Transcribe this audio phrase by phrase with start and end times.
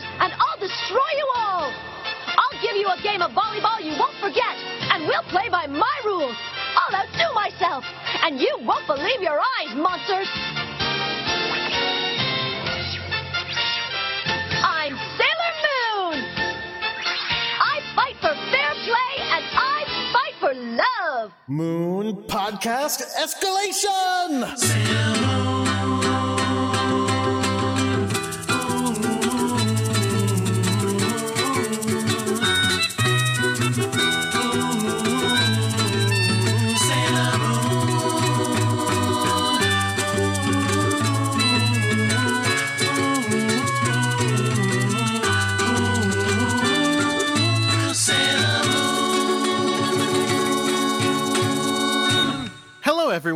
[0.00, 1.72] monsters, and I'll destroy you all!
[2.26, 4.56] I'll give you a game of volleyball you won't forget,
[4.92, 6.36] and we'll play by my rules.
[6.76, 7.84] I'll outdo myself,
[8.22, 10.28] and you won't believe your eyes, monsters!
[14.62, 16.24] I'm Sailor Moon!
[17.60, 21.32] I fight for fair play, and I fight for love!
[21.48, 24.46] Moon Podcast Escalation!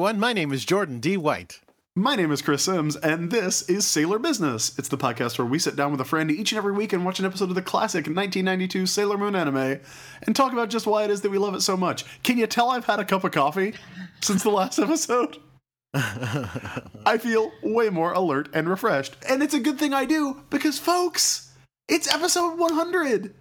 [0.04, 0.20] Everyone.
[0.20, 1.16] My name is Jordan D.
[1.16, 1.60] White.
[1.96, 4.78] My name is Chris Sims, and this is Sailor Business.
[4.78, 7.06] It's the podcast where we sit down with a friend each and every week and
[7.06, 9.80] watch an episode of the classic 1992 Sailor Moon anime
[10.26, 12.04] and talk about just why it is that we love it so much.
[12.23, 13.73] Can you tell I've had a cup of coffee
[14.20, 15.38] since the last episode?
[15.95, 19.16] I feel way more alert and refreshed.
[19.26, 21.51] And it's a good thing I do because, folks,
[21.88, 23.34] it's episode 100.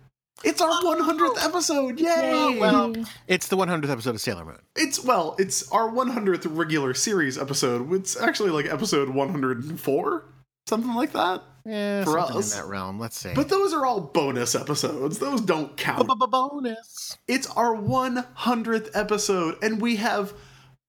[0.43, 1.99] It's our 100th episode.
[1.99, 2.57] Yay!
[2.59, 2.93] Well,
[3.27, 4.59] it's the 100th episode of Sailor Moon.
[4.75, 7.91] It's well, it's our 100th regular series episode.
[7.93, 10.25] It's actually like episode 104,
[10.67, 11.43] something like that.
[11.65, 12.53] Yeah, For us.
[12.53, 12.99] in that realm.
[12.99, 13.31] Let's see.
[13.33, 15.19] But those are all bonus episodes.
[15.19, 16.07] Those don't count.
[16.29, 17.17] bonus.
[17.27, 20.33] It's our 100th episode and we have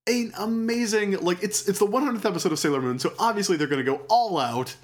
[0.08, 2.98] an amazing like it's it's the 100th episode of Sailor Moon.
[2.98, 4.74] So obviously they're going to go all out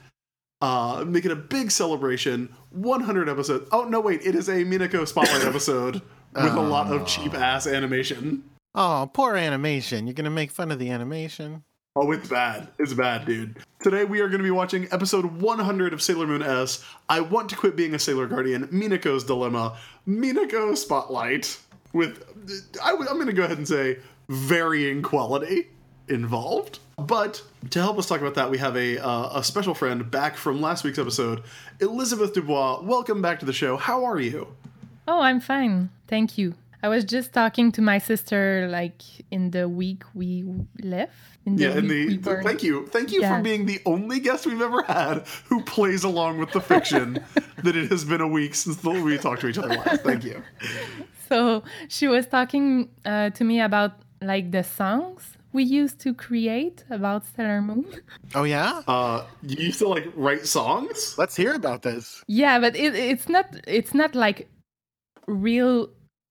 [0.61, 2.55] uh make it a big celebration.
[2.70, 3.69] 100 episodes.
[3.72, 6.03] Oh no, wait, it is a Minako spotlight episode
[6.34, 8.44] with a lot of cheap ass animation.
[8.75, 10.06] Oh, poor animation.
[10.06, 11.64] You're gonna make fun of the animation.
[11.97, 12.69] Oh, it's bad.
[12.78, 13.58] It's bad, dude.
[13.83, 16.84] Today we are going to be watching episode 100 of Sailor Moon S.
[17.08, 18.69] I want to quit being a Sailor Guardian.
[18.69, 19.77] Minako's dilemma.
[20.06, 21.59] Minako spotlight
[21.93, 22.22] with
[22.81, 25.69] I, am going to go ahead and say varying quality
[26.09, 26.78] involved.
[27.06, 30.37] But to help us talk about that, we have a uh, a special friend back
[30.37, 31.43] from last week's episode,
[31.81, 32.83] Elizabeth Dubois.
[32.83, 33.77] Welcome back to the show.
[33.77, 34.49] How are you?
[35.09, 35.91] Oh, I'm fine.
[36.09, 36.55] Thank you.
[36.83, 40.44] I was just talking to my sister like in the week we
[40.83, 41.12] left.
[41.47, 43.37] In the Yeah, week the we were- thank you, thank you Yeah.
[43.37, 47.22] for being the only guest we've ever had who plays along with the fiction
[47.65, 50.03] that it has been a week since the, we talked to each other last.
[50.03, 50.43] Thank you.
[51.31, 56.84] So she was talking uh, to me about like the songs we used to create
[56.91, 57.87] about Sailor Moon.
[58.34, 58.83] Oh yeah?
[58.87, 61.15] Uh, you used to like write songs.
[61.19, 62.22] Let's hear about this.
[62.28, 64.49] yeah, but it, it's not it's not like
[65.27, 65.91] real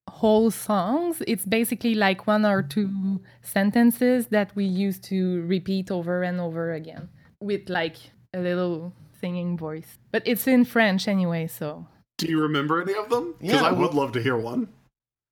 [0.10, 1.22] whole songs.
[1.28, 6.74] It's basically like one or two sentences that we used to repeat over and over
[6.74, 7.10] again
[7.42, 7.96] with like
[8.34, 9.98] a little singing voice.
[10.12, 11.86] But it's in French anyway, so
[12.18, 13.36] Do you remember any of them?
[13.40, 14.68] Because Yeah, I would love to hear one.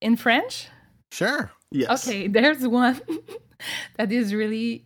[0.01, 0.67] in French.
[1.11, 1.51] Sure.
[1.71, 2.07] Yes.
[2.07, 2.99] Okay, there's one
[3.97, 4.85] that is really,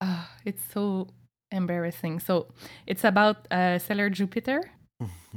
[0.00, 1.08] uh, it's so
[1.50, 2.20] embarrassing.
[2.20, 2.46] So
[2.86, 3.78] it's about uh,
[4.10, 4.70] Jupiter.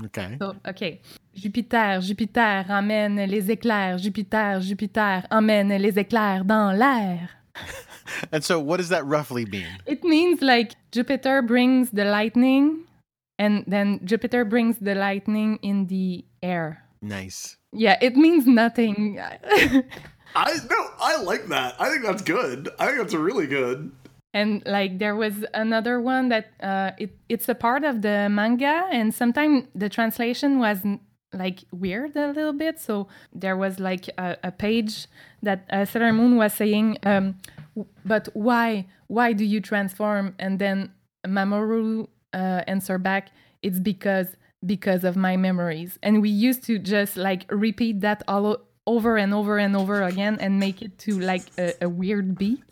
[0.05, 0.37] Okay.
[0.39, 1.01] So, okay.
[1.33, 3.97] Jupiter, Jupiter, emmène les éclairs.
[3.97, 7.29] Jupiter, Jupiter, emmène les éclairs dans l'air.
[8.31, 9.67] And so, what does that roughly mean?
[9.85, 12.85] It means like Jupiter brings the lightning,
[13.39, 16.83] and then Jupiter brings the lightning in the air.
[17.01, 17.57] Nice.
[17.71, 19.19] Yeah, it means nothing.
[20.35, 21.75] I no, I like that.
[21.79, 22.69] I think that's good.
[22.79, 23.91] I think that's really good.
[24.33, 28.87] and like there was another one that uh, it it's a part of the manga,
[28.91, 30.79] and sometimes the translation was
[31.33, 32.79] like weird a little bit.
[32.79, 35.07] So there was like a, a page
[35.41, 37.37] that uh, Sailor Moon was saying, um,
[38.05, 38.87] "But why?
[39.07, 40.91] Why do you transform?" And then
[41.27, 43.29] Mamoru uh, answer back,
[43.61, 44.27] "It's because."
[44.65, 49.33] because of my memories and we used to just like repeat that all over and
[49.33, 52.63] over and over again and make it to like a, a weird beat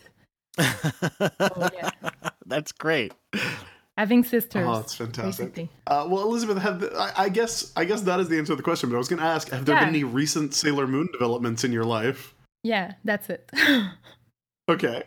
[0.58, 1.90] Oh, yeah.
[2.46, 3.14] That's great.
[3.98, 4.66] having sisters.
[4.68, 5.69] Oh, that's fantastic.
[5.88, 8.58] Uh, well, Elizabeth, have the, I, I guess I guess that is the answer to
[8.58, 8.90] the question.
[8.90, 9.81] But I was going to ask: Have there Yeah.
[9.86, 12.34] been any recent Sailor Moon developments in your life?
[12.64, 13.50] Yeah, that's it.
[14.69, 15.04] Okay.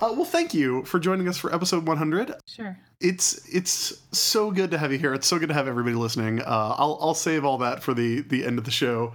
[0.00, 2.34] Uh, well, thank you for joining us for episode 100.
[2.46, 2.78] sure.
[3.00, 5.14] It's it's so good to have you here.
[5.14, 6.40] It's so good to have everybody listening.
[6.42, 9.14] Uh, I'll I'll save all that for the the end of the show.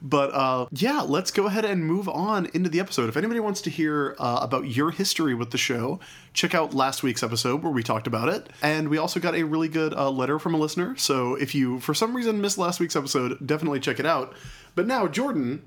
[0.00, 3.08] But uh, yeah, let's go ahead and move on into the episode.
[3.08, 5.98] If anybody wants to hear uh, about your history with the show,
[6.32, 8.48] check out last week's episode where we talked about it.
[8.62, 10.96] And we also got a really good uh, letter from a listener.
[10.96, 14.34] So if you, for some reason, missed last week's episode, definitely check it out.
[14.74, 15.62] But now, Jordan,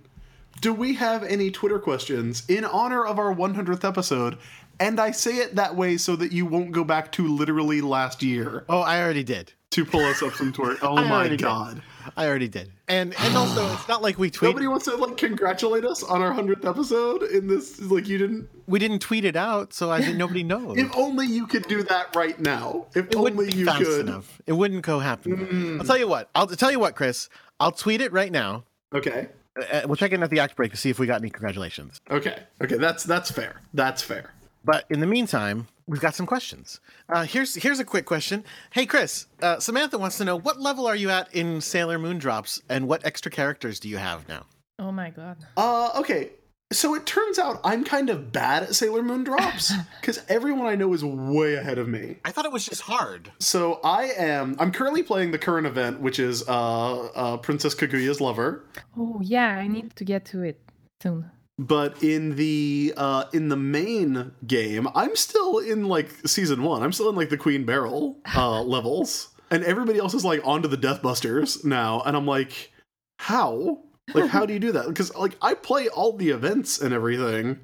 [0.62, 4.38] do we have any Twitter questions in honor of our 100th episode?
[4.80, 8.24] And I say it that way so that you won't go back to literally last
[8.24, 8.66] year.
[8.68, 9.54] Oh, I already did.
[9.72, 10.80] to pull us up some twerk.
[10.82, 11.76] Oh my God.
[11.76, 11.84] did.
[12.04, 12.14] God!
[12.18, 12.72] I already did.
[12.88, 14.50] And and also, it's not like we tweet.
[14.50, 17.24] Nobody wants to like congratulate us on our hundredth episode.
[17.24, 18.50] In this, like you didn't.
[18.68, 20.78] we didn't tweet it out, so I think nobody knows.
[20.78, 22.86] If only you could do that right now.
[22.96, 24.08] If it only be you fast could.
[24.08, 24.42] enough.
[24.48, 25.78] It wouldn't go happen.
[25.80, 26.30] I'll tell you what.
[26.36, 27.30] I'll tell you what, Chris.
[27.60, 28.64] I'll tweet it right now.
[28.94, 29.30] Okay.
[29.60, 32.00] Uh, we'll check in at the act break to see if we got any congratulations.
[32.10, 32.40] Okay.
[32.62, 32.78] Okay.
[32.78, 33.62] That's that's fair.
[33.74, 34.34] That's fair.
[34.64, 36.80] But in the meantime, we've got some questions.
[37.10, 38.44] Uh, here's here's a quick question.
[38.72, 39.28] Hey, Chris.
[39.42, 42.88] Uh, Samantha wants to know what level are you at in Sailor Moon Drops, and
[42.88, 44.46] what extra characters do you have now?
[44.80, 45.38] Oh my god.
[45.58, 46.32] Uh, okay.
[46.72, 50.76] So it turns out I'm kind of bad at Sailor Moon drops because everyone I
[50.76, 52.16] know is way ahead of me.
[52.24, 53.30] I thought it was just hard.
[53.40, 54.56] So I am.
[54.58, 58.64] I'm currently playing the current event, which is uh, uh, Princess Kaguya's lover.
[58.98, 60.62] Oh yeah, I need to get to it
[61.04, 61.30] soon.
[61.60, 66.82] But in the uh, in the main game, I'm still in like season one.
[66.82, 70.68] I'm still in like the Queen Beryl uh, levels, and everybody else is like onto
[70.68, 72.72] the Deathbusters now, and I'm like,
[73.20, 73.84] how?
[74.14, 74.86] Like, how do you do that?
[74.88, 77.60] Because like I play all the events and everything,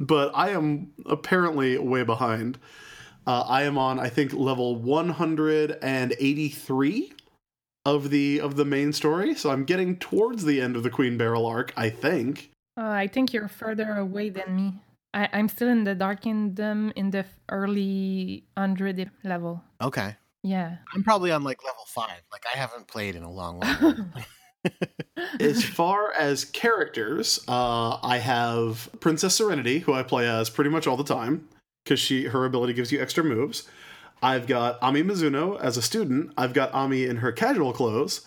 [0.00, 2.58] but I am apparently way behind.
[3.26, 7.12] Uh, I am on I think level 183
[7.84, 11.16] of the of the main story, so I'm getting towards the end of the Queen
[11.16, 11.72] Beryl arc.
[11.76, 12.50] I think.
[12.78, 14.74] Uh, I think you're further away than me.
[15.12, 19.64] I, I'm still in the Dark Kingdom in the early 100 level.
[19.82, 20.14] Okay.
[20.44, 20.76] Yeah.
[20.94, 22.22] I'm probably on like level five.
[22.30, 23.96] Like I haven't played in a long while.
[25.40, 30.86] as far as characters, uh, I have Princess Serenity, who I play as pretty much
[30.86, 31.48] all the time
[31.84, 33.68] because she her ability gives you extra moves.
[34.22, 36.32] I've got Ami Mizuno as a student.
[36.36, 38.26] I've got Ami in her casual clothes.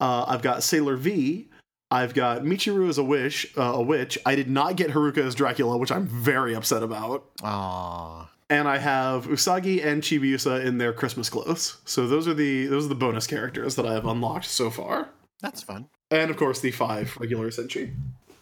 [0.00, 1.48] Uh, I've got Sailor V.
[1.90, 4.18] I've got Michiru as a wish, uh, a witch.
[4.26, 7.34] I did not get Haruka as Dracula, which I'm very upset about.
[7.38, 8.28] Aww.
[8.50, 11.78] And I have Usagi and Chibiusa in their Christmas clothes.
[11.84, 15.08] So those are the those are the bonus characters that I have unlocked so far.
[15.40, 15.88] That's fun.
[16.10, 17.94] And of course the five regular Senshi.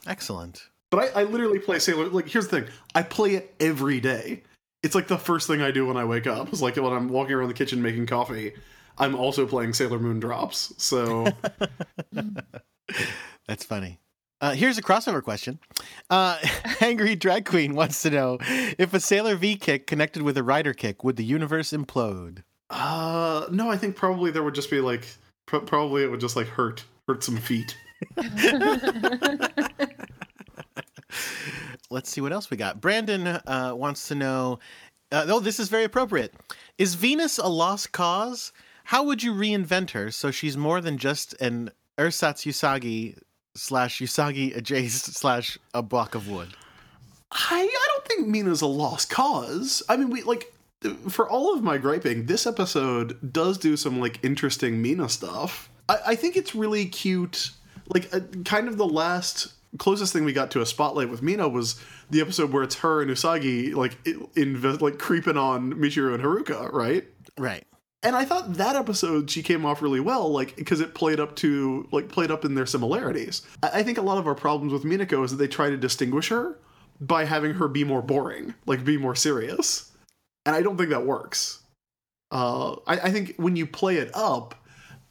[0.06, 0.69] Excellent.
[0.91, 2.09] But I, I literally play Sailor.
[2.09, 4.43] Like, here's the thing: I play it every day.
[4.83, 6.49] It's like the first thing I do when I wake up.
[6.49, 8.53] It's like when I'm walking around the kitchen making coffee.
[8.99, 10.75] I'm also playing Sailor Moon drops.
[10.77, 11.27] So
[13.47, 13.99] That's funny.
[14.41, 15.61] Uh, here's a crossover question.
[16.11, 16.37] Uh,
[16.81, 18.39] Angry Drag Queen wants to know
[18.77, 22.43] if a Sailor V kick connected with a Rider kick, would the universe implode?
[22.71, 25.06] uh, no, I think probably there would just be like
[25.47, 27.77] pro- probably it would just like hurt hurt some feet.
[31.91, 32.81] Let's see what else we got.
[32.81, 34.59] Brandon uh, wants to know.
[35.11, 36.33] Uh, oh, this is very appropriate.
[36.79, 38.53] Is Venus a lost cause?
[38.85, 43.19] How would you reinvent her so she's more than just an ersatz Usagi
[43.54, 46.49] slash Usagi adjacent slash a block of wood?
[47.31, 49.82] I I don't think Mina's a lost cause.
[49.88, 50.52] I mean, we like
[51.08, 55.70] for all of my griping, this episode does do some like interesting Mina stuff.
[55.88, 57.50] I, I think it's really cute.
[57.88, 61.48] Like, uh, kind of the last closest thing we got to a spotlight with Mina
[61.48, 66.14] was the episode where it's her and Usagi like in, in like creeping on Michiru
[66.14, 67.05] and Haruka, right?
[67.38, 67.64] Right.
[68.04, 71.37] And I thought that episode she came off really well, like because it played up
[71.37, 73.43] to like played up in their similarities.
[73.62, 75.76] I, I think a lot of our problems with Minako is that they try to
[75.76, 76.58] distinguish her
[77.00, 79.93] by having her be more boring, like be more serious,
[80.44, 81.62] and I don't think that works.
[82.32, 84.55] Uh, I, I think when you play it up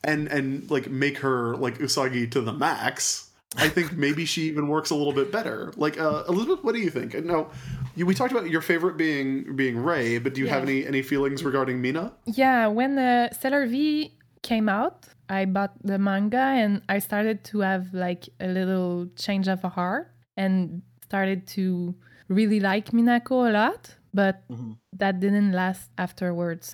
[0.04, 4.67] and and like make her like Usagi to the max, I think maybe she even
[4.70, 5.74] works a little bit better.
[5.75, 7.13] Like uh, Elizabeth, what do you think?
[7.25, 7.50] No,
[7.96, 11.01] you, we talked about your favorite being being Ray, but do you have any any
[11.01, 12.13] feelings regarding Mina?
[12.25, 17.60] Yeah, when uh, Sailor V came out, I bought the manga and I started to
[17.60, 21.93] have like a little change of a heart and started to
[22.29, 24.77] really like Minako a lot, but Mhm.
[24.98, 26.74] that didn't last afterwards.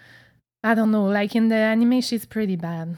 [0.63, 2.97] I don't know, like in the anime, she's pretty bad.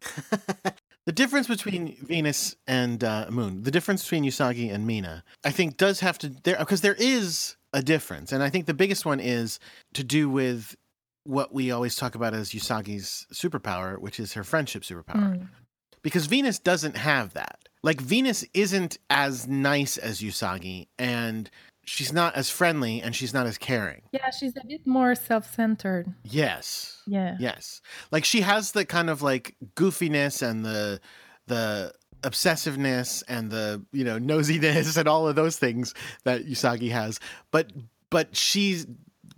[1.06, 5.76] the difference between Venus and uh, Moon, the difference between Usagi and Mina, I think
[5.76, 9.20] does have to there because there is a difference, and I think the biggest one
[9.20, 9.60] is
[9.94, 10.76] to do with
[11.24, 15.38] what we always talk about as Usagi's superpower, which is her friendship superpower.
[15.38, 15.48] Mm.
[16.02, 17.68] Because Venus doesn't have that.
[17.82, 21.48] Like Venus isn't as nice as Usagi, and
[21.86, 24.02] she's not as friendly, and she's not as caring.
[24.12, 26.12] Yeah, she's a bit more self centered.
[26.24, 27.02] Yes.
[27.06, 27.36] Yeah.
[27.40, 27.80] Yes.
[28.10, 31.00] Like she has the kind of like goofiness and the
[31.46, 37.20] the obsessiveness and the, you know, nosiness and all of those things that Usagi has.
[37.50, 37.72] But
[38.10, 38.86] but she's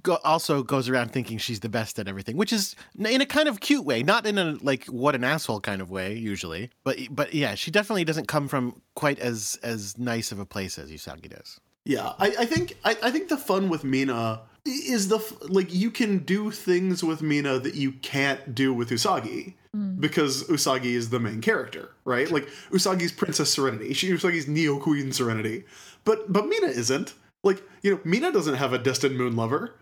[0.02, 3.48] go- also goes around thinking she's the best at everything, which is in a kind
[3.48, 6.70] of cute way, not in a like what an asshole kind of way usually.
[6.84, 10.78] But but yeah, she definitely doesn't come from quite as as nice of a place
[10.78, 11.60] as Usagi does.
[11.88, 15.90] Yeah, I, I think I, I think the fun with Mina is the like you
[15.90, 19.98] can do things with Mina that you can't do with Usagi hmm.
[19.98, 22.30] because Usagi is the main character, right?
[22.30, 25.64] Like Usagi's Princess Serenity, she Usagi's Neo Queen Serenity,
[26.04, 27.14] but but Mina isn't.
[27.42, 29.74] Like you know, Mina doesn't have a destined moon lover.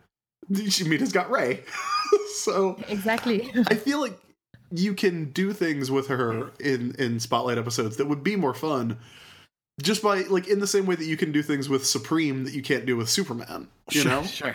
[0.69, 1.65] She, Mina's got Ray,
[2.37, 3.51] so Exactly.
[3.67, 4.17] I feel like
[4.71, 8.97] you can do things with her in in spotlight episodes that would be more fun
[9.83, 12.55] just by like in the same way that you can do things with Supreme that
[12.55, 14.23] you can't do with Superman, you know?
[14.27, 14.55] Sure.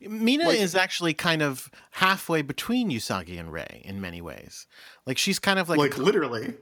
[0.00, 4.66] Mina Like- is actually kind of halfway between Usagi and Rei in many ways.
[5.06, 6.54] Like she's kind of like, Like literally.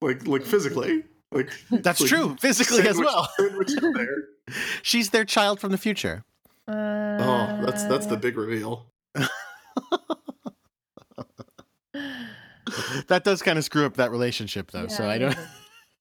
[0.00, 1.04] Like like physically.
[1.32, 3.28] Like that's like, true, physically as well.
[3.38, 4.16] there.
[4.82, 6.24] she's their child from the future.
[6.68, 6.72] Uh,
[7.20, 8.86] Oh, that's that's the big reveal.
[13.08, 14.88] That does kind of screw up that relationship though.
[14.88, 15.36] so I don't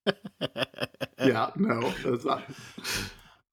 [1.20, 1.50] yeah.
[1.56, 2.44] no, that's not.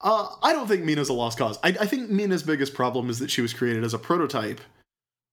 [0.02, 1.59] Uh, I don't think Mina's a lost cause.
[1.62, 4.62] I, I think Mina's biggest problem is that she was created as a prototype,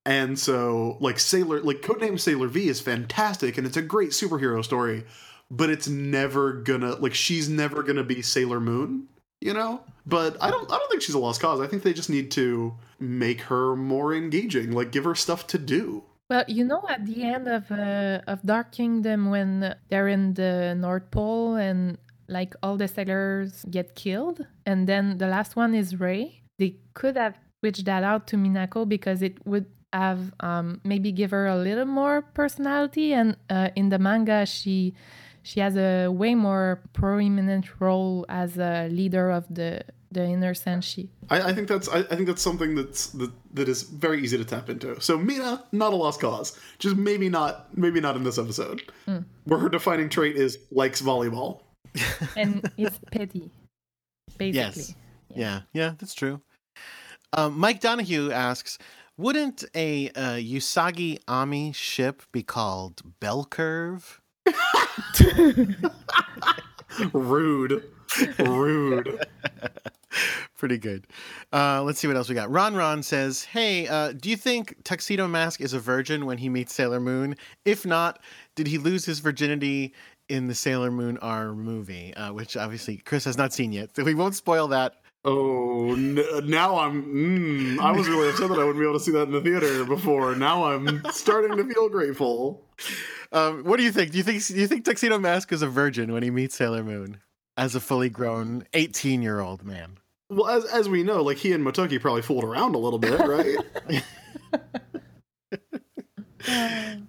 [0.04, 4.62] and so like Sailor, like Codename Sailor V is fantastic, and it's a great superhero
[4.62, 5.04] story,
[5.50, 9.08] but it's never gonna like she's never gonna be Sailor Moon,
[9.40, 9.80] you know.
[10.04, 11.60] But I don't, I don't think she's a lost cause.
[11.60, 15.58] I think they just need to make her more engaging, like give her stuff to
[15.58, 16.04] do.
[16.30, 20.74] Well, you know, at the end of uh, of Dark Kingdom, when they're in the
[20.74, 21.96] North Pole and
[22.28, 27.16] like all the sailors get killed, and then the last one is Ray, they could
[27.16, 31.56] have switched that out to Minako because it would have um, maybe give her a
[31.56, 33.14] little more personality.
[33.14, 34.92] And uh, in the manga, she
[35.42, 41.08] she has a way more prominent role as a leader of the the inner senshi.
[41.30, 44.38] I, I think that's I, I think that's something that's that, that is very easy
[44.38, 45.00] to tap into.
[45.00, 46.58] So Mina, not a lost cause.
[46.78, 48.82] Just maybe not maybe not in this episode.
[49.44, 51.60] Where her defining trait is likes volleyball.
[52.36, 53.50] and it's petty,
[54.36, 54.58] basically.
[54.58, 54.94] Yes.
[55.34, 56.40] Yeah, yeah, that's true.
[57.32, 58.78] Um, Mike Donahue asks,
[59.18, 64.20] wouldn't a uh, Usagi Ami ship be called Bell Curve?
[67.12, 67.84] Rude.
[68.38, 69.26] Rude.
[70.56, 71.06] Pretty good.
[71.52, 72.50] Uh, let's see what else we got.
[72.50, 76.48] Ron Ron says, "Hey, uh, do you think Tuxedo Mask is a virgin when he
[76.48, 77.36] meets Sailor Moon?
[77.64, 78.20] If not,
[78.54, 79.94] did he lose his virginity
[80.28, 84.04] in the Sailor Moon R movie, uh, which obviously Chris has not seen yet, so
[84.04, 84.94] we won't spoil that."
[85.24, 87.04] Oh, n- now I'm.
[87.04, 89.40] Mm, I was really upset that I wouldn't be able to see that in the
[89.40, 90.34] theater before.
[90.34, 92.64] Now I'm starting to feel grateful.
[93.32, 94.12] Um, what do you think?
[94.12, 96.82] Do you think do you think Tuxedo Mask is a virgin when he meets Sailor
[96.84, 97.20] Moon
[97.56, 99.98] as a fully grown eighteen-year-old man?
[100.30, 103.18] Well, as as we know, like he and Motoki probably fooled around a little bit,
[103.20, 104.02] right?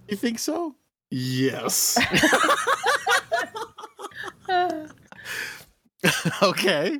[0.09, 0.75] You think so?
[1.11, 1.97] yes.
[6.43, 6.99] okay,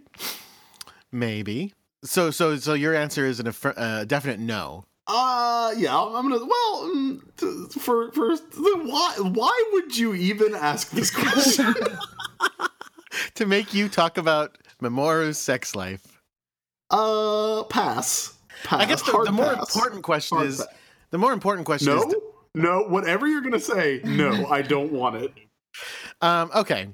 [1.11, 1.73] maybe.
[2.03, 4.85] So, so, so your answer is an uh, definite no.
[5.07, 6.45] Uh yeah, I'm gonna.
[6.45, 11.73] Well, mm, for for why why would you even ask this question?
[13.35, 16.05] To make you talk about Mamoru's sex life.
[16.91, 18.33] Uh, pass.
[18.63, 18.81] Pass.
[18.81, 19.75] I guess the, the more pass.
[19.75, 20.67] important question Hard is pass.
[21.11, 22.21] the more important question No, is no.
[22.55, 25.31] No, whatever you're gonna say, no, I don't want it.
[26.21, 26.89] um, okay.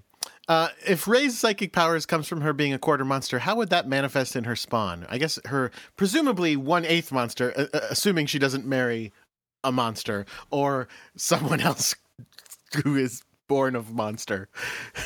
[0.47, 3.87] Uh, if Ray's psychic powers comes from her being a quarter monster, how would that
[3.87, 5.07] manifest in her spawn?
[5.09, 9.11] I guess her presumably one eighth monster, uh, uh, assuming she doesn't marry
[9.63, 11.95] a monster or someone else
[12.83, 14.47] who is born of monster.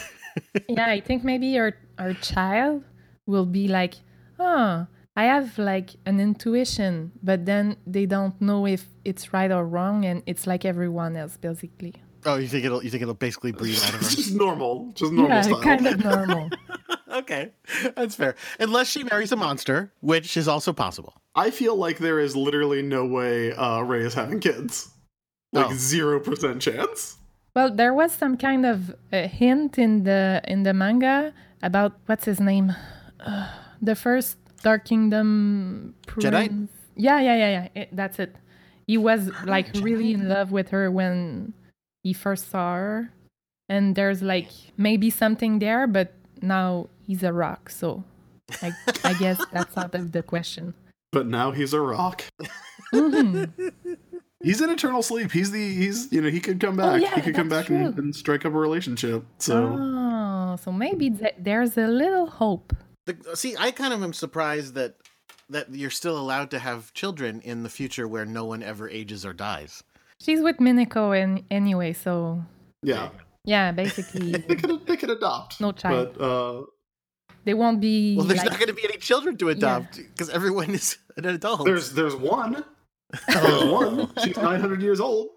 [0.67, 2.83] yeah, I think maybe our our child
[3.27, 3.93] will be like,
[4.39, 9.65] oh, I have like an intuition, but then they don't know if it's right or
[9.65, 11.93] wrong, and it's like everyone else, basically.
[12.25, 14.15] Oh, you think it'll you think it'll basically breed out of It's her?
[14.21, 15.61] just normal, just normal yeah, style.
[15.61, 16.49] kind of normal.
[17.11, 17.51] okay,
[17.95, 18.35] that's fair.
[18.59, 21.13] Unless she marries a monster, which is also possible.
[21.35, 24.89] I feel like there is literally no way uh, Ray is having kids.
[25.53, 25.73] Like Oh.
[25.73, 27.17] zero percent chance.
[27.55, 32.25] well, there was some kind of a hint in the in the manga about what's
[32.25, 32.75] his name,
[33.25, 33.47] uh,
[33.81, 36.67] the first Dark Kingdom Jadeite?
[36.95, 37.81] Yeah, yeah, yeah, yeah.
[37.83, 38.35] It, that's it.
[38.87, 41.53] He was like really in love with her when
[42.03, 43.11] he first saw her,
[43.69, 48.03] and there's like maybe something there, but now he's a rock, so
[48.61, 48.71] I,
[49.03, 50.73] I guess that's out of the question.
[51.11, 52.23] But now he's a rock.
[52.93, 53.71] Mhm.
[54.41, 55.33] He's in eternal sleep.
[55.33, 56.93] He's the he's you know he could come back.
[56.93, 59.25] Oh, yeah, he could come back and, and strike up a relationship.
[59.37, 62.73] So Oh, so maybe th- there's a little hope.
[63.09, 64.95] The, see, I kind of am surprised that
[65.49, 69.25] that you're still allowed to have children in the future where no one ever ages
[69.25, 69.83] or dies.
[70.21, 72.43] She's with Minako and anyway, so
[72.83, 73.09] yeah,
[73.45, 74.31] yeah, basically.
[74.47, 75.59] they could they could adopt.
[75.59, 76.15] No child.
[76.17, 76.63] But uh,
[77.45, 78.15] they won't be.
[78.15, 81.25] Well, there's like- not going to be any children to adopt because everyone is an
[81.25, 81.65] adult.
[81.65, 82.63] There's there's one.
[83.27, 84.11] There's one.
[84.23, 85.29] She's 900 years old.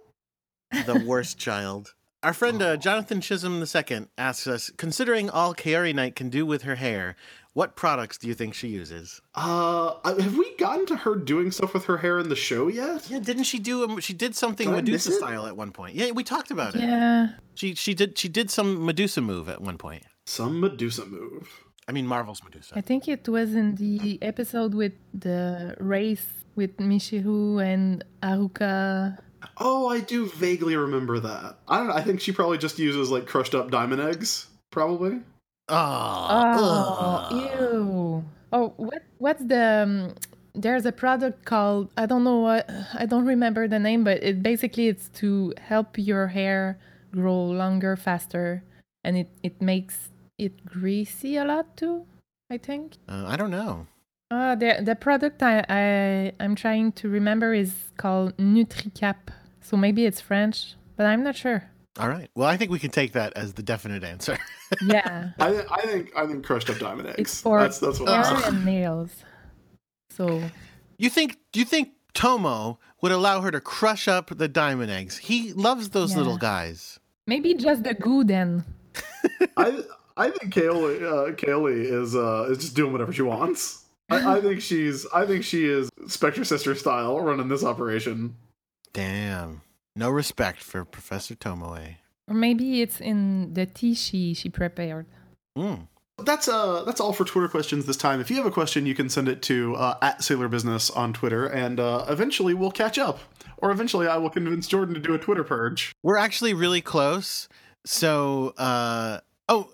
[0.72, 1.94] the worst child.
[2.22, 6.76] Our friend uh, Jonathan Chisholm II asks us, considering all Kaolinite can do with her
[6.76, 7.16] hair,
[7.52, 9.20] what products do you think she uses?
[9.34, 13.10] Uh, have we gotten to her doing stuff with her hair in the show yet?
[13.10, 13.82] Yeah, didn't she do?
[13.84, 15.96] A, she did something Did I Medusa style at one point.
[15.96, 16.82] Yeah, we talked about it.
[16.82, 17.30] Yeah.
[17.54, 20.04] She she did she did some Medusa move at one point.
[20.24, 21.48] Some Medusa move.
[21.88, 22.74] I mean Marvel's Medusa.
[22.76, 29.18] I think it was in the episode with the race with Michiru and Aruka.
[29.58, 31.56] Oh, I do vaguely remember that.
[31.68, 31.94] I don't know.
[31.94, 34.46] I think she probably just uses like crushed up diamond eggs.
[34.70, 35.20] Probably.
[35.68, 36.26] Oh,
[37.28, 37.28] Oh,
[37.60, 38.24] ew.
[38.52, 39.02] Oh, what?
[39.18, 39.82] What's the?
[39.84, 40.14] Um,
[40.54, 44.42] there's a product called I don't know what I don't remember the name, but it
[44.42, 46.78] basically it's to help your hair
[47.12, 48.62] grow longer, faster,
[49.04, 52.04] and it it makes it greasy a lot too.
[52.50, 52.96] I think.
[53.08, 53.86] Uh, I don't know.
[54.32, 59.16] Uh, the the product I, I I'm trying to remember is called NutriCap.
[59.60, 61.60] So maybe it's French, but I'm not sure.
[62.00, 62.30] All right.
[62.34, 64.38] Well, I think we can take that as the definite answer.
[64.80, 67.18] Yeah, I, th- I think I think crushed up diamond eggs.
[67.20, 69.10] it's for that's that's what hair I'm and nails.
[70.08, 70.40] So
[70.96, 71.36] you think?
[71.52, 75.18] Do you think Tomoe would allow her to crush up the diamond eggs?
[75.18, 76.18] He loves those Yeah.
[76.20, 76.98] little guys.
[77.26, 78.64] maybe just the goo then.
[79.58, 79.84] I
[80.16, 83.81] I think Kaylee uh, Kaoli is uh is just doing whatever she wants.
[84.10, 88.36] I, I think she's I think she is Spectre Sister style running this operation.
[88.92, 89.62] Damn.
[89.96, 91.96] No respect for Professor Tomoe.
[92.28, 95.06] Or maybe it's in the tea she she prepared.
[95.56, 95.88] Mm.
[96.18, 98.20] That's uh that's all for Twitter questions this time.
[98.20, 101.12] If you have a question, you can send it to uh, at Sailor Business on
[101.12, 103.18] Twitter, and uh, eventually we'll catch up.
[103.58, 105.92] Or eventually, I will convince Jordan to do a Twitter purge.
[106.02, 107.48] We're actually really close.
[107.84, 109.70] So, uh, oh,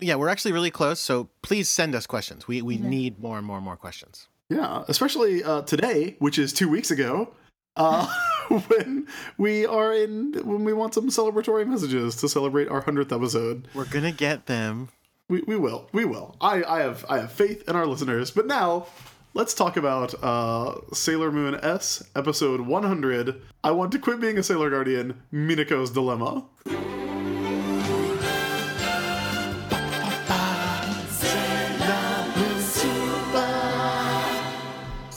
[0.00, 1.00] yeah, we're actually really close.
[1.00, 2.46] So please send us questions.
[2.48, 4.28] We we need more and more and more questions.
[4.48, 7.32] Yeah, especially uh, today, which is two weeks ago,
[7.76, 8.12] uh,
[8.48, 9.06] when
[9.38, 13.68] we are in when we want some celebratory messages to celebrate our hundredth episode.
[13.74, 14.88] We're gonna get them.
[15.28, 16.36] We, we will, we will.
[16.40, 18.32] I, I have I have faith in our listeners.
[18.32, 18.86] But now,
[19.34, 23.40] let's talk about uh, Sailor Moon S episode 100.
[23.62, 25.22] I want to quit being a Sailor Guardian.
[25.32, 26.44] Minako's dilemma.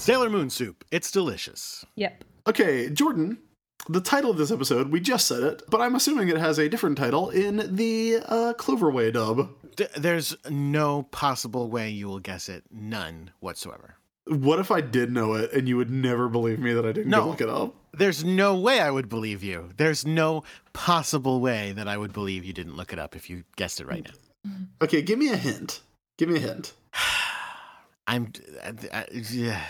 [0.03, 0.83] Sailor Moon soup.
[0.91, 1.85] It's delicious.
[1.95, 2.25] Yep.
[2.47, 3.37] Okay, Jordan.
[3.87, 6.67] The title of this episode, we just said it, but I'm assuming it has a
[6.67, 9.49] different title in the uh, Cloverway dub.
[9.77, 12.63] D- there's no possible way you will guess it.
[12.69, 13.95] None whatsoever.
[14.27, 17.09] What if I did know it and you would never believe me that I didn't
[17.11, 17.27] No.
[17.27, 17.73] look it up?
[17.93, 19.69] There's no way I would believe you.
[19.77, 23.43] There's no possible way that I would believe you didn't look it up if you
[23.55, 24.05] guessed it right
[24.45, 24.51] now.
[24.81, 25.79] Okay, give me a hint.
[26.17, 26.73] Give me a hint.
[28.07, 28.31] I'm.
[28.63, 29.61] I, I- yeah.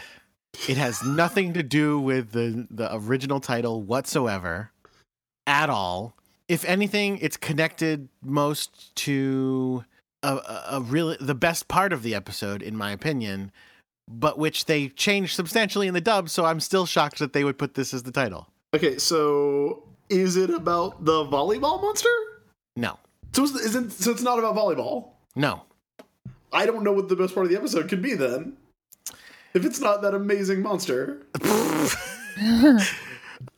[0.70, 4.72] It has nothing to do with the the original title whatsoever,
[5.48, 6.16] at all.
[6.48, 9.84] If anything, it's connected most to
[10.22, 13.52] a, a, a really the best part of the episode, in my opinion,
[14.10, 16.30] but which they changed substantially in the dub.
[16.30, 18.48] So I'm still shocked that they would put this as the title.
[18.74, 22.10] Okay, so is it about the volleyball monster?
[22.76, 23.00] No,
[23.34, 25.10] So, is isn't, so it's not about volleyball.
[25.36, 25.64] no.
[26.52, 28.58] I don't know what the best part of the episode could be then.
[29.54, 31.22] If it's not that amazing monster.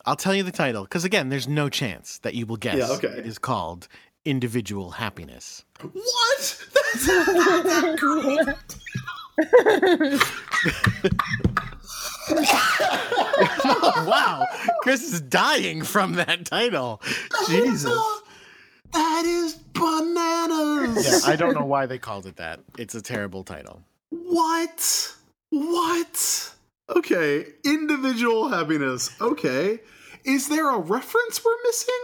[0.04, 2.76] I'll tell you the title because again, there's no chance that you will guess.
[2.76, 3.18] Yeah, okay.
[3.18, 3.88] It is called
[4.24, 5.64] Individual Happiness.
[5.80, 6.66] What?
[6.74, 7.08] That's
[14.06, 14.46] wow,
[14.80, 17.02] Chris is dying from that title.
[17.46, 17.92] Jesus.
[18.92, 21.24] that is bananas.
[21.26, 22.60] Yeah, I don't know why they called it that.
[22.78, 23.82] It's a terrible title.
[24.10, 25.14] What?
[25.56, 26.54] What?
[26.94, 29.10] Okay, individual happiness.
[29.22, 29.80] Okay.
[30.24, 31.94] Is there a reference we're missing?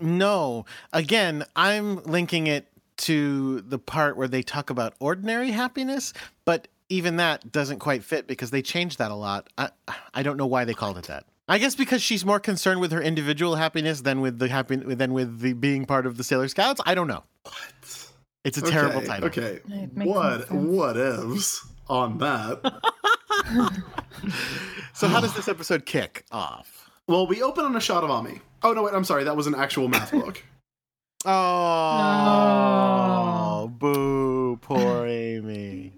[0.00, 2.66] No, again, I'm linking it
[2.98, 6.12] to the part where they talk about ordinary happiness,
[6.44, 9.48] but even that doesn't quite fit because they changed that a lot.
[9.56, 9.70] I
[10.12, 11.24] I don't know why they called it that.
[11.48, 15.14] I guess because she's more concerned with her individual happiness than with the happy than
[15.14, 16.82] with the being part of the Sailor Scouts.
[16.84, 17.24] I don't know.
[17.44, 18.08] What?
[18.44, 19.28] It's a terrible title.
[19.28, 19.60] Okay.
[19.94, 22.60] What no what ifs on that?
[24.98, 26.90] So how does this episode kick off?
[27.06, 28.40] well, we open on a shot of Ami.
[28.64, 30.42] Oh no, wait, I'm sorry, that was an actual math book.
[32.40, 35.92] Oh, boo, poor Amy.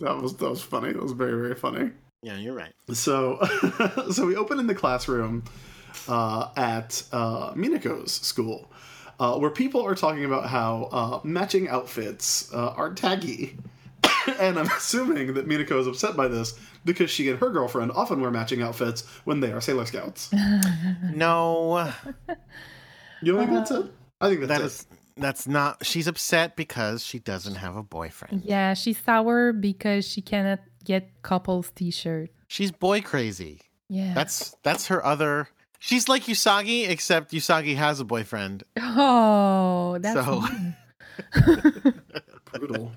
[0.00, 0.92] That was that was funny.
[0.92, 1.90] That was very, very funny.
[2.22, 2.72] Yeah, you're right.
[2.92, 3.38] So
[4.10, 5.44] so we open in the classroom
[6.08, 8.70] uh, at uh, Minako's school.
[9.20, 13.56] Uh, where people are talking about how uh, matching outfits uh, are taggy
[14.40, 18.20] and I'm assuming that Minako is upset by this because she and her girlfriend often
[18.20, 20.30] wear matching outfits when they are Sailor Scouts.
[21.14, 21.92] No,
[23.22, 23.82] You don't think that's uh-huh.
[23.82, 23.92] it?
[24.20, 24.64] I think that's that it.
[24.66, 24.86] is
[25.16, 25.84] that's not.
[25.84, 28.42] She's upset because she doesn't have a boyfriend.
[28.44, 32.30] Yeah, she's sour because she cannot get couples T-shirt.
[32.46, 33.60] She's boy crazy.
[33.88, 34.14] Yeah.
[34.14, 35.48] That's that's her other.
[35.80, 38.62] She's like Usagi, except Usagi has a boyfriend.
[38.80, 40.74] oh, that's So- mean.
[42.52, 42.92] brutal.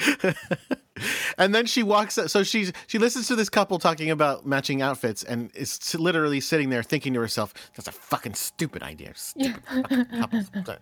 [1.38, 5.22] and then she walks so she's she listens to this couple talking about matching outfits
[5.22, 10.06] and is literally sitting there thinking to herself that's a fucking stupid idea stupid fucking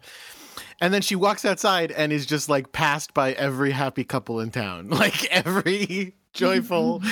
[0.81, 4.51] and then she walks outside and is just like passed by every happy couple in
[4.51, 4.89] town.
[4.99, 7.03] Like every joyful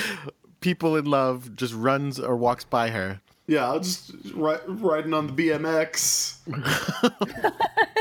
[0.59, 3.21] people in love just runs or walks by her.
[3.47, 6.39] Yeah, just ri- riding on the BMX,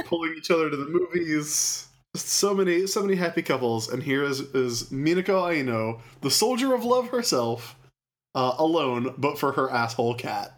[0.06, 1.85] pulling each other to the movies.
[2.16, 6.74] Just so many, so many happy couples, and here is is Minako Aino, the soldier
[6.74, 7.76] of love herself,
[8.34, 10.56] uh, alone, but for her asshole cat.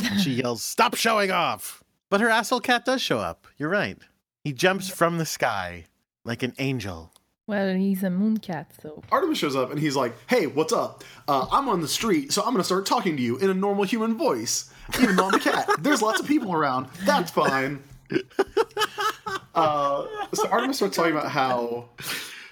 [0.22, 3.98] she yells stop showing off but her asshole cat does show up you're right
[4.42, 5.84] he jumps from the sky
[6.24, 7.12] like an angel
[7.46, 11.04] well, he's a moon cat, so Artemis shows up and he's like, "Hey, what's up?
[11.28, 13.84] Uh, I'm on the street, so I'm gonna start talking to you in a normal
[13.84, 15.68] human voice, even though I'm a cat.
[15.80, 16.86] There's lots of people around.
[17.04, 17.82] That's fine."
[19.54, 21.88] Uh, so Artemis starts talking about how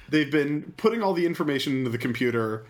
[0.08, 2.64] they've been putting all the information into the computer,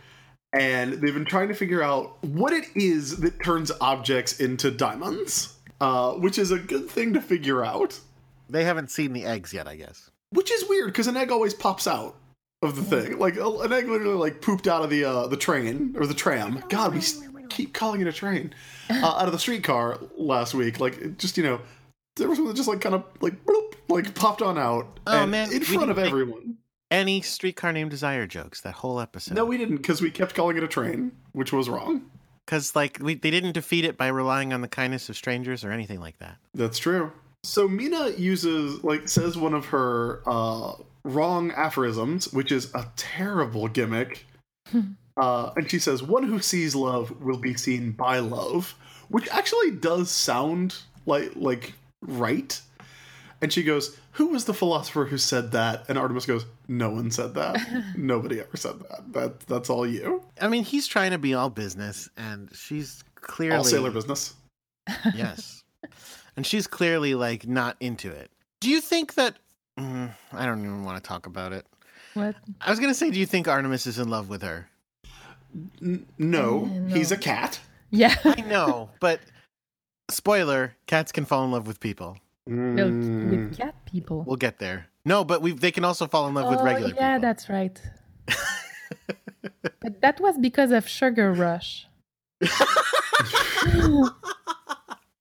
[0.53, 5.55] and they've been trying to figure out what it is that turns objects into diamonds,
[5.81, 7.99] uh, which is a good thing to figure out.
[8.49, 11.55] they haven't seen the eggs yet i guess Which is weird because an egg always
[11.55, 12.17] pops out
[12.63, 13.19] of the thing.
[13.19, 16.63] Like an egg literally like pooped out of the uh, the train or the tram.
[16.69, 17.01] God, we
[17.49, 18.55] keep calling it a train.
[18.89, 20.79] Uh, out of the streetcar last week.
[20.79, 21.61] Like just you know,
[22.17, 24.99] there was one that just like kind of like bloop, like popped on out.
[25.07, 26.57] Oh, man, in front of everyone.
[26.91, 30.57] any streetcar named desire jokes that whole episode No, we didn't because we kept calling
[30.57, 32.03] it a train, which was wrong.
[32.45, 35.71] because like we, they didn't defeat it by relying on the kindness of strangers or
[35.71, 37.13] anything like that That's true.
[37.45, 43.67] So Mina uses like says one of her uh, wrong aphorisms, which is a terrible
[43.69, 44.27] gimmick.
[45.17, 48.77] uh, and she says, "One who sees love will be seen by love,"
[49.09, 52.61] which actually does sound like like right.
[53.41, 57.11] And she goes, "Who was the philosopher who said that?" And Artemis goes, "No one
[57.11, 57.59] said that.
[57.97, 59.13] Nobody ever said that.
[59.13, 60.23] That that's all you.
[60.41, 64.35] i mean he's trying to be all business and she's clearly All sailor business."
[65.15, 65.63] yes
[66.37, 69.37] and she's clearly like not into it do you think that
[69.79, 71.65] mm, i don't even want to talk about it
[72.15, 72.35] what?
[72.61, 74.69] i was gonna say do you think artemis is in love with her
[75.81, 76.95] N- no, no.
[76.95, 77.61] he's a cat.
[77.91, 79.21] Yeah, i know but
[80.11, 83.31] spoiler cats can fall in love with people Well, Mm.
[83.31, 84.25] with cat people.
[84.27, 86.93] we'll get there no but we they can also fall in love with Oh, regular
[86.95, 87.81] yeah, people that's right.
[89.81, 91.87] but that was because of Sugar Rush.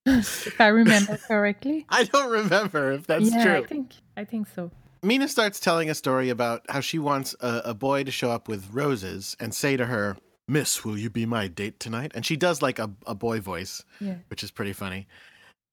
[0.05, 1.85] if I remember correctly.
[1.89, 4.71] i don't remember if that's yeah, true I think I think so.
[5.03, 8.47] Mina starts telling a story about how she wants a, a boy to show up
[8.47, 10.15] with roses and say to her,
[10.47, 12.11] Miss, will you be my date tonight?
[12.15, 14.15] And she does like a, a boy voice, Yeah.
[14.29, 15.07] which is pretty funny.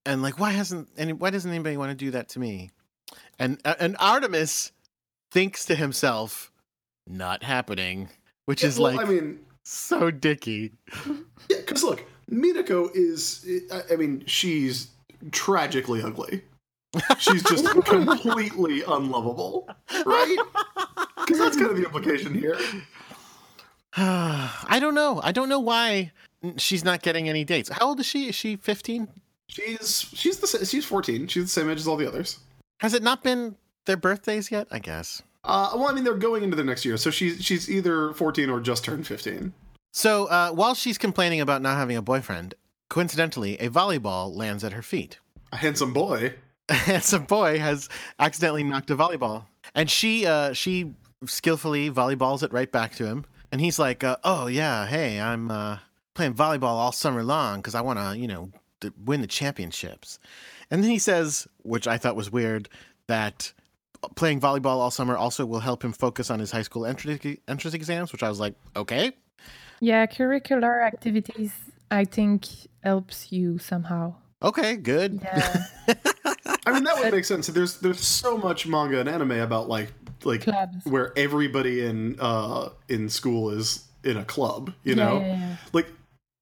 [0.07, 1.13] And like, why hasn't any?
[1.13, 2.71] Why doesn't anybody want to do that to me?
[3.39, 4.73] And uh, and Artemis
[5.33, 6.51] thinks to himself,
[7.07, 8.09] "Not happening,"
[8.47, 10.73] which is Well, like I mean, so dicky.
[11.51, 14.89] Yeah, because look, Minako is, I- I mean, she's
[15.31, 16.43] tragically ugly.
[17.19, 19.67] She's just completely unlovable,
[20.05, 20.37] right?
[21.17, 22.59] Because that's kind of the implication here.
[24.01, 25.21] I don't know.
[25.25, 26.13] I don't know why
[26.57, 27.69] she's not getting any dates.
[27.69, 28.29] How old is she?
[28.29, 29.09] Is she fifteen?
[29.49, 31.27] She's she's the she's fourteen.
[31.27, 32.39] She's the same age as all the others.
[32.79, 33.57] Has it not been
[33.87, 34.69] their birthdays yet?
[34.71, 35.23] I guess.
[35.43, 38.51] Uh, well, I mean, they're going into the next year, so she's she's either fourteen
[38.51, 39.53] or just turned fifteen.
[39.93, 42.55] So uh, while she's complaining about not having a boyfriend,
[42.89, 45.19] coincidentally, a volleyball lands at her feet.
[45.53, 46.35] A handsome boy.
[46.71, 50.93] A handsome boy has accidentally knocked a volleyball, and she uh, she
[51.25, 53.25] skillfully volleyballs it right back to him.
[53.51, 55.79] And he's like, uh, "Oh yeah, hey, I'm uh,
[56.15, 58.51] playing volleyball all summer long because I want to, you know,
[59.05, 60.19] win the championships."
[60.71, 62.69] And then he says, which I thought was weird,
[63.07, 63.53] that
[64.17, 67.75] playing volleyball all summer also will help him focus on his high school entrance entrance
[67.75, 68.13] exams.
[68.13, 69.13] Which I was like, okay,
[69.81, 71.53] Yeah, curricular activities
[71.91, 72.47] I think
[72.83, 74.15] helps you somehow.
[74.43, 75.21] Okay, good.
[75.23, 75.65] Yeah.
[76.67, 77.47] I mean, that would make sense.
[77.47, 79.93] There's there's so much manga and anime about like
[80.25, 80.85] like Clubs.
[80.85, 84.73] where everybody in uh in school is in a club.
[84.85, 85.57] You Yeah, know, yeah, yeah.
[85.73, 85.87] like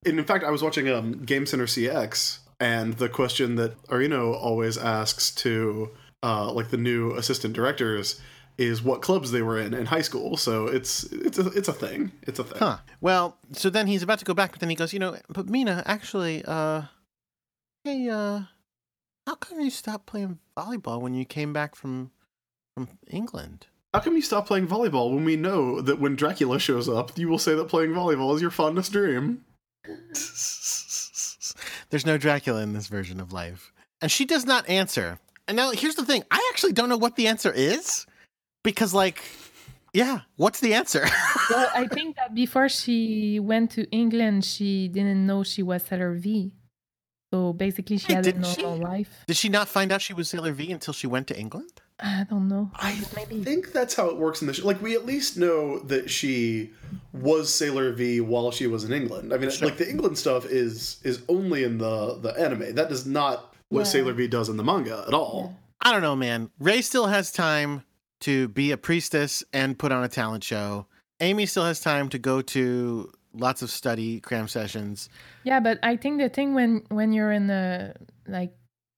[0.04, 4.34] and in fact i was watching um game center cx and the question that arino
[4.34, 5.90] always asks to
[6.22, 8.20] uh like the new assistant directors
[8.58, 10.36] is what clubs they were in in high school.
[10.38, 12.10] So it's it's a it's a thing.
[12.22, 12.58] It's a thing.
[12.58, 12.78] Huh.
[13.02, 15.46] Well, so then he's about to go back, but then he goes, you know, but
[15.50, 16.82] Mina, actually, uh,
[17.86, 18.40] hey, uh,
[19.28, 22.10] how come you stopped playing volleyball when you came back from
[22.74, 23.68] from England?
[23.94, 27.28] How come you stop playing volleyball when we know that when Dracula shows up, you
[27.28, 29.44] will say that playing volleyball is your fondest dream?
[31.90, 33.72] There's no Dracula in this version of life.
[34.02, 35.20] And she does not answer.
[35.46, 38.04] And now here's the thing I actually don't know what the answer is
[38.64, 39.22] because, like,
[39.92, 41.06] yeah, what's the answer?
[41.50, 46.14] well, I think that before she went to England, she didn't know she was Sailor
[46.14, 46.52] V.
[47.36, 48.62] So basically, she Hey, had a didn't she?
[48.62, 49.24] normal life.
[49.26, 51.82] Did she not find out she was Sailor V until she went to England?
[52.00, 52.70] I don't know.
[52.74, 53.42] I Maybe.
[53.44, 54.66] think that's how it works in the show.
[54.66, 56.70] Like, we at least know that she
[57.12, 59.32] was Sailor V while she was in England.
[59.34, 62.74] I mean, like the England stuff is is only in the the anime.
[62.74, 63.84] That does not what Yeah.
[63.84, 65.56] Sailor V does in the manga at all.
[65.82, 66.50] I don't know, man.
[66.58, 67.82] Ray still has time
[68.20, 70.86] to be a priestess and put on a talent show.
[71.20, 75.08] Amy still has time to go to lots of study cram sessions.
[75.44, 77.94] Yeah, but I think the thing when when you're in the
[78.26, 78.52] like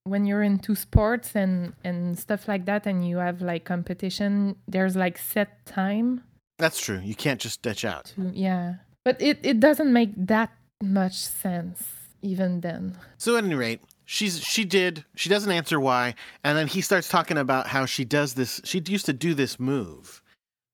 [0.05, 4.97] when you're into sports and and stuff like that, and you have like competition, there's
[4.97, 6.23] like set time
[6.59, 7.01] That's true.
[7.03, 8.13] You can't just ditch out.
[8.17, 8.75] to yeah.
[9.05, 10.51] But it it doesn't make that
[10.83, 11.85] much sense
[12.23, 12.97] even then.
[13.17, 15.05] So at any rate, she's she did.
[15.15, 18.61] She doesn't answer why, and then he starts talking about how she does this.
[18.65, 20.23] She used to do this move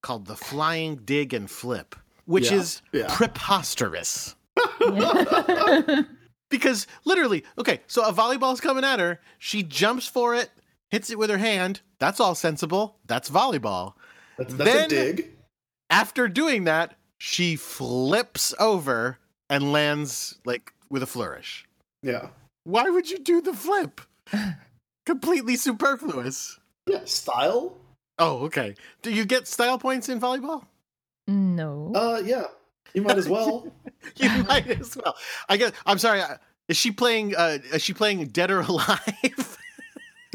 [0.03, 3.07] called the flying dig and flip, which Yeah, is yeah.
[3.09, 4.35] preposterous.
[6.51, 9.19] Because literally, okay, so a volleyball's coming at her.
[9.41, 10.51] She jumps for it,
[10.91, 11.81] hits it with her hand.
[11.99, 12.99] That's all sensible.
[13.07, 13.95] That's volleyball.
[14.39, 15.31] That's, that's Then- a dig.
[15.91, 19.19] After doing that, she flips over
[19.51, 21.67] and lands like with a flourish.
[22.03, 22.29] Yeah.
[22.65, 24.01] Why would you do the flip?
[25.07, 26.61] Completely superfluous.
[26.87, 27.01] Yeah.
[27.05, 27.77] Style.
[28.19, 28.77] Oh, okay.
[29.03, 30.67] Do you get style points in volleyball?
[31.27, 31.93] No.
[31.95, 32.45] Uh, yeah.
[32.95, 33.73] You might as well.
[34.17, 35.17] You might as well.
[35.49, 35.73] I guess.
[35.87, 36.21] I'm sorry.
[36.21, 36.37] uh,
[36.69, 37.35] Is she playing?
[37.35, 39.59] Uh, is she playing Dead or Alive?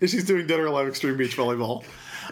[0.00, 1.84] if she's doing Dead or Alive Extreme Beach Volleyball.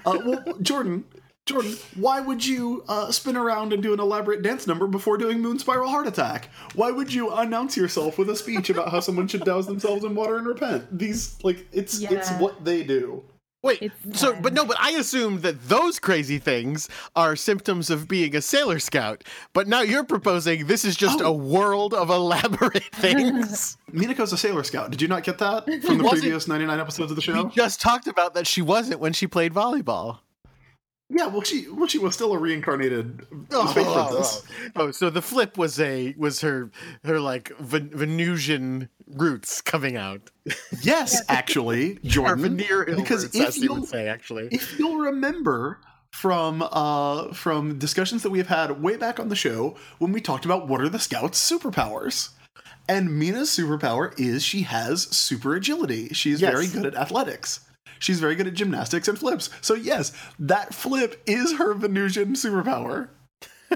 [0.04, 1.04] Uh, well, Jordan,
[1.46, 5.40] Jordan, why would you uh, spin around and do an elaborate dance number before doing
[5.40, 6.48] Moon Spiral Heart Attack?
[6.74, 10.14] Why would you announce yourself with a speech about how someone should douse themselves in
[10.16, 10.98] water and repent?
[10.98, 13.22] These, like, it's it's what they do.
[13.62, 13.80] Wait.
[13.80, 14.42] It's so, fine.
[14.42, 14.64] but no.
[14.64, 19.22] But I assumed that those crazy things are symptoms of being a Sailor Scout.
[19.52, 21.26] But now you're proposing this is just Oh.
[21.26, 23.76] a world of elaborate things.
[23.92, 24.90] Minako's a Sailor Scout.
[24.90, 27.32] Did you not get that from the previous 99 episodes of the show?
[27.34, 27.48] we show?
[27.50, 30.18] just talked about that she wasn't when she played volleyball.
[31.14, 34.42] Yeah, well, she well she was still a reincarnated Oh, oh, princess.
[34.46, 34.70] oh.
[34.76, 36.70] Oh, so the flip was a was her
[37.04, 40.30] her like Ven- Venusian roots coming out.
[40.80, 42.56] Yes, actually, Jordan.
[42.56, 44.48] venereal because roots, if you you would say, actually.
[44.50, 45.80] if you'll remember
[46.12, 50.20] from uh from discussions that we have had way back on the show when we
[50.20, 52.28] talked about what are the scouts superpowers
[52.86, 56.52] and mina's superpower is she has super agility she's Yes.
[56.52, 57.60] very good at athletics
[58.02, 63.08] she's very good at gymnastics and flips so yes that flip is her venusian superpower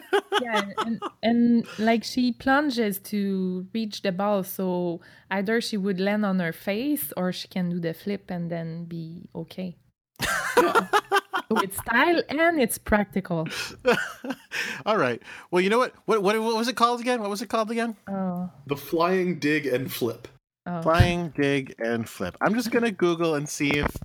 [0.43, 6.27] yeah, and, and like she plunges to reach the ball, so either she would land
[6.27, 9.77] on her face or she can do the flip and then be okay.
[10.21, 13.49] so it's style and it's practical.
[14.87, 15.23] All right.
[15.51, 15.95] Well, you know what?
[16.05, 17.21] What what what was it called again?
[17.23, 17.97] What was it called again?
[18.07, 20.29] Oh, the flying dig and flip
[20.67, 20.83] oh.
[20.83, 22.37] Flying, dig, and flip.
[22.41, 23.97] I'm just gonna Google and see if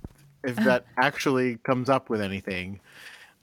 [0.44, 2.80] if that actually comes up with anything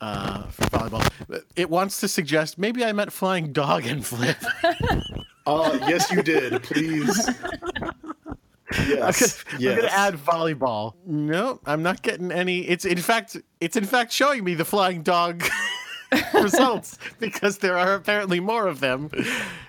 [0.01, 1.43] uh, for volleyball.
[1.55, 4.37] It wants to suggest maybe I meant flying dog and flip.
[5.45, 7.29] uh yes you did please
[8.77, 10.93] yes I'm yes gonna add volleyball.
[11.05, 12.61] No, I'm not getting any.
[12.61, 15.43] It's in fact, it's in fact showing me the flying dog
[16.33, 19.09] results because there are apparently more of them.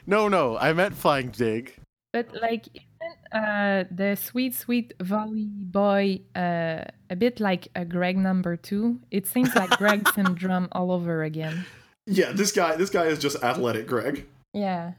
[0.06, 1.74] No, no, I meant flying dig.
[2.12, 2.89] But like, isn't
[3.32, 8.98] uh, the sweet, sweet volley boy uh, a bit like a Greg number two?
[9.10, 11.64] It seems like Greg syndrome all over again.
[12.06, 14.92] yeah this guy this guy is just athletic greg Yeah.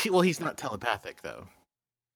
[0.00, 1.46] He- well, he's not telepathic though.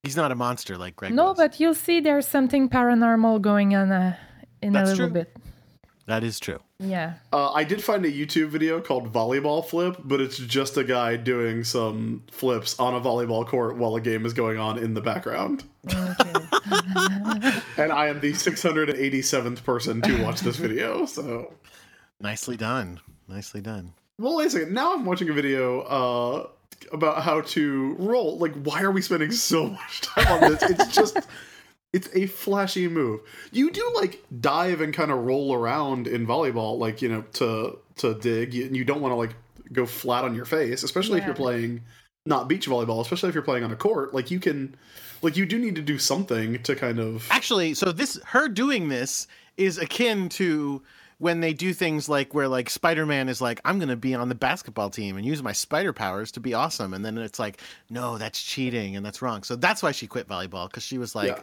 [0.03, 1.13] He's not a monster like Greg.
[1.15, 1.37] No, was.
[1.37, 4.17] but you'll see there's something paranormal going on uh,
[4.63, 5.15] in That's a little true.
[5.15, 5.37] bit.
[6.11, 6.59] That is true.
[6.79, 7.15] Yeah.
[7.33, 11.17] Uh, I did find a YouTube video called Volleyball Flip, but it's just a guy
[11.17, 15.01] doing some flips on a volleyball court while a game is going on in the
[15.01, 15.65] background.
[15.93, 16.13] Okay.
[17.77, 21.55] And I am the 687th person to watch this video, so.
[22.21, 23.01] Nicely done.
[23.27, 23.95] Nicely done.
[24.19, 24.75] Well, wait a second.
[24.75, 26.49] Now I'm watching a video uh,
[26.93, 28.39] about how to roll.
[28.39, 30.63] Like, why are we spending so much time on this?
[30.63, 31.19] It's just.
[31.93, 33.21] It's a flashy move.
[33.51, 37.79] You do like dive and kind of roll around in volleyball, like you know, to
[37.97, 38.55] to dig.
[38.55, 39.35] You, you don't want to like
[39.73, 41.83] go flat on your face, especially if you're playing
[42.27, 43.01] not beach volleyball.
[43.01, 44.77] Especially if you're playing on a court, like you can,
[45.23, 47.27] like you do need to do something to kind of.
[47.31, 49.27] Actually, so this her doing this
[49.57, 50.83] is akin to
[51.19, 54.29] when they do things like where like Spider-Man is like I'm going to be on
[54.29, 57.61] the basketball team and use my spider powers to be awesome and then it's like
[57.91, 59.43] no, that's cheating and that's wrong.
[59.43, 61.43] So that's why she quit volleyball cuz she was like Yeah.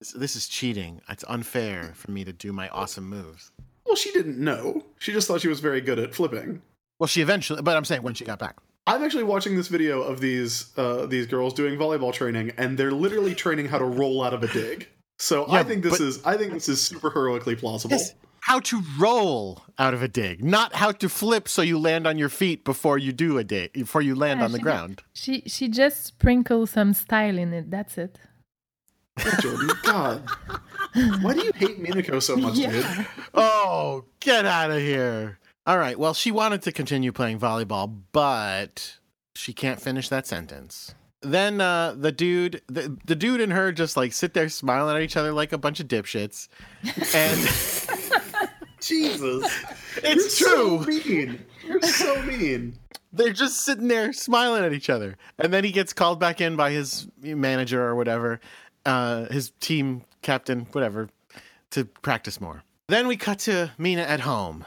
[0.00, 1.00] This, this is cheating.
[1.08, 3.52] It's unfair for me to do my awesome moves.
[3.86, 4.84] Well, she didn't know.
[4.98, 6.62] She just thought she was very good at flipping.
[6.98, 8.56] Well, she eventually but I'm saying when she got back.
[8.86, 12.90] I'm actually watching this video of these uh, these girls doing volleyball training, and they're
[12.92, 14.88] literally training how to roll out of a dig.
[15.18, 17.96] So I think this but- is I think this is super heroically plausible.
[17.96, 18.14] Yes.
[18.42, 22.16] How to roll out of a dig, not how to flip so you land on
[22.16, 25.02] your feet before you do a dig, before you land Yeah, on the ground.
[25.12, 27.70] She she just sprinkles some style in it.
[27.70, 28.18] That's it.
[29.40, 30.22] Jordan, God,
[31.20, 33.06] why do you hate Minako so much, dude?
[33.34, 35.38] Oh, get out of here.
[35.66, 35.98] All right.
[35.98, 38.98] Well, she wanted to continue playing volleyball, but
[39.34, 40.94] she can't finish that sentence.
[41.22, 45.02] Then uh, the dude, the, the dude and her just like sit there smiling at
[45.02, 46.48] each other like a bunch of dipshits.
[47.14, 49.64] And Jesus,
[50.02, 50.82] it's You're true.
[50.82, 51.44] So mean.
[51.66, 52.78] You're so mean.
[53.12, 55.16] They're just sitting there smiling at each other.
[55.38, 58.40] And then he gets called back in by his manager or whatever,
[58.86, 61.08] uh, his team captain, whatever,
[61.70, 62.62] to practice more.
[62.88, 64.64] Then we cut to Mina at home,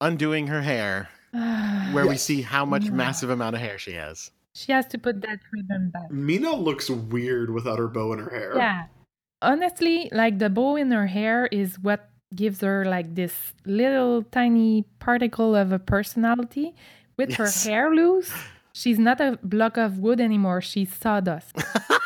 [0.00, 1.08] undoing her hair,
[1.92, 2.92] where we see how much Yeah.
[2.92, 4.30] massive amount of hair she has.
[4.54, 6.10] She has to put that ribbon back.
[6.10, 8.52] Mina looks weird without her bow in her hair.
[8.56, 8.84] Yeah.
[9.40, 14.84] Honestly, like the bow in her hair is what gives her like this little tiny
[14.98, 16.74] particle of a personality.
[17.18, 17.64] With Yes.
[17.64, 18.32] her hair loose,
[18.72, 20.60] she's not a block of wood anymore.
[20.60, 21.56] She's sawdust.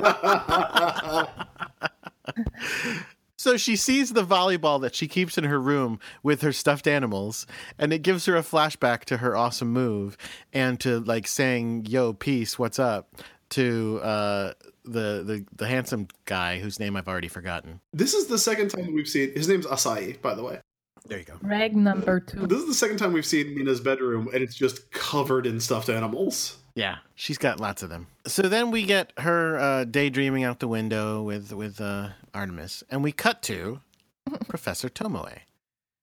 [3.36, 7.46] So she sees the volleyball that she keeps in her room with her stuffed animals,
[7.78, 10.18] and it gives her a flashback to her awesome move
[10.52, 13.08] and to like saying, Yo, peace, what's up?
[13.50, 14.52] to uh,
[14.84, 17.80] the, the the handsome guy whose name I've already forgotten.
[17.92, 20.60] This is the second time we've seen his name's Asai, by the way.
[21.06, 21.34] There you go.
[21.42, 22.46] Reg number two.
[22.46, 25.88] This is the second time we've seen Mina's bedroom, and it's just covered in stuffed
[25.88, 26.58] animals.
[26.80, 28.06] Yeah, she's got lots of them.
[28.26, 33.04] So then we get her uh, daydreaming out the window with with uh, Artemis, and
[33.04, 33.80] we cut to
[34.48, 35.40] Professor Tomoe.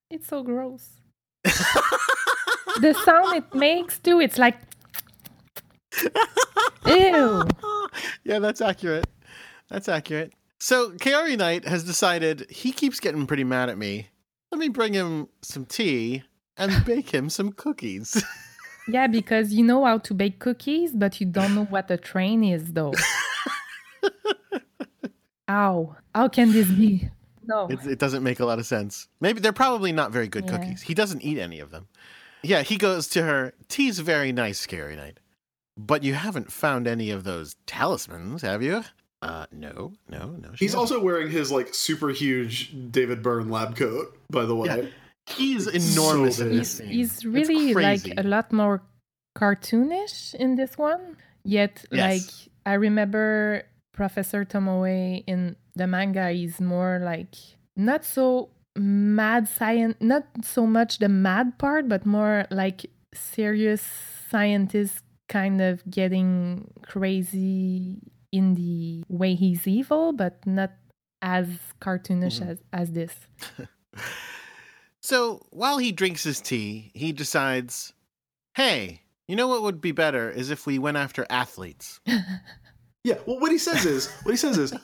[0.08, 0.88] It's so gross.
[1.42, 4.56] the sound it makes too, it's like
[6.86, 7.42] Ew.
[8.22, 9.08] yeah, that's accurate.
[9.68, 10.32] That's accurate.
[10.60, 14.10] So Kaolinite has decided he keeps getting pretty mad at me.
[14.52, 16.22] Let me bring him some tea
[16.56, 18.22] and bake him some cookies.
[18.88, 22.42] Yeah, because you know how to bake cookies, but you don't know what a train
[22.42, 22.94] is though.
[25.50, 25.96] Ow.
[26.14, 27.08] How can this be?
[27.44, 27.66] No.
[27.68, 29.08] It, it doesn't make a lot of sense.
[29.20, 30.58] Maybe they're probably not very good Yeah.
[30.58, 30.82] cookies.
[30.82, 31.88] He doesn't eat any of them.
[32.42, 33.54] Yeah, he goes to her.
[33.68, 35.18] Tea's very nice, Scary Night.
[35.76, 38.84] But you haven't found any of those talismans, have you?
[39.22, 40.50] Uh, no, no, no.
[40.58, 40.80] He's hasn't.
[40.80, 44.68] also wearing his like super huge David Byrne lab coat, by the way.
[44.68, 44.88] Yeah.
[45.36, 46.88] He's It's enormous so in this He's, scene.
[46.88, 48.82] he's It's really like a lot more
[49.36, 51.16] cartoonish in this one.
[51.44, 52.00] Yet, Yes.
[52.00, 53.62] like, I remember
[53.94, 57.34] Professor Tomoe in the manga is more like
[57.76, 63.82] not so mad science, not so much the mad part, but more like serious
[64.30, 68.00] scientist kind of getting crazy
[68.32, 70.72] in the way he's evil, but not
[71.22, 71.48] as
[71.80, 72.50] cartoonish Mm-hmm.
[72.50, 73.14] as, as this.
[75.08, 77.94] So while he drinks his tea, he decides,
[78.54, 81.98] hey, you know what would be better is if we went after athletes.
[83.04, 84.74] Yeah, well, what he says is, what he says is,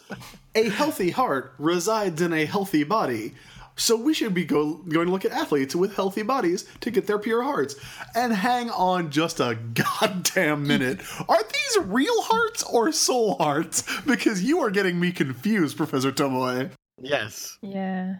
[0.55, 3.35] a healthy heart resides in a healthy body.
[3.77, 7.07] So we should be go, going to look at athletes with healthy bodies to get
[7.07, 7.75] their pure hearts.
[8.15, 11.03] And hang on just a goddamn minute.
[11.29, 13.83] Are these real hearts or soul hearts?
[14.07, 16.71] Because you are getting me confused, Professor Tomoe.
[17.03, 17.59] Yes.
[17.61, 18.15] Yeah.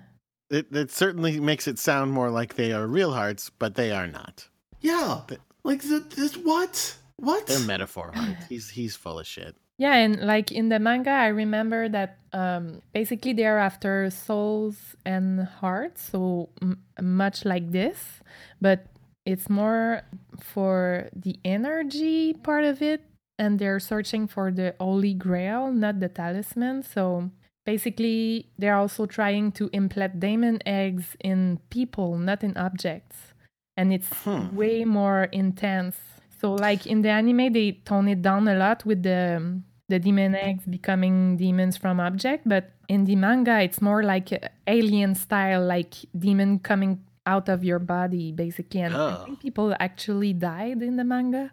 [0.55, 4.07] It, it certainly makes it sound more like they are real hearts, but they are
[4.07, 4.49] not.
[4.81, 5.23] Yeah,
[5.65, 6.97] like the, this what?
[7.17, 7.47] What?
[7.47, 8.47] They're metaphor hearts.
[8.49, 9.57] He's he's full of shit.
[9.79, 15.43] Yeah, and like in the manga, I remember that um, basically they're after souls and
[15.43, 18.21] hearts, so m- much like this,
[18.61, 18.87] but
[19.27, 20.03] it's more
[20.39, 23.03] for the energy part of it,
[23.39, 26.85] and they're searching for the holy grail, not the talisman.
[26.85, 27.31] So
[27.65, 33.35] basically, they're also trying to implant diamond eggs in people, not in objects,
[33.77, 34.55] and it's Hmm.
[34.57, 35.97] way more intense.
[36.41, 40.35] So, like in the anime, they tone it down a lot with the the demon
[40.35, 44.31] eggs becoming demons from object, but in the manga, it's more like
[44.67, 48.81] alien style, like demon coming out of your body, basically.
[48.81, 49.25] And I Oh.
[49.25, 51.51] think people actually died in the manga.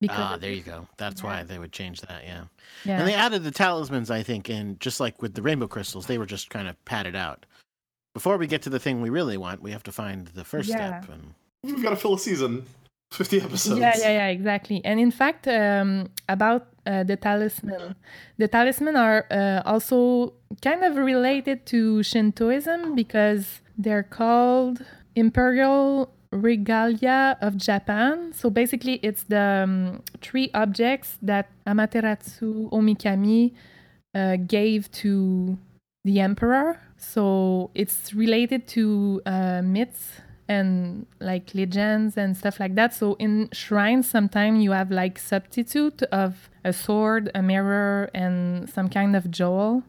[0.00, 0.86] Because Ah, there you go.
[0.98, 2.22] That's why they would change that.
[2.24, 2.44] Yeah.
[2.84, 2.98] Yeah.
[2.98, 6.18] And they added the talismans, I think, and just like with the rainbow crystals, they
[6.18, 7.46] were just kind of padded out.
[8.14, 10.68] Before we get to the thing we really want, we have to find the first
[10.68, 11.00] Yeah.
[11.00, 11.10] step.
[11.12, 11.34] And
[11.64, 12.66] We've got to fill a season,
[13.10, 13.80] fifty episodes.
[13.80, 14.82] Yeah, yeah, yeah, exactly.
[14.84, 17.94] And in fact, um, about uh, the talisman,
[18.38, 24.84] the talisman are uh, also kind of related to Shintoism because they're called
[25.14, 28.32] imperial regalia of Japan.
[28.32, 33.52] So basically, it's the um, three objects that Amaterasu Omikami
[34.14, 35.58] uh, gave to
[36.04, 36.80] the emperor.
[36.96, 42.94] So it's related to uh, myths and like legends and stuff like that.
[42.94, 48.88] So in shrines, sometimes you have like substitute of a sword, a mirror, and some
[48.88, 49.82] kind of jewel.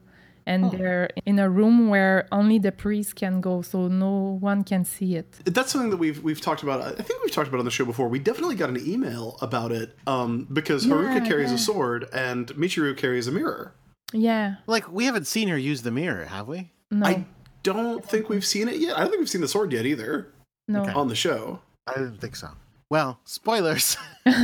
[0.48, 4.86] And they're in a room where only the priest can go, so no one can
[4.86, 5.40] see it.
[5.46, 6.82] That's something that we've we've talked about.
[6.82, 8.08] I think we've talked about on the show before.
[8.08, 11.56] We definitely got an email about it um, because Haruka carries yeah.
[11.56, 13.76] a sword and Michiru carries a mirror.
[14.14, 16.72] Yeah, like, we haven't seen her use the mirror, have we?
[16.92, 17.26] no, I
[17.64, 18.96] don't think we've seen it yet.
[18.96, 20.32] I don't think we've seen the sword yet either
[20.70, 20.84] no.
[20.84, 21.60] on the show.
[21.88, 22.50] I didn't think so.
[22.90, 23.98] Well, spoilers.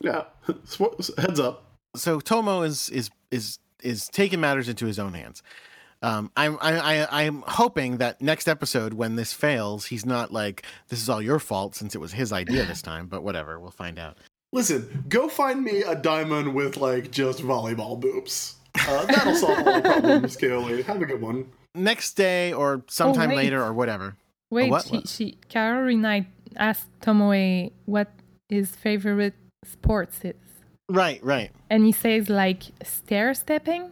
[0.00, 1.64] Yeah, Spo- heads up.
[1.96, 5.42] so Tomoe is is is is taking matters into his own hands.
[6.02, 10.64] Um, I'm I, I I'm hoping that next episode when this fails, he's not like
[10.88, 13.06] this is all your fault since it was his idea this time.
[13.06, 14.18] But whatever, we'll find out.
[14.52, 18.56] Listen, go find me a diamond with like just volleyball boobs.
[18.86, 20.84] Uh, that'll solve all the problems, Kaoli.
[20.84, 21.50] Have a good one.
[21.74, 23.36] Next day or sometime wait.
[23.36, 24.16] later or whatever.
[24.50, 24.86] Wait, what?
[24.86, 26.26] she, she Kaolinite
[26.56, 28.12] asked Tomoe what
[28.48, 29.34] his favorite
[29.64, 30.34] sports is.
[30.88, 31.50] Right, right.
[31.68, 33.90] And he says like stair stepping.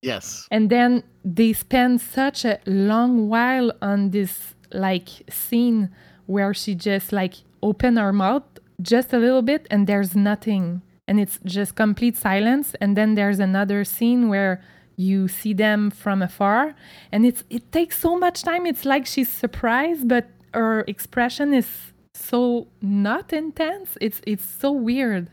[0.00, 0.48] Yes.
[0.50, 5.90] And then they spend such a long while on this like scene
[6.26, 8.42] where she just like open her mouth
[8.80, 10.82] just a little bit and there's nothing.
[11.06, 12.74] And it's just complete silence.
[12.80, 14.62] And then there's another scene where
[14.96, 16.74] you see them from afar
[17.10, 18.66] and it's it takes so much time.
[18.66, 21.68] It's like she's surprised, but her expression is
[22.14, 23.96] so not intense.
[24.00, 25.30] It's it's so weird.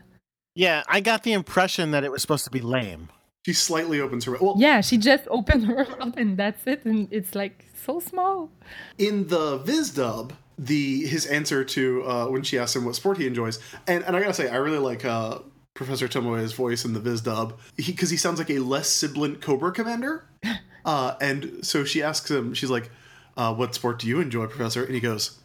[0.54, 3.08] Yeah, I got the impression that it was supposed to be lame.
[3.46, 4.36] She slightly opens her.
[4.40, 6.84] Well, Yeah, she just opened her up, and that's it.
[6.84, 8.50] And it's like so small.
[8.98, 13.16] in the Viz dub, the his answer to uh, when she asks him what sport
[13.16, 15.38] he enjoys, and and I gotta say, I really like uh,
[15.74, 19.72] Professor Tomoe's voice in the Viz dub because he, sounds like a less sibilant Cobra
[19.72, 20.24] commander.
[20.82, 22.90] Uh, and so she asks him, she's like,
[23.36, 25.38] uh, "What sport do you enjoy, Professor?" And he goes,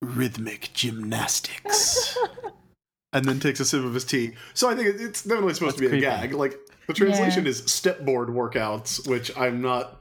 [0.00, 2.16] "Rhythmic gymnastics."
[3.12, 4.32] and then takes a sip of his tea.
[4.54, 6.06] So I think it's definitely supposed That's to be creepy.
[6.06, 6.32] a gag.
[6.34, 7.50] Like the translation Yeah.
[7.50, 9.98] is stepboard workouts, which I'm not.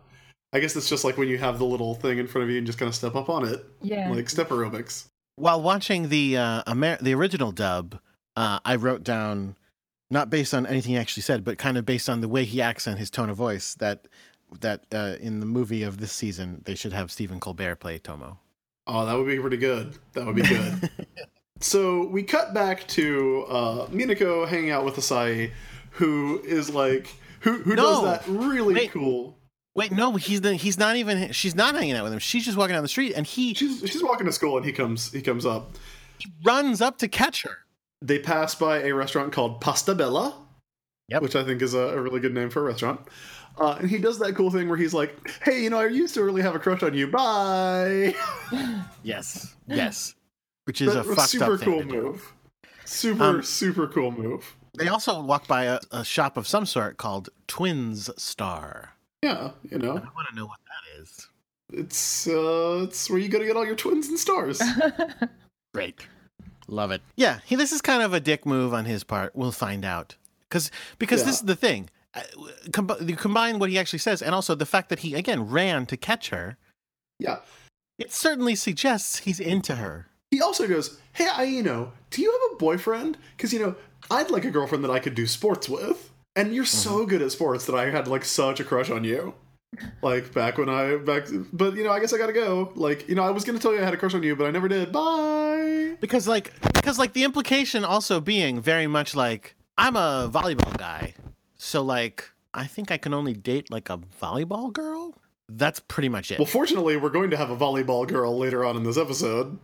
[0.53, 2.57] I guess it's just like when you have the little thing in front of you
[2.57, 4.09] and just kind of step up on it, Yeah.
[4.11, 5.05] like step aerobics.
[5.37, 7.99] While watching the uh, Amer- the original dub,
[8.35, 9.55] uh, I wrote down
[10.09, 12.61] not based on anything he actually said, but kind of based on the way he
[12.61, 14.07] acts and his tone of voice that
[14.59, 18.37] that uh, in the movie of this season they should have Stephen Colbert play Tomoe.
[18.87, 19.97] Oh, that would be pretty good.
[20.13, 20.89] That would be good.
[21.61, 25.51] so we cut back to uh, Minako hanging out with Asai,
[25.91, 27.07] who is like
[27.41, 28.91] who who does that really Wait.
[28.91, 29.37] cool.
[29.73, 32.19] Wait, no, he's the, he's not even she's not hanging out with him.
[32.19, 34.71] She's just walking down the street and he She's she's walking to school and he
[34.73, 35.71] comes he comes up.
[36.19, 37.57] He runs up to catch her.
[38.01, 40.35] They pass by a restaurant called Pasta Bella,
[41.07, 41.21] Yep.
[41.21, 42.99] which I think is a, a really good name for a restaurant.
[43.59, 46.13] Uh, and he does that cool thing where he's like, "Hey, you know, I used
[46.15, 47.07] to really have a crush on you.
[47.07, 48.13] Bye."
[49.03, 50.13] Yes, yes,
[50.65, 52.01] which is That a fucked super up thing cool to do.
[52.01, 52.33] move.
[52.85, 54.55] Super Um, super cool move.
[54.77, 58.93] They also walk by a, a shop of some sort called Twins Star.
[59.21, 61.27] Yeah, you know, I want to know what that is.
[61.73, 64.61] it's uh, it's where you go to get all your twins and stars.
[65.73, 66.07] Great.
[66.67, 67.01] Love it.
[67.17, 69.35] Yeah, he, this is kind of a dick move on his part.
[69.35, 70.15] We'll find out.
[70.49, 71.89] Cause, because this is the thing.
[72.13, 72.21] Uh,
[72.73, 75.85] Com- you combine what he actually says and also the fact that he, again, ran
[75.85, 76.57] to catch her,
[77.19, 77.37] yeah.
[77.97, 80.07] it certainly suggests he's into her.
[80.31, 83.17] He also goes, "Hey, Aino, do you have a boyfriend?
[83.37, 83.75] Because you know,
[84.09, 87.09] I'd like a girlfriend that I could do sports with, and you're so mm-hmm.
[87.09, 89.33] good at sports that I had like such a crush on you."
[90.01, 92.73] Like back when I back, but you know, I guess I gotta go.
[92.75, 94.47] Like you know, I was gonna tell you I had a crush on you, but
[94.47, 94.91] I never did.
[94.91, 95.51] Bye.
[96.01, 101.13] Because, like, because, like, the implication also being very much like, I'm a volleyball guy.
[101.57, 105.13] So, like, I think I can only date, like, a volleyball girl?
[105.57, 106.39] That's pretty much it.
[106.39, 109.59] Well, fortunately, we're going to have a volleyball girl later on in this episode.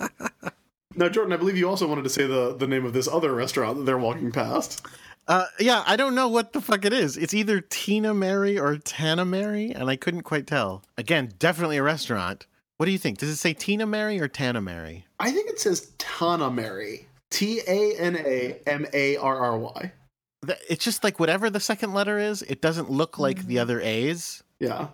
[0.96, 3.34] now, Jordan, I believe you also wanted to say the the name of this other
[3.34, 4.86] restaurant that they're walking past.
[5.28, 7.16] Uh, yeah, I don't know what the fuck it is.
[7.16, 10.82] It's either Tina Mary or Tana Mary, and I couldn't quite tell.
[10.98, 12.46] Again, definitely a restaurant.
[12.76, 13.18] What do you think?
[13.18, 15.06] Does it say Tina Mary or Tana Mary?
[15.20, 17.06] I think it says Tana Mary.
[17.30, 19.92] T A N A M A R R Y.
[20.68, 24.42] It's just like whatever the second letter is, it doesn't look like the other A's.
[24.58, 24.88] Yeah.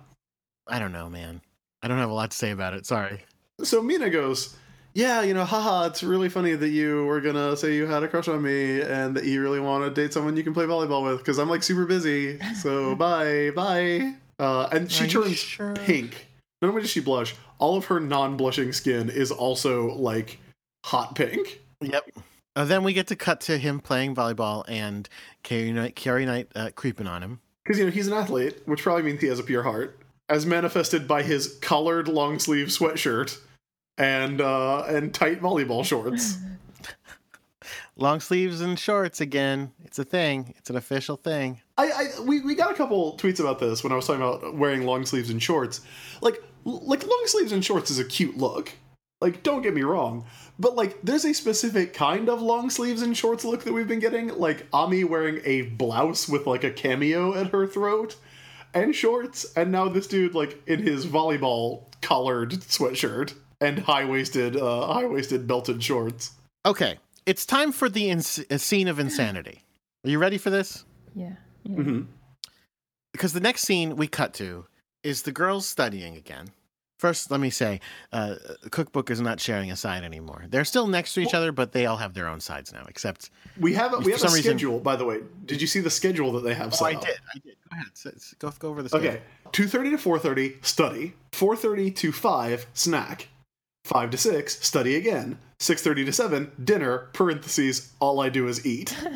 [0.67, 1.41] I don't know, man.
[1.83, 2.85] I don't have a lot to say about it.
[2.85, 3.21] Sorry.
[3.63, 4.57] So Mina goes,
[4.95, 8.09] Yeah, you know, haha, it's really funny that you were gonna say you had a
[8.09, 11.05] crush on me and that you really want to date someone you can play volleyball
[11.05, 12.39] with because I'm like super busy.
[12.55, 14.15] So bye, bye.
[14.39, 15.75] Uh, and she Are turns sure?
[15.75, 16.27] pink.
[16.61, 20.39] Not only does she blush, all of her non blushing skin is also like
[20.85, 21.61] hot pink.
[21.81, 22.11] Yep.
[22.59, 25.09] Uh, then we get to cut to him playing volleyball and
[25.45, 27.39] Kaolinite, Carrie Knight uh, creeping on him.
[27.63, 30.45] Because, you know, he's an athlete, which probably means he has a pure heart, as
[30.45, 33.39] manifested by his collared long sleeve sweatshirt
[33.97, 36.39] and uh, and tight volleyball shorts.
[37.97, 39.73] Long sleeves and shorts again.
[39.85, 40.55] It's a thing.
[40.57, 41.61] It's an official thing.
[41.77, 44.55] I, I we, we got a couple tweets about this when I was talking about
[44.55, 45.81] wearing long sleeves and shorts.
[46.21, 48.73] Like like long sleeves and shorts is a cute look.
[49.21, 50.27] Like don't get me wrong,
[50.59, 53.99] but like there's a specific kind of long sleeves and shorts look that we've been
[53.99, 54.29] getting.
[54.39, 58.17] Like Ami wearing a blouse with like a cameo at her throat
[58.75, 64.57] and shorts, and now this dude like in his volleyball collared sweatshirt and high waisted
[64.57, 66.33] uh, high waisted belted shorts.
[66.65, 69.65] Okay, it's time for the ins- scene of insanity.
[70.05, 70.85] Are you ready for this?
[71.15, 71.33] Yeah.
[71.65, 71.77] yeah.
[71.77, 72.03] Mm-hmm.
[73.13, 74.67] Because the next scene we cut to
[75.03, 76.51] is the girls studying again.
[76.99, 77.81] First, let me say,
[78.13, 78.35] uh,
[78.71, 80.45] cookbook is not sharing a side anymore.
[80.49, 82.85] They're still next to each other, but they all have their own sides now.
[82.89, 83.31] Except,
[83.61, 85.21] We have a, we For have a some reason- schedule, by the way.
[85.47, 87.01] Did you see the schedule that they have set oh, I up?
[87.03, 87.55] did, I did.
[87.71, 88.89] Go ahead, S- s- go go over the.
[88.89, 89.09] schedule.
[89.11, 89.23] Okay,
[89.53, 91.15] two thirty to four thirty, study.
[91.33, 93.29] Four thirty to five, snack.
[93.85, 95.39] Five to six, study again.
[95.61, 97.09] Six thirty to seven, dinner.
[97.13, 97.93] Parentheses.
[98.01, 98.97] All I do is eat.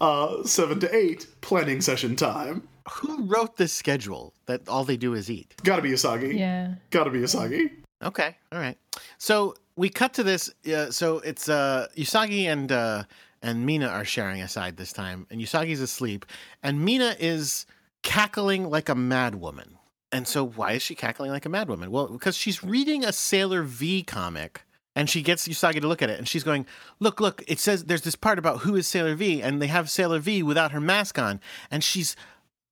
[0.00, 2.68] Uh, seven to eight, planning session time.
[2.92, 5.54] Who wrote this schedule that all they do is eat?
[5.62, 6.38] Gotta be Usagi.
[6.38, 6.74] Yeah.
[6.90, 7.70] Gotta be Usagi.
[8.02, 8.78] Okay, all right.
[9.18, 10.52] So we cut to this.
[10.66, 13.04] Uh, so it's uh, Usagi and uh,
[13.42, 16.26] and Mina are sharing a side this time, and Usagi's asleep,
[16.62, 17.66] and Mina is
[18.02, 19.78] cackling like a mad woman.
[20.10, 21.90] And so why is she cackling like a mad woman?
[21.90, 24.62] Well, because she's reading a Sailor V comic.
[24.96, 26.66] And she gets Usagi to look at it, and she's going,
[26.98, 27.44] "Look, look!
[27.46, 30.42] It says there's this part about who is Sailor V, and they have Sailor V
[30.42, 32.16] without her mask on, and she's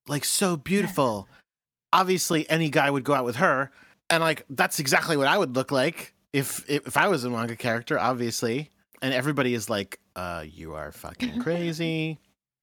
[0.08, 1.28] like so beautiful.
[1.92, 3.70] Obviously, any guy would go out with her,
[4.10, 7.30] and like that's exactly what I would look like if if, if I was a
[7.30, 8.70] manga character, obviously.
[9.02, 12.18] And everybody is like, uh, you are fucking crazy.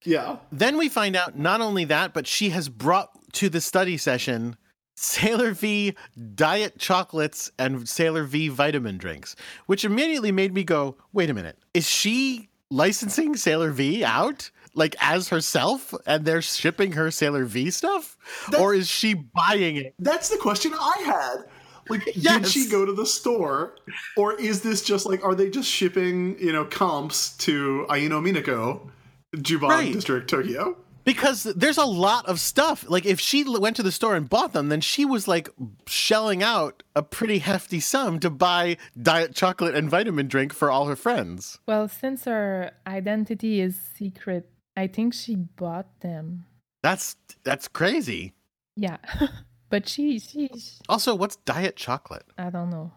[0.06, 0.38] Yeah.
[0.52, 4.58] then we find out not only that, but she has brought to the study session
[4.96, 5.96] Sailor V
[6.36, 9.36] diet chocolates and Sailor V vitamin drinks,
[9.66, 14.52] which immediately made me go, wait a minute, is she licensing Sailor V out?
[14.76, 18.18] Like as herself, and they're shipping her Sailor V stuff,
[18.60, 19.94] or is she buying it?
[20.00, 21.46] That's the question I had.
[21.90, 23.76] Like, did she go to the store,
[24.16, 28.90] or is this just like, are they just shipping, you know, comps to Aino Minako,
[29.36, 29.94] Juban Right.
[29.94, 30.78] District, Tokyo?
[31.04, 32.86] Because there's a lot of stuff.
[32.90, 35.50] Like if she went to the store and bought them, then she was like
[35.86, 40.86] shelling out a pretty hefty sum to buy diet chocolate and vitamin drink for all
[40.86, 41.60] her friends.
[41.68, 46.46] Well, since her identity is secret, I think she bought them.
[46.82, 48.34] That's that's crazy.
[48.76, 48.98] Yeah.
[49.70, 50.50] but she, she,
[50.90, 52.26] Also, what's diet chocolate?
[52.38, 52.92] I don't know.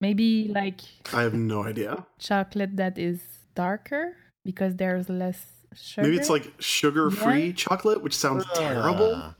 [0.00, 0.80] Maybe like
[1.12, 2.06] I have no idea.
[2.18, 3.20] chocolate that is
[3.54, 6.06] darker because there's less sugar.
[6.08, 7.52] Maybe it's like sugar-free Yeah.
[7.54, 9.14] chocolate, which sounds terrible.
[9.14, 9.32] Uh,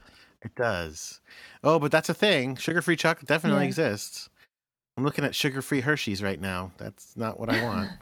[0.43, 1.21] it does.
[1.65, 2.57] Oh, but that's a thing.
[2.57, 3.69] Sugar-free chocolate definitely Yeah.
[3.69, 4.29] exists.
[4.97, 6.73] I'm looking at sugar-free Hershey's right now.
[6.77, 7.91] That's not what I want.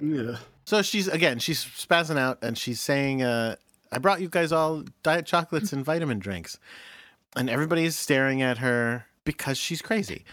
[0.00, 0.36] Yeah.
[0.64, 3.56] So she's again, she's spazzing out and she's saying, uh,
[3.92, 6.58] I brought you guys all diet chocolates and vitamin drinks.
[7.36, 10.24] And everybody's staring at her because she's crazy.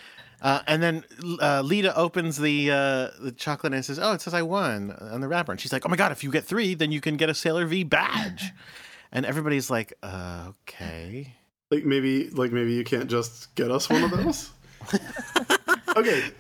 [0.41, 1.03] Uh, and then
[1.39, 5.21] uh, Lita opens the uh, the chocolate and says, "Oh, it says I won on
[5.21, 6.11] the wrapper." And she's like, "Oh my god!
[6.11, 8.51] If you get three, then you can get a Sailor V badge."
[9.11, 11.35] and everybody's like, uh, "Okay."
[11.69, 14.49] Like maybe, like maybe you can't just get us one of those.
[15.95, 16.31] okay.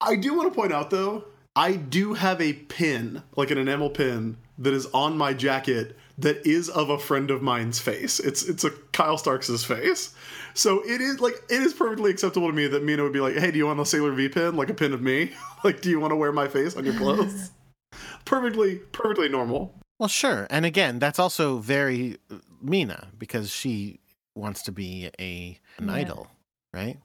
[0.00, 3.90] I do want to point out though, I do have a pin, like an enamel
[3.90, 8.20] pin, that is on my jacket that is of a friend of mine's face.
[8.20, 10.14] It's it's a Kyle Starks' face.
[10.54, 13.36] So it is like it is perfectly acceptable to me that Mina would be like,
[13.36, 15.32] "Hey, do you want a Sailor V pin, like a pin of me?
[15.64, 17.50] like, do you want to wear my face on your clothes?"
[18.24, 19.74] perfectly, perfectly normal.
[19.98, 20.46] Well, sure.
[20.50, 24.00] And again, that's also very uh, Mina because she
[24.34, 25.94] wants to be a an Yeah.
[25.94, 26.28] idol,
[26.72, 26.98] right?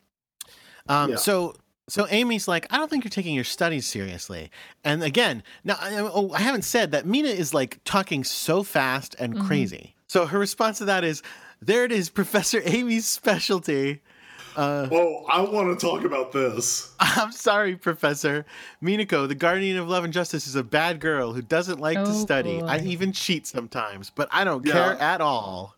[0.88, 1.16] Um, Yeah.
[1.18, 1.56] So
[1.92, 4.50] So Amy's like, I don't think you're taking your studies seriously.
[4.82, 9.14] And again, now I, oh, I haven't said that Mina is like talking so fast
[9.20, 9.46] and mm-hmm.
[9.46, 9.94] crazy.
[10.08, 11.22] So her response to that is,
[11.62, 14.00] there it is, Professor Amy's specialty.
[14.56, 16.94] Oh, I want to talk about this.
[17.02, 18.46] I'm sorry, Professor.
[18.82, 22.12] Minako, the guardian of love and justice, is a bad girl who doesn't like to
[22.12, 22.62] Oh, study.
[22.62, 24.72] I even cheat sometimes, but I don't Yeah.
[24.72, 25.76] care at all.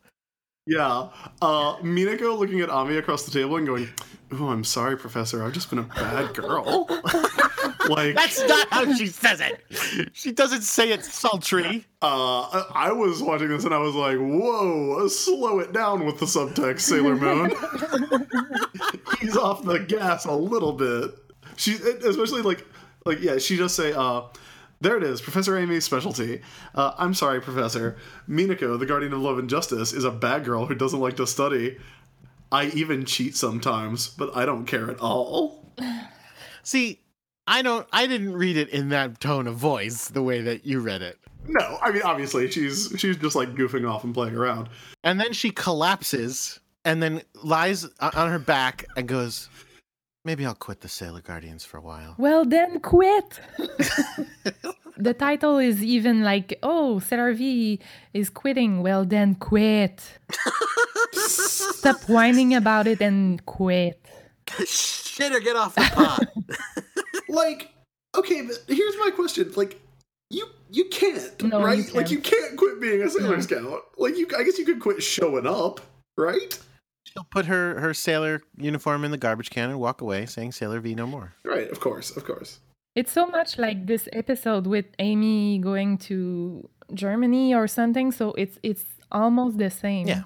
[0.66, 1.10] Yeah.
[1.42, 3.90] Uh, Minako looking at Ami across the table and going,
[4.32, 5.44] Oh, I'm sorry, Professor.
[5.44, 6.88] I've just been a bad girl.
[7.90, 10.10] like, That's not how she says it.
[10.14, 11.86] She doesn't say it sultry.
[12.02, 16.20] uh, I I was watching this and I was like, Whoa, slow it down with
[16.20, 17.52] the subtext, Sailor Moon.
[19.20, 21.12] He's off the gas a little bit.
[21.58, 22.66] She, especially like,
[23.06, 24.24] like yeah, she just say, uh,
[24.84, 26.42] there it is, Professor Amy's specialty.
[26.76, 27.98] Uh, I'm sorry, Professor.
[28.30, 31.26] Minako, the guardian of love and justice, is a bad girl who doesn't like to
[31.26, 31.78] study.
[32.52, 35.74] I even cheat sometimes, but I don't care at all.
[36.64, 37.00] See,
[37.48, 37.88] I don't.
[37.92, 41.18] I didn't read it in that tone of voice the way that you read it.
[41.46, 44.70] No, I mean obviously she's she's just like goofing off and playing around.
[45.04, 49.50] And then she collapses and then lies on her back and goes,
[50.26, 53.40] "Maybe I'll quit the Sailor Guardians for a while." Well, then quit.
[54.98, 57.80] the title is even like, oh, Sailor V
[58.14, 58.82] is quitting.
[58.84, 60.02] Well, then quit.
[61.14, 64.00] Stop whining about it and quit.
[64.66, 66.28] Shit or get off the pot.
[67.30, 67.72] Like,
[68.16, 69.80] okay, but here's my question: like,
[70.30, 71.84] you you can't, No, you right?
[71.84, 71.96] can't.
[71.96, 73.42] Like, you can't quit being a Sailor No.
[73.42, 73.82] Scout.
[73.98, 75.82] Like, you I guess you could quit showing up,
[76.16, 76.60] right?
[77.14, 80.80] She'll put her her sailor uniform in the garbage can and walk away, saying "Sailor
[80.80, 82.60] V no more." Right, of course, of course.
[82.96, 88.12] It's so much like this episode with Amy going to Germany or something.
[88.12, 90.08] So it's it's almost the same.
[90.08, 90.24] Yeah.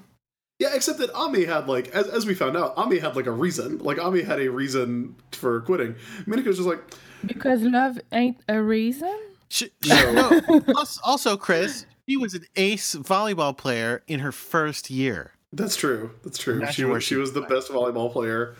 [0.60, 3.32] Yeah, except that Ami had like, as, as we found out, Ami had like a
[3.32, 3.78] reason.
[3.78, 5.96] Like Ami had a reason for quitting.
[6.26, 6.82] Minako's just like,
[7.26, 9.16] Because love ain't a reason.
[9.50, 10.42] She, she, no.
[10.62, 15.34] Plus, also, Chris, she was an ace volleyball player in her first year.
[15.54, 16.12] That's true.
[16.24, 16.56] That's true.
[16.56, 18.56] Imagine She where was she she was the best volleyball player,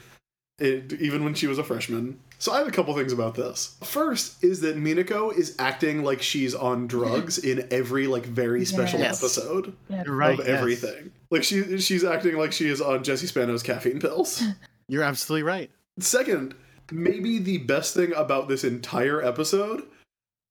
[0.60, 2.20] it, even when she was a freshman.
[2.40, 3.76] So I have a couple things about this.
[3.84, 9.00] First is that Minako is acting like she's on drugs in every like very special
[9.00, 9.22] Yes.
[9.22, 10.04] episode Yeah.
[10.06, 10.40] You're right.
[10.40, 10.58] of yes.
[10.58, 11.12] everything.
[11.32, 14.42] Like she she's acting like she is on Jesse Spano's caffeine pills.
[14.88, 15.70] You're absolutely right.
[16.00, 16.56] Second,
[16.92, 19.84] maybe the best thing about this entire episode,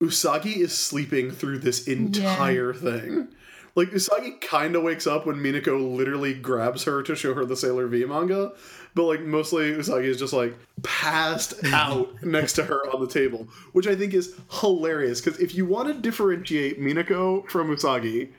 [0.03, 3.28] Usagi is sleeping through this entire thing.
[3.77, 7.57] Like Usagi kind of wakes up when Minako literally grabs her to show her the
[7.57, 8.53] Sailor V manga,
[8.95, 13.47] but like mostly Usagi is just like passed out next to her on the table,
[13.72, 18.31] which I think is hilarious because if you want to differentiate Minako from Usagi,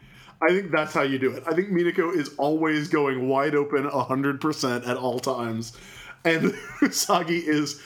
[0.42, 1.44] I think that's how you do it.
[1.46, 5.78] I think Minako is always going wide open 100% at all times.
[6.26, 7.80] And Usagi is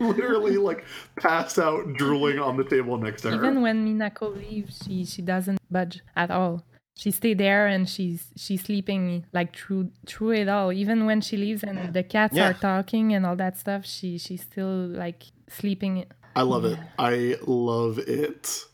[0.00, 0.84] literally like
[1.16, 3.36] passed out, drooling on the table next to her.
[3.36, 6.62] Even when Minako leaves, she she doesn't budge at all.
[6.96, 10.72] She stay there and she's she's sleeping like through through it all.
[10.72, 12.50] Even when she leaves and the cats Yeah.
[12.50, 16.04] are talking and all that stuff, she she's still like sleeping.
[16.36, 16.78] I love it.
[16.98, 18.64] I love it.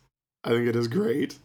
[0.45, 1.39] I think it is great.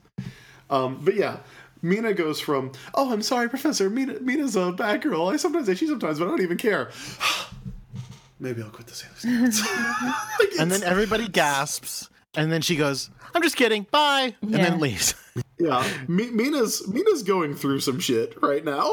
[0.70, 1.38] Um, but yeah,
[1.82, 3.90] Mina goes from, oh, I'm sorry, Professor.
[3.90, 5.28] Mina, Mina's a bad girl.
[5.28, 6.90] I sometimes say she sometimes, but I don't even care.
[8.40, 9.46] Maybe I'll quit the Sailor
[10.40, 14.80] Like, And then everybody gasps, and then she goes, "I'm just kidding, bye," and then
[14.80, 15.14] leaves.
[15.60, 18.92] yeah, Mi- Mina's Mina's going through some shit right now.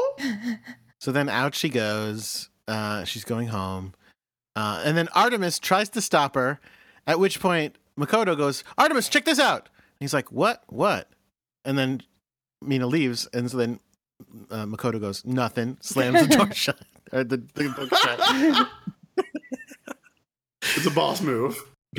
[0.99, 2.49] So then out she goes.
[2.67, 3.93] Uh, she's going home,
[4.55, 6.59] uh, and then Artemis tries to stop her.
[7.05, 10.63] At which point Makoto goes, "Artemis, check this out." And he's like, "What?
[10.67, 11.09] What?"
[11.65, 12.01] And then
[12.61, 13.81] Mina leaves, and so then
[14.49, 16.79] uh, Makoto goes, "Nothing." Slams the door shut.
[17.11, 18.67] Or the, the book shut.
[20.77, 21.61] It's a boss move.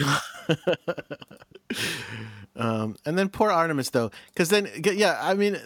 [2.57, 5.59] um, and then poor Artemis though, because then yeah, I mean,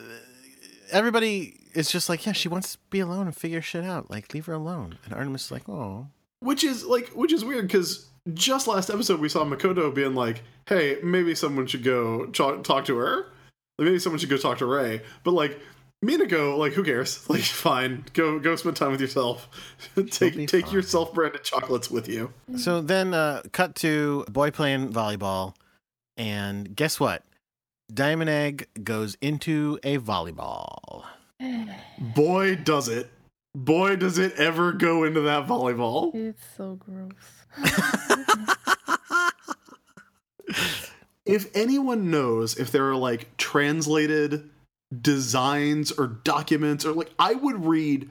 [0.91, 4.11] everybody is just like, yeah, she wants to be alone and figure shit out.
[4.11, 4.99] Like, leave her alone.
[5.05, 6.09] And Artemis is like, oh,
[6.41, 10.43] Which is like, which is weird because just last episode we saw Makoto being like,
[10.67, 13.27] "Hey, maybe someone should go talk, talk to her.
[13.79, 15.59] Like maybe someone should go talk to Ray." But like
[16.05, 17.25] Minako, like who cares?
[17.29, 19.49] Like fine, go go spend time with yourself.
[20.11, 20.73] take take fine.
[20.73, 22.33] your self branded chocolates with you.
[22.57, 25.55] So then, uh, cut to boy playing volleyball,
[26.19, 27.25] and guess what?
[27.93, 31.05] Diamond Egg goes into a volleyball.
[31.99, 33.11] Boy, does it!
[33.55, 36.15] Boy, does it ever go into that volleyball.
[36.15, 37.13] It's so gross.
[41.25, 44.51] if anyone knows if there are like translated
[45.01, 48.11] designs or documents or like I would read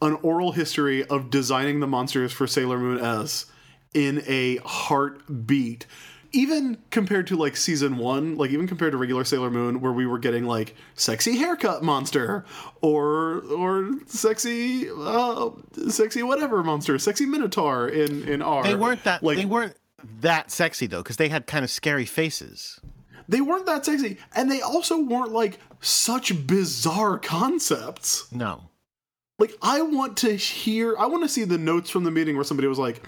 [0.00, 3.46] an oral history of designing the monsters for Sailor Moon S
[3.94, 5.86] in a heartbeat.
[6.34, 10.04] Even compared to like season one, like even compared to regular Sailor Moon, where we
[10.04, 12.44] were getting like sexy haircut monster
[12.80, 15.50] or or sexy uh
[15.88, 18.64] sexy whatever monster, sexy minotaur in in R.
[18.64, 19.22] They weren't that.
[19.22, 19.76] like they weren't
[20.20, 22.80] that sexy though, because they had kind of scary faces.
[23.28, 28.30] they weren't that sexy, and they also weren't like such bizarre concepts.
[28.32, 28.70] No.
[29.38, 32.44] like I want to hear I want to see the notes from the meeting where
[32.44, 33.02] somebody was like,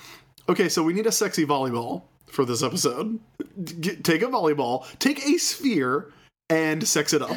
[0.49, 3.18] "Okay, so we need a sexy volleyball for this episode.
[3.64, 6.12] G- take a volleyball, take a sphere
[6.49, 7.37] and sex it up.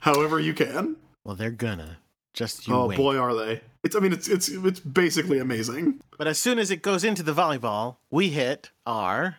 [0.00, 1.98] However you can." Well, they're gonna.
[2.34, 2.96] Just you oh wait.
[2.96, 3.60] boy, are they.
[3.84, 6.00] It's I mean it's it's it's basically amazing.
[6.16, 9.36] But as soon as it goes into the volleyball, we hit our.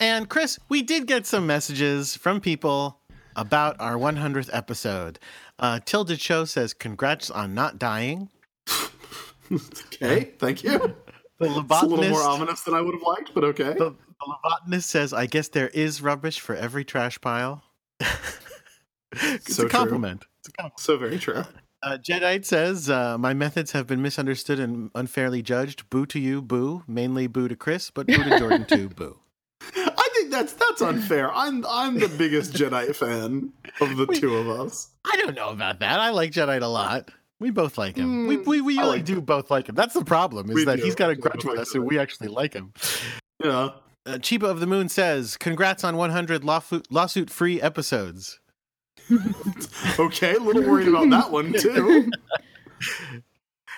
[0.00, 2.97] And Chris, we did get some messages from people
[3.38, 5.18] about our 100th episode.
[5.58, 8.28] Uh, Tilda Cho says, "Congrats on not dying."
[9.50, 10.94] Okay, thank you.
[11.38, 13.72] The It's a little more ominous than I would have liked, but okay.
[13.72, 17.62] the, the lobotomist says, "I guess there is rubbish for every trash pile."
[19.12, 20.26] it's So a compliment.
[20.40, 20.80] It's a compliment.
[20.80, 21.44] So very true.
[21.82, 25.88] Uh, Jadeite says, uh, My methods have been misunderstood and unfairly judged.
[25.90, 26.82] Boo to you, boo.
[26.88, 29.20] Mainly boo to Chris, but boo to Jordan too, boo.
[30.38, 31.32] That's that's unfair.
[31.34, 34.90] I'm I'm the biggest Jedi fan of the two of us.
[35.04, 35.98] I don't know about that.
[35.98, 37.10] I like Jedi a lot.
[37.40, 38.26] We both like him.
[38.28, 39.74] we we, we really like do both like him.
[39.74, 40.84] That's the problem, is We that do.
[40.84, 42.72] he's got a grudge with us and we actually like him.
[43.42, 43.70] Yeah.
[44.06, 48.38] Uh, Chiba of the Moon says, Congrats on 100 lawsuit free episodes.
[49.98, 52.10] Okay, a little worried about that one too.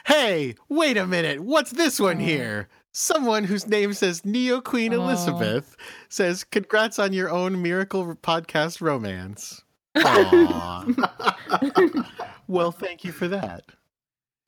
[0.06, 1.40] Hey, wait a minute.
[1.40, 2.68] What's this one here?
[2.92, 5.02] Someone whose name says Neo Queen Oh.
[5.02, 5.76] Elizabeth
[6.08, 9.62] says, Congrats on your own miracle podcast romance.
[12.48, 13.62] Well, thank you for that.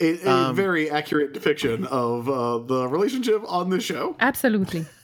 [0.00, 4.16] A, a Um, very accurate depiction of uh, the relationship on this show.
[4.20, 4.86] Absolutely.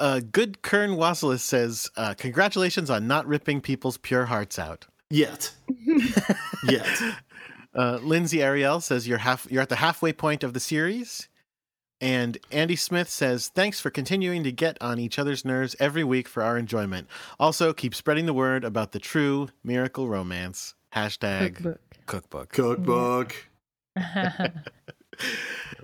[0.00, 4.86] Uh, Good Kern Wassilis says, uh, Congratulations on not ripping people's pure hearts out.
[5.08, 5.52] Yet.
[6.68, 6.88] Yet.
[7.74, 11.28] Uh, Lindsay Ariel says you're half you're at the halfway point of the series.
[12.00, 16.28] And Andy Smith says, Thanks for continuing to get on each other's nerves every week
[16.28, 17.08] for our enjoyment.
[17.38, 20.74] Also, keep spreading the word about the true miracle romance.
[20.94, 21.80] Hashtag Cookbook.
[22.06, 22.52] cookbook.
[22.52, 23.36] Cookbook.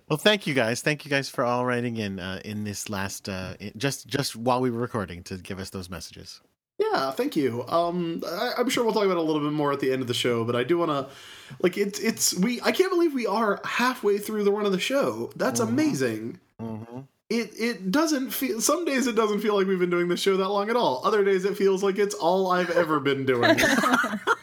[0.08, 0.82] Well, thank you guys.
[0.82, 4.34] Thank you guys for all writing in uh, in this last uh, in- just just
[4.34, 6.40] while we were recording to give us those messages.
[6.80, 7.66] Yeah, thank you.
[7.68, 10.00] Um, I, I'm sure we'll talk about it a little bit more at the end
[10.00, 11.14] of the show, but I do want to,
[11.60, 12.60] like, it's it's we.
[12.62, 15.30] I can't believe we are halfway through the run of the show.
[15.36, 16.40] That's amazing.
[16.60, 17.00] Mm-hmm.
[17.28, 18.60] It it doesn't feel.
[18.60, 21.02] Some days it doesn't feel like we've been doing this show that long at all.
[21.04, 23.56] Other days it feels like it's all I've ever been doing.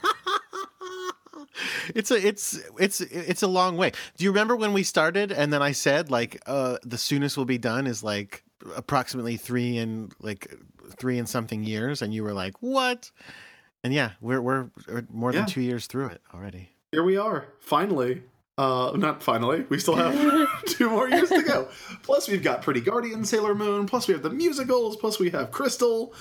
[1.96, 3.92] It's a it's it's it's a long way.
[4.18, 7.46] Do you remember when we started and then I said like uh the soonest we'll
[7.46, 8.44] be done is like
[8.76, 10.54] approximately 3 and like
[10.98, 13.12] 3 and something years and you were like, "What?"
[13.84, 15.54] And yeah, we're we're, we're more than Yeah.
[15.54, 16.70] 2 years through it already.
[16.92, 18.24] Here we are, finally.
[18.58, 19.66] Uh, not finally.
[19.70, 21.68] We still have two more years to go.
[22.02, 23.86] Plus, we've got Pretty Guardian, Sailor Moon.
[23.86, 24.96] Plus, we have the musicals.
[24.96, 26.12] Plus, we have Crystal.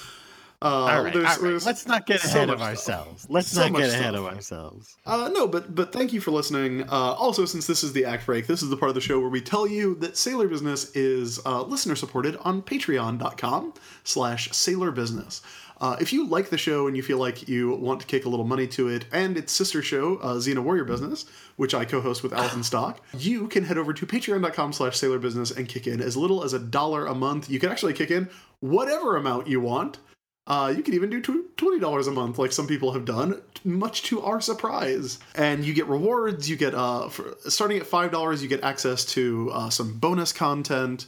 [0.62, 1.12] Uh, right.
[1.12, 1.40] there's- right.
[1.42, 2.68] there's Let's not get so ahead of stuff.
[2.68, 3.26] ourselves.
[3.28, 4.14] Let's So not get ahead stuff.
[4.16, 4.96] of ourselves.
[5.04, 6.82] Uh, no, but but thank you for listening.
[6.84, 9.20] Uh, also, since this is the act break, this is the part of the show
[9.20, 14.90] where we tell you that Sailor Business is uh, listener supported on patreon.com slash sailor
[14.90, 15.42] business.
[15.78, 18.28] Uh, if you like the show and you feel like you want to kick a
[18.30, 21.26] little money to it and its sister show, uh, Xena Warrior Business,
[21.56, 25.50] which I co-host with Allison Stock, you can head over to patreon.com slash sailor business
[25.50, 27.50] and kick in as little as a dollar a month.
[27.50, 28.30] You can actually kick in
[28.60, 29.98] whatever amount you want.
[30.46, 34.22] Uh, you can even do $20 a month, like some people have done, much to
[34.22, 35.18] our surprise.
[35.34, 36.48] And you get rewards.
[36.48, 41.06] You get, uh, for, starting at $5, you get access to uh, some bonus content,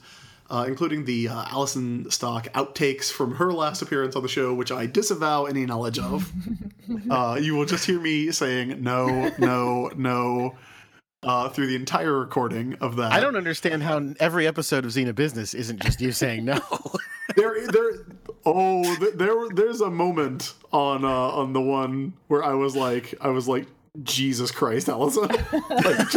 [0.51, 4.73] uh, including the uh, Allison Stock outtakes from her last appearance on the show, which
[4.73, 6.33] I disavow any knowledge of.
[7.11, 10.57] uh, you will just hear me saying no, no, no.
[11.21, 15.13] Uh, through the entire recording of that, I don't understand how every episode of Xena
[15.13, 16.61] Business isn't just you saying no.
[17.37, 17.93] there there
[18.45, 23.15] oh th- there there's a moment on uh on the one where i was like
[23.21, 23.67] i was like
[24.03, 25.29] jesus christ allison.
[25.71, 26.09] Like,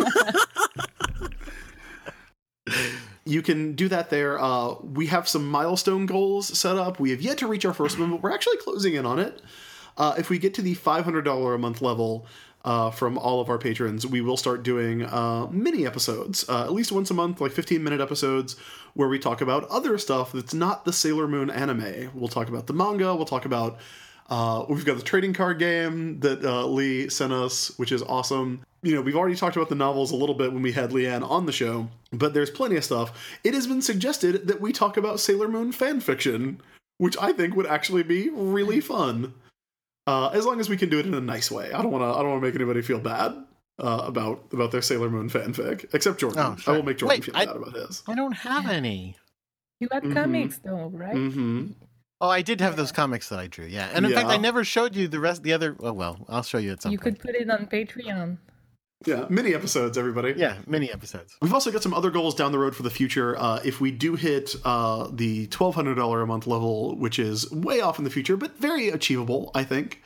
[3.25, 4.39] you can do that there.
[4.39, 6.99] Uh we have some milestone goals set up.
[6.99, 9.41] We have yet to reach our first one but we're actually closing in on it.
[9.97, 12.25] Uh if we get to the $500 a month level
[12.63, 16.73] uh, from all of our patrons, we will start doing uh, mini episodes, uh, at
[16.73, 18.55] least once a month, like 15 minute episodes,
[18.93, 22.11] where we talk about other stuff that's not the Sailor Moon anime.
[22.13, 23.79] We'll talk about the manga, we'll talk about
[24.29, 28.61] Uh, we've got the trading card game that uh, Lee sent us, which is awesome.
[28.81, 31.29] You know, we've already talked about the novels a little bit when we had Leanne
[31.29, 33.37] on the show, but there's plenty of stuff.
[33.43, 36.61] It has been suggested that we talk about Sailor Moon fan fiction,
[36.97, 39.33] which I think would actually be really fun.
[40.11, 41.71] Uh, as long as we can do it in a nice way.
[41.71, 42.07] I don't want to.
[42.07, 43.31] I don't want to make anybody feel bad
[43.79, 46.39] uh, about about their Sailor Moon fanfic, except Jordan.
[46.45, 46.73] Oh, sure.
[46.73, 48.03] I will make Jordan Wait, feel I- bad about his.
[48.07, 49.15] I don't have any.
[49.79, 50.13] You had Mhm.
[50.13, 51.15] comics though, right?
[51.15, 51.67] hmm
[52.23, 53.65] Oh, I did have those comics that I drew.
[53.65, 55.41] Yeah, and in fact, I never showed you the rest.
[55.41, 55.75] The other.
[55.79, 57.19] Oh well, I'll show you at some You point.
[57.19, 58.37] could put it on Patreon.
[59.05, 60.33] Yeah, mini episodes, everybody.
[60.37, 61.35] Yeah, mini episodes.
[61.41, 63.35] We've also got some other goals down the road for the future.
[63.37, 67.49] Uh, if we do hit uh, the twelve hundred dollar a month level, which is
[67.51, 70.01] way off in the future, but very achievable, I think,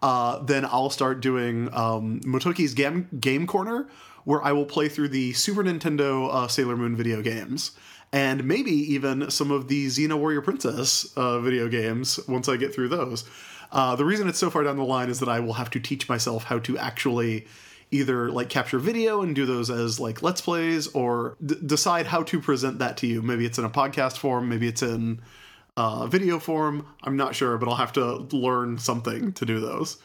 [0.00, 3.88] uh, then I'll start doing um, Motoki's game game corner,
[4.24, 7.72] where I will play through the Super Nintendo uh, Sailor Moon video games.
[8.12, 12.74] And maybe even some of the Xena Warrior Princess uh, video games once I get
[12.74, 13.24] through those.
[13.70, 15.78] Uh, the reason it's so far down the line is that I will have to
[15.78, 17.46] teach myself how to actually
[17.90, 22.22] either like capture video and do those as like let's plays or d- decide how
[22.22, 23.22] to present that to you.
[23.22, 25.20] Maybe it's in a podcast form maybe it's in
[25.76, 26.86] uh, video form.
[27.02, 29.98] I'm not sure but i'll have to learn something to do those.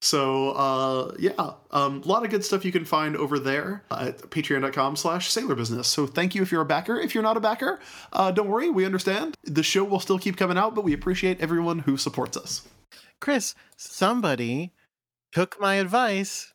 [0.00, 4.18] So uh, yeah um, a lot of good stuff you can find over there at
[4.18, 5.86] patreon.com slash sailor business.
[5.86, 6.98] So thank you if you're a backer.
[6.98, 7.78] If you're not a backer
[8.12, 9.36] uh, don't worry we understand.
[9.44, 12.66] The show will still keep coming out but we appreciate everyone who supports us.
[13.20, 14.72] Chris, somebody
[15.30, 16.51] took my advice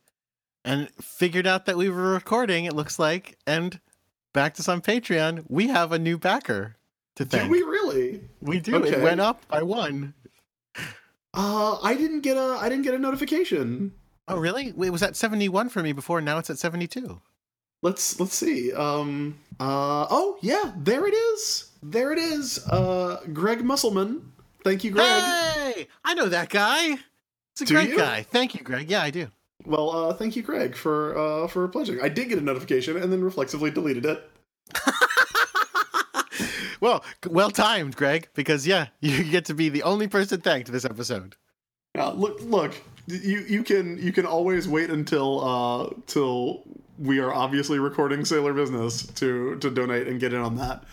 [0.67, 2.65] and figured out that we were recording.
[2.65, 3.79] It looks like, and
[4.33, 5.45] backed us on Patreon.
[5.47, 6.75] We have a new backer
[7.15, 7.49] to do thank.
[7.51, 8.75] we really We do.
[8.75, 8.89] Okay.
[8.97, 10.13] It went up by one.
[11.33, 13.91] uh, i didn't get a i didn't get a notification
[14.29, 14.73] Oh, really?
[14.73, 16.19] Wait, it was at 71 for me before.
[16.19, 17.21] Now it's at 72.
[17.81, 23.63] let's let's see um uh oh yeah there it is there it is uh greg
[23.63, 24.33] musselman
[24.65, 26.97] thank you greg Hey, I know that guy.
[27.53, 27.97] It's a Do great you?
[27.97, 28.23] guy.
[28.23, 28.89] Thank you, Greg.
[28.89, 29.27] Yeah, I do.
[29.65, 31.99] Well uh thank you greg for uh for pledging.
[32.01, 34.29] I did get a notification and then reflexively deleted it.
[36.79, 40.85] Well, well timed, Greg, because yeah, you get to be the only person thanked this
[40.85, 41.35] episode.
[41.97, 42.73] uh, look look
[43.07, 46.63] you you can you can always wait until uh till
[46.99, 50.83] we are obviously recording sailor business to to donate and get in on that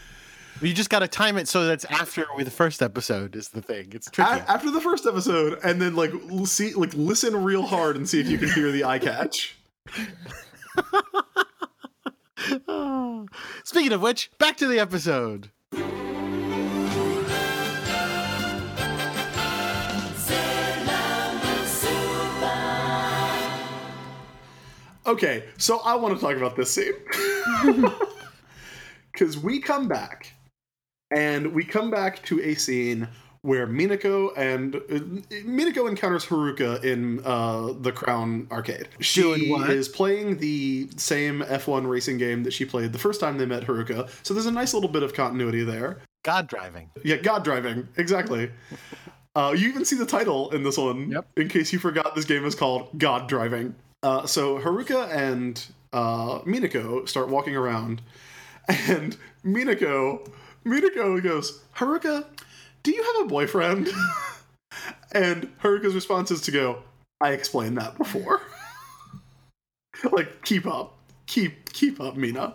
[0.60, 3.88] You just got to time it so that's after the first episode is the thing.
[3.92, 4.30] It's tricky.
[4.30, 6.12] A- after the first episode and then like
[6.46, 9.56] see like listen real hard and see if you can hear the eye catch
[12.68, 13.26] Oh.
[13.64, 15.50] Speaking of which, back to the episode.
[25.06, 26.94] Okay, so I want to talk about this scene.
[29.12, 30.32] Because we come back,
[31.14, 33.08] and we come back to a scene
[33.42, 34.78] where Minako and uh,
[35.44, 38.88] Minako encounters Haruka in uh, the Crown Arcade.
[39.00, 43.44] She is playing the same F1 racing game that she played the first time they
[43.44, 44.08] met Haruka.
[44.22, 45.98] So there's a nice little bit of continuity there.
[46.22, 46.88] God driving.
[47.04, 48.50] Yeah, God driving, exactly.
[49.36, 51.10] Uh, you even see the title in this one.
[51.10, 51.26] Yep.
[51.38, 53.74] In case you forgot, this game is called God Driving.
[54.04, 55.60] Uh, so Haruka and
[55.92, 58.00] uh, Minako start walking around,
[58.68, 60.30] and Minako,
[60.64, 62.24] Minako goes, "Haruka,
[62.82, 63.88] do you have a boyfriend?"
[65.12, 66.82] and Haruka's response is to go,
[67.20, 68.40] "I explained that before."
[70.12, 70.96] like, keep up,
[71.26, 72.54] keep keep up, Mina.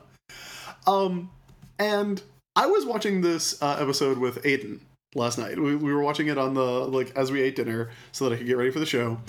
[0.88, 1.30] Um,
[1.78, 2.22] and
[2.56, 4.80] I was watching this uh, episode with Aiden
[5.16, 5.60] last night.
[5.60, 8.38] We, we were watching it on the like as we ate dinner so that I
[8.38, 9.20] could get ready for the show.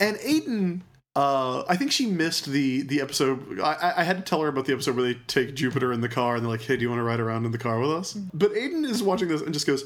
[0.00, 0.80] And Aiden,
[1.16, 3.60] uh, I think she missed the the episode.
[3.60, 6.00] I, I- I had to tell her about the episode where they take Jupiter in
[6.00, 7.78] the car and they're like, "Hey, do you want to ride around in the car
[7.80, 9.84] with us?" But Aiden is watching this and just goes.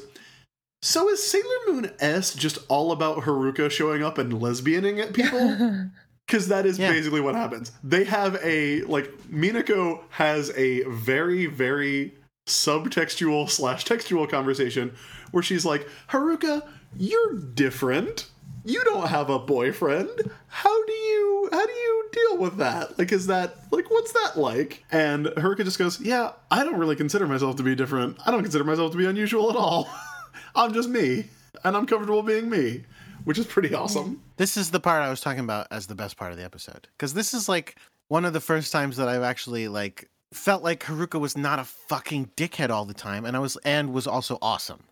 [0.81, 5.89] So is Sailor Moon S just all about Haruka showing up and lesbianing at people?
[6.25, 6.91] Because that is Yeah.
[6.91, 7.71] basically what happens.
[7.83, 12.13] They have a like Minako has a very very
[12.47, 14.93] subtextual slash textual conversation
[15.31, 16.67] where she's like, Haruka,
[16.97, 18.27] you're different.
[18.65, 20.09] You don't have a boyfriend.
[20.47, 22.97] How do you how do you deal with that?
[22.97, 24.83] Like, is that like what's that like?
[24.91, 28.17] And Haruka just goes, Yeah, I don't really consider myself to be different.
[28.25, 29.89] I don't consider myself to be unusual at all.
[30.55, 31.25] I'm just me,
[31.63, 32.83] and I'm comfortable being me,
[33.23, 34.21] which is pretty awesome.
[34.37, 36.87] This is the part I was talking about as the best part of the episode
[36.97, 40.83] because this is like one of the first times that I've actually like felt like
[40.83, 44.37] Haruka was not a fucking dickhead all the time, and I was and was also
[44.41, 44.83] awesome.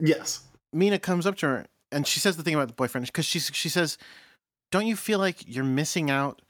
[0.00, 0.44] Yes.
[0.72, 1.66] Mina comes up to her
[1.96, 3.96] and she says the thing about the boyfriend because she she says,
[4.70, 6.42] "Don't you feel like you're missing out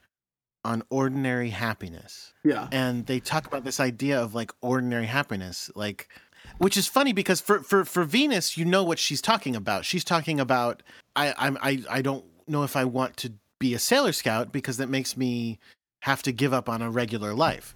[0.65, 2.67] on ordinary happiness?" Yeah.
[2.73, 6.09] And they talk about this idea of like ordinary happiness, like
[6.59, 9.85] which is funny because for for for Venus, you know what she's talking about.
[9.85, 10.83] She's talking about
[11.15, 14.79] I I'm I I don't know if I want to be a sailor scout because
[14.79, 15.61] that makes me
[16.01, 17.73] have to give up on a regular life.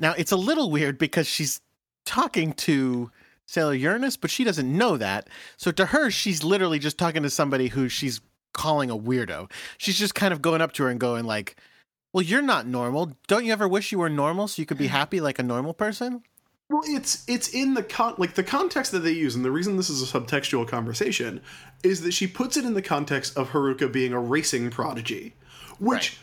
[0.00, 1.60] Now it's a little weird because she's
[2.04, 3.12] talking to
[3.46, 5.28] Sailor Uranus, but she doesn't know that.
[5.56, 8.20] So to her, she's literally just talking to somebody who she's
[8.52, 9.50] calling a weirdo.
[9.78, 11.56] She's just kind of going up to her and going like,
[12.12, 13.16] "Well, you're not normal.
[13.26, 14.90] Don't you ever wish you were normal so you could be mm.
[14.90, 16.22] happy like a normal person?"
[16.70, 19.76] Well, it's it's in the con like the context that they use, and the reason
[19.76, 21.42] this is a subtextual conversation
[21.82, 25.34] is that she puts it in the context of Haruka being a racing prodigy,
[25.78, 26.18] which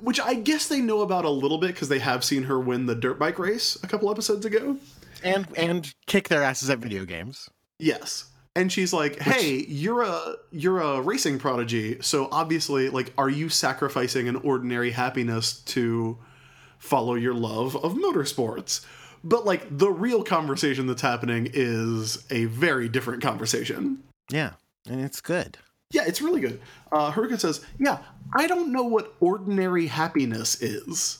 [0.00, 2.86] which I guess they know about a little bit because they have seen her win
[2.86, 4.76] the dirt bike race a couple episodes ago.
[5.26, 7.50] And and kick their asses at video games.
[7.78, 8.30] Yes.
[8.54, 13.48] And she's like, "Hey, you're a you're a racing prodigy, so obviously, like, are you
[13.50, 16.16] sacrificing an ordinary happiness to
[16.78, 18.86] follow your love of motorsports?"
[19.22, 24.02] But like, the real conversation that's happening is a very different conversation.
[24.30, 24.52] Yeah,
[24.88, 25.58] and it's good.
[25.92, 26.60] Yeah, it's really good.
[26.90, 27.98] Uh, Haruka says, "Yeah,
[28.32, 31.18] I don't know what ordinary happiness is,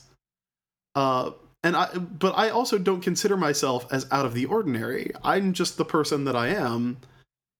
[0.95, 1.31] uh,
[1.63, 5.11] and I, but I also don't consider myself as out of the ordinary.
[5.23, 6.97] I'm just the person that I am,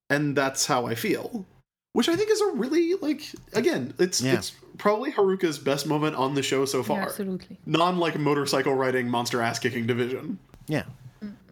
[0.10, 1.46] and that's how I feel."
[1.94, 3.24] Which I think is a really like
[3.54, 4.36] again, it's Yeah.
[4.36, 7.02] it's probably Haruka's best moment on the show so Yeah, far.
[7.02, 7.58] absolutely.
[7.66, 10.38] Non like motorcycle riding, monster ass kicking division.
[10.68, 10.84] Yeah,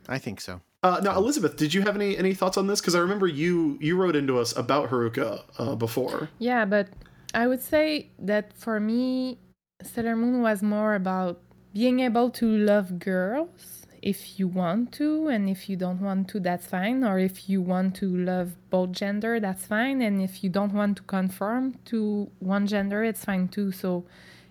[0.08, 0.62] I think so.
[0.84, 2.80] Uh, now, Elizabeth, did you have any any thoughts on this?
[2.80, 6.30] Because I remember you you wrote into us about Haruka uh, before.
[6.38, 6.90] Yeah, but
[7.34, 9.40] I would say that for me,
[9.82, 11.42] Sailor Moon was more about
[11.76, 16.40] being able to love girls if you want to, and if you don't want to,
[16.40, 17.04] that's fine.
[17.04, 20.02] Or if you want to love both gender, that's fine.
[20.02, 23.72] And if you don't want to conform to one gender, it's fine too.
[23.72, 24.06] So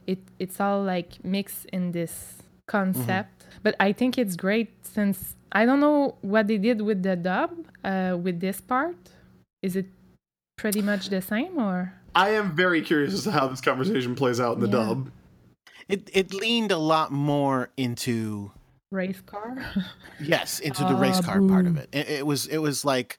[0.06, 3.46] it it's all like mixed in this concept.
[3.62, 7.52] But I think it's great since I don't know what they did with the dub
[7.84, 8.96] uh, with this part.
[9.62, 9.86] Is it
[10.58, 11.94] pretty much the same or?
[12.14, 14.84] I am very curious as to how this conversation plays out in the Yeah.
[14.88, 15.10] dub.
[15.88, 18.50] It it leaned a lot more into
[18.90, 19.56] race car.
[20.22, 21.88] yes into the race Ah, car part of it.
[21.92, 22.08] it.
[22.08, 23.18] It was it was like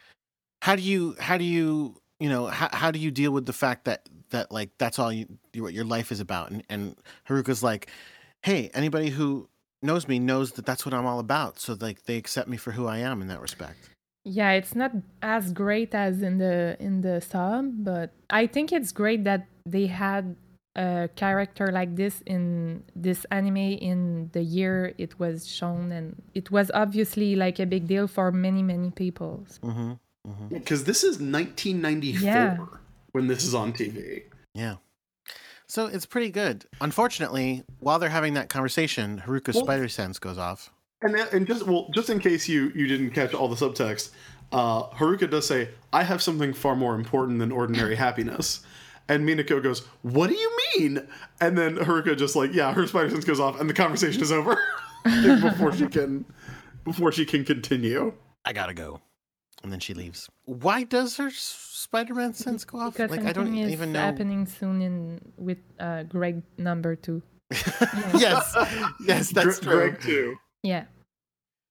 [0.62, 3.54] how do you how do you you know how, how do you deal with the
[3.54, 6.96] fact that that like that's all you what your life is about and and
[7.30, 7.88] Haruka's like
[8.44, 9.48] hey anybody who
[9.82, 12.72] knows me knows that that's what I'm all about so like they accept me for
[12.72, 13.90] who I am in that respect.
[14.24, 14.92] yeah, it's not
[15.22, 19.86] as great as in the in the sub, but I think it's great that they
[19.86, 20.36] had
[20.76, 26.52] a character like this in this anime in the year it was shown and it
[26.52, 29.46] was obviously like a big deal for many many people.
[29.64, 29.94] Mm-hmm.
[30.50, 32.58] Because this is 1994 Yeah.
[33.12, 34.24] when this is on TV.
[34.54, 34.76] Yeah.
[35.68, 36.66] So it's pretty good.
[36.82, 40.72] Unfortunately, while they're having that conversation, Haruka's Well- spider sense goes off.
[41.02, 44.12] And that, and just well, just in case you you didn't catch all the subtext,
[44.52, 48.62] uh, Haruka does say, "I have something far more important than ordinary happiness."
[49.08, 51.08] And Minako goes, "What do you mean?"
[51.40, 54.32] And then Haruka just like, "Yeah, her spider sense goes off, and the conversation is
[54.32, 54.58] over
[55.04, 56.26] before she can
[56.84, 58.14] before she can continue."
[58.46, 59.02] I gotta go.
[59.64, 60.30] And then she leaves.
[60.46, 62.94] Why does her Spider-Man sense go off?
[62.94, 64.00] Because like I don't is even know.
[64.00, 67.24] happening soon in with uh, Greg number two.
[68.16, 68.56] yes,
[69.06, 69.90] yes, that's Gre- true.
[69.90, 70.36] Greg too.
[70.62, 70.86] Yeah.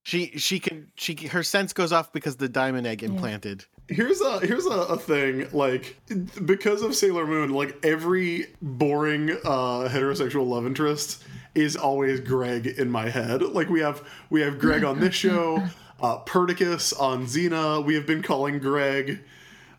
[0.05, 3.65] She she can she her sense goes off because the diamond egg implanted.
[3.89, 5.97] Here's a here's a, a thing like
[6.45, 11.25] because of Sailor Moon, like every boring uh, heterosexual love interest
[11.55, 13.41] is always Greg in my head.
[13.41, 15.63] Like we have we have Greg on this show,
[16.03, 17.83] uh, Perdicus on Xena.
[17.83, 19.21] We have been calling Greg.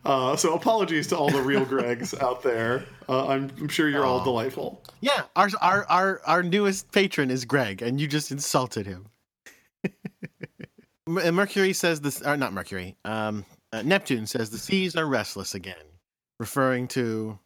[0.03, 2.85] Uh, so apologies to all the real Gregs out there.
[3.07, 4.83] Uh, I'm, I'm sure you're all delightful.
[5.01, 9.07] Yeah, our our our our newest patron is Greg, and you just insulted him.
[11.07, 12.95] M- and Mercury says this, or not Mercury.
[13.05, 15.75] Um, uh, Neptune says the seas are restless again,
[16.39, 17.37] referring to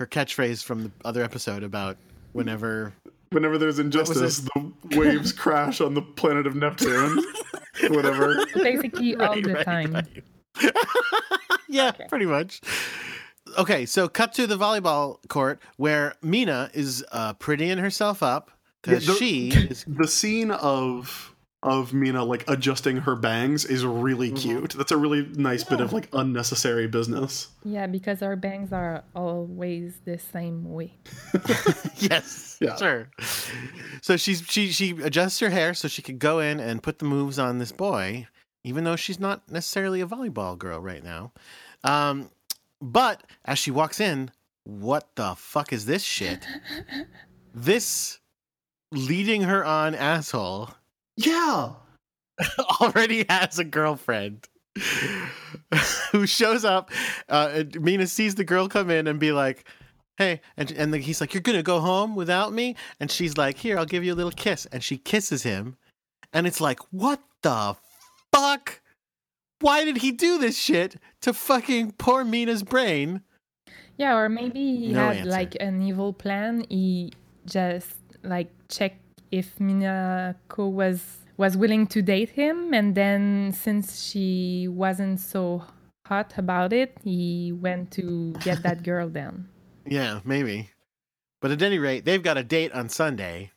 [0.00, 1.96] her catchphrase from the other episode about
[2.32, 2.92] whenever.
[3.30, 7.24] Whenever there's injustice, the waves crash on the planet of Neptune.
[7.88, 8.44] Whatever.
[8.54, 9.92] Basically all Right, the right, time.
[9.94, 10.24] right.
[11.68, 12.60] yeah, pretty much.
[13.58, 18.50] Okay, so cut to the volleyball court where Mina is uh, prettying herself up
[18.82, 19.84] because Yeah, she is.
[19.88, 21.33] the scene of
[21.64, 24.36] of Mina like adjusting her bangs is really Mm-hmm.
[24.36, 24.70] cute.
[24.74, 27.48] That's a really nice bit of like unnecessary business.
[27.64, 30.94] Yeah, because our bangs are always the same way.
[31.96, 32.76] yes, Yeah.
[32.76, 33.08] sure.
[34.02, 37.04] So she's she she adjusts her hair so she could go in and put the
[37.06, 38.28] moves on this boy,
[38.62, 41.32] even though she's not necessarily a volleyball girl right now.
[41.82, 42.30] Um,
[42.80, 44.30] but as she walks in,
[44.64, 46.46] what the fuck is this shit?
[47.54, 48.18] this
[48.92, 50.70] leading her on asshole
[51.16, 51.72] Yeah.
[52.80, 54.48] already has a girlfriend
[56.12, 56.90] who shows up.
[57.28, 59.68] Uh, and Mina sees the girl come in and be like,
[60.16, 63.56] "Hey," and and the, he's like, "You're gonna go home without me?" And she's like,
[63.58, 65.76] "Here, I'll give you a little kiss." And she kisses him,
[66.32, 67.76] and it's like, "What the
[68.32, 68.80] fuck?
[69.60, 73.22] Why did he do this shit to fucking poor Mina's brain?"
[73.96, 75.30] Yeah, or maybe he No had answer.
[75.30, 76.66] like an evil plan.
[76.68, 77.12] He
[77.46, 77.94] just
[78.24, 79.03] like checked
[79.38, 85.64] if Minako was was willing to date him, and then since she wasn't so
[86.06, 89.48] hot about it, he went to get that girl down.
[89.86, 90.70] Yeah, maybe.
[91.40, 93.50] But at any rate, they've got a date on Sunday,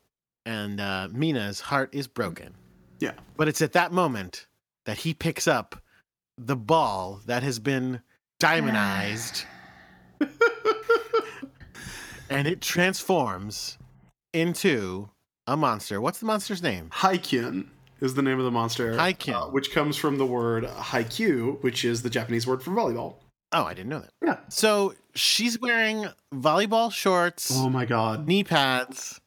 [0.45, 2.55] and uh, Mina's heart is broken.
[2.99, 3.13] Yeah.
[3.37, 4.47] But it's at that moment
[4.85, 5.81] that he picks up
[6.37, 8.01] the ball that has been
[8.39, 9.45] diamondized
[12.29, 13.77] and it transforms
[14.33, 15.09] into
[15.47, 15.99] a monster.
[16.01, 16.89] What's the monster's name?
[16.93, 17.67] Haikyun
[18.01, 18.93] is the name of the monster.
[18.93, 19.47] Haikyun.
[19.47, 23.15] uh, which comes from the word haiku, which is the Japanese word for volleyball.
[23.53, 24.11] Oh, I didn't know that.
[24.23, 24.37] Yeah.
[24.49, 28.27] So she's wearing volleyball shorts, Oh my god.
[28.27, 29.19] knee pads,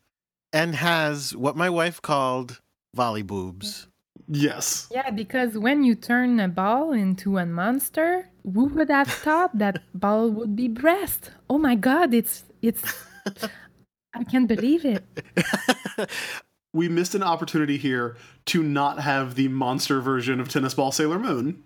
[0.52, 2.60] and has what my wife called
[2.94, 3.86] volley boobs.
[4.28, 4.86] Yes.
[4.92, 9.82] Yeah, because when you turn a ball into a monster, who would have thought that
[9.94, 11.30] ball would be breast?
[11.48, 12.82] Oh my god, it's it's
[14.14, 15.04] I can't believe it.
[16.72, 21.18] We missed an opportunity here to not have the monster version of Tennis Ball Sailor
[21.18, 21.64] Moon.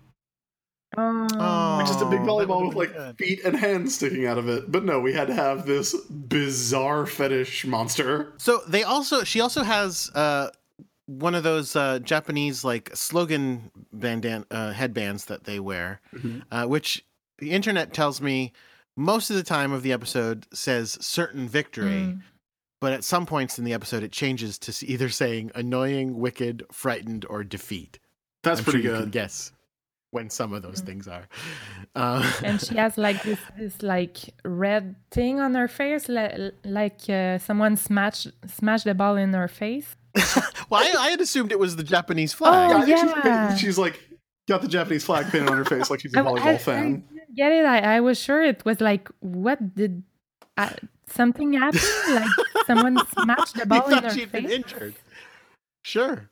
[0.97, 3.17] Oh, Which is a big Oh, volleyball with like good.
[3.19, 4.71] feet and hands sticking out of it.
[4.71, 8.33] But no, we had to have this bizarre fetish monster.
[8.37, 10.49] So they also she also has uh
[11.05, 16.41] one of those uh Japanese like slogan bandan uh, headbands that they wear, Mhm.
[16.51, 17.05] uh, which
[17.37, 18.53] the internet tells me
[18.97, 22.21] most of the time of the episode says certain victory, Mm.
[22.85, 27.25] But at some points in the episode it changes to either saying annoying, wicked, frightened,
[27.27, 27.97] or defeat.
[28.43, 29.11] That's I'm pretty sure You can good.
[29.11, 29.51] guess
[30.11, 31.27] when some of those things are.
[31.95, 37.09] Uh, and she has like this this like red thing on her face, li- like
[37.09, 39.95] uh, someone smashed smashed the ball in her face.
[40.69, 42.71] well, I, I had assumed it was the Japanese flag.
[42.71, 43.49] Oh, yeah.
[43.55, 43.99] She's, she's like
[44.47, 47.03] got the Japanese flag painted on her face like she's a volleyball I- I fan.
[47.09, 47.65] didn't get it.
[47.65, 50.03] I, I was sure it was like, what did
[50.55, 50.69] uh,
[51.07, 51.81] something happen?
[52.13, 52.29] Like
[52.65, 54.53] someone smashed the You ball in thought her she'd been face.
[54.53, 54.95] injured.
[55.83, 56.29] Sure,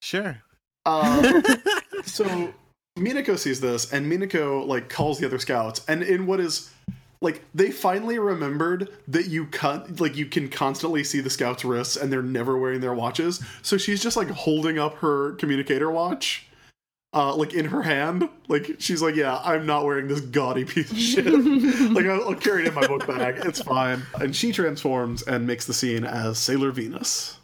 [0.00, 0.42] sure.
[0.84, 1.42] Um,
[2.04, 2.52] so
[2.98, 6.70] Minako sees this, and Minako like calls the other scouts, and in what is
[7.20, 11.96] like they finally remembered that you cut like you can constantly see the scouts' wrists,
[11.96, 13.42] and they're never wearing their watches.
[13.62, 16.45] So she's just like holding up her communicator watch.
[17.16, 20.92] Uh, like in her hand, like she's like, "Yeah, I'm not wearing this gaudy piece
[20.92, 21.24] of shit.
[21.92, 23.36] like I'll, I'll carry it in my book bag.
[23.38, 27.38] It's fine." And she transforms and makes the scene as Sailor Venus.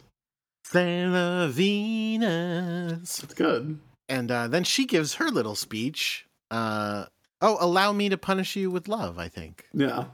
[0.63, 3.23] Sailor Venus.
[3.23, 3.79] It's good.
[4.07, 6.27] And uh, then she gives her little speech.
[6.51, 7.05] Uh,
[7.41, 9.65] oh, allow me to punish you with love, I think.
[9.73, 10.05] Yeah.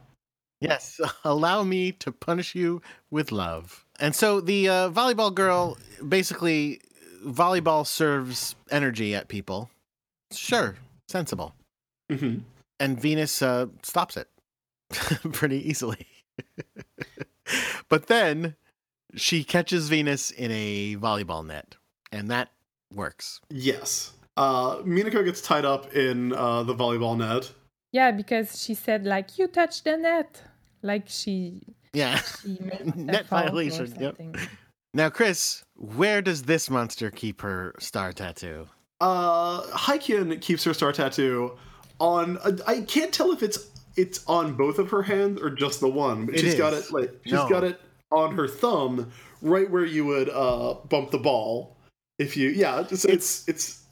[0.61, 2.81] Yes, allow me to punish you
[3.11, 3.85] with love.
[3.99, 6.79] And so the uh, volleyball girl basically,
[7.25, 9.69] volleyball serves energy at people.
[10.31, 10.75] Sure,
[11.07, 11.53] sensible.
[12.09, 12.37] hmm
[12.79, 14.27] And Venus uh, stops it
[15.33, 16.07] pretty easily.
[17.89, 18.55] but then
[19.15, 21.75] she catches Venus in a volleyball net,
[22.11, 22.49] and that
[22.93, 23.41] works.
[23.49, 24.13] Yes.
[24.37, 27.51] Uh, Minako gets tied up in uh, the volleyball net.
[27.91, 30.43] Yeah, because she said like you touched the net,
[30.81, 31.63] like she
[31.93, 32.17] Yeah.
[32.17, 32.57] she
[32.95, 34.15] Net a fault or violation, yep.
[34.93, 38.67] Now, Chris, where does this monster keep her star tattoo?
[38.99, 41.57] Uh, Haikyun keeps her star tattoo
[41.99, 42.37] on.
[42.39, 45.87] uh, I can't tell if it's it's on both of her hands or just the
[45.87, 46.25] one.
[46.25, 47.47] But It she's got it like she's No.
[47.49, 47.79] got it
[48.11, 49.11] on her thumb,
[49.41, 51.77] right where you would uh, bump the ball.
[52.17, 53.83] If you yeah, it's it's, it's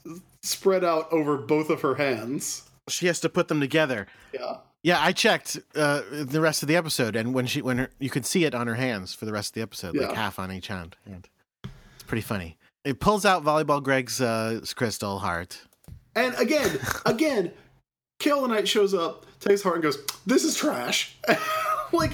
[0.42, 2.67] spread out over both of her hands.
[2.88, 4.06] She has to put them together.
[4.32, 4.58] Yeah.
[4.82, 8.10] Yeah, I checked uh, the rest of the episode, and when she when her, you
[8.10, 10.52] could see it on her hands for the rest of the episode, like half on
[10.52, 10.96] each hand.
[11.04, 11.28] hand.
[11.64, 12.56] It's pretty funny.
[12.84, 15.60] It pulls out volleyball Greg's uh, crystal heart.
[16.14, 17.52] And again, again,
[18.24, 21.16] Knight shows up, takes heart, and goes, "This is trash."
[21.92, 22.12] like,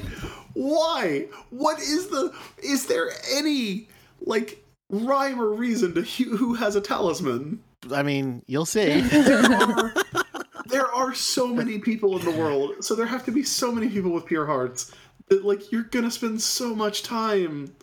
[0.54, 1.26] why?
[1.50, 2.34] What is the?
[2.62, 3.88] Is there any
[4.22, 7.62] like rhyme or reason to who who has a talisman?
[7.92, 9.02] I mean, you'll see.
[9.10, 9.94] There are,
[10.74, 13.88] there are so many people in the world, so there have to be so many
[13.88, 14.92] people with pure hearts
[15.28, 17.74] that like you're gonna spend so much time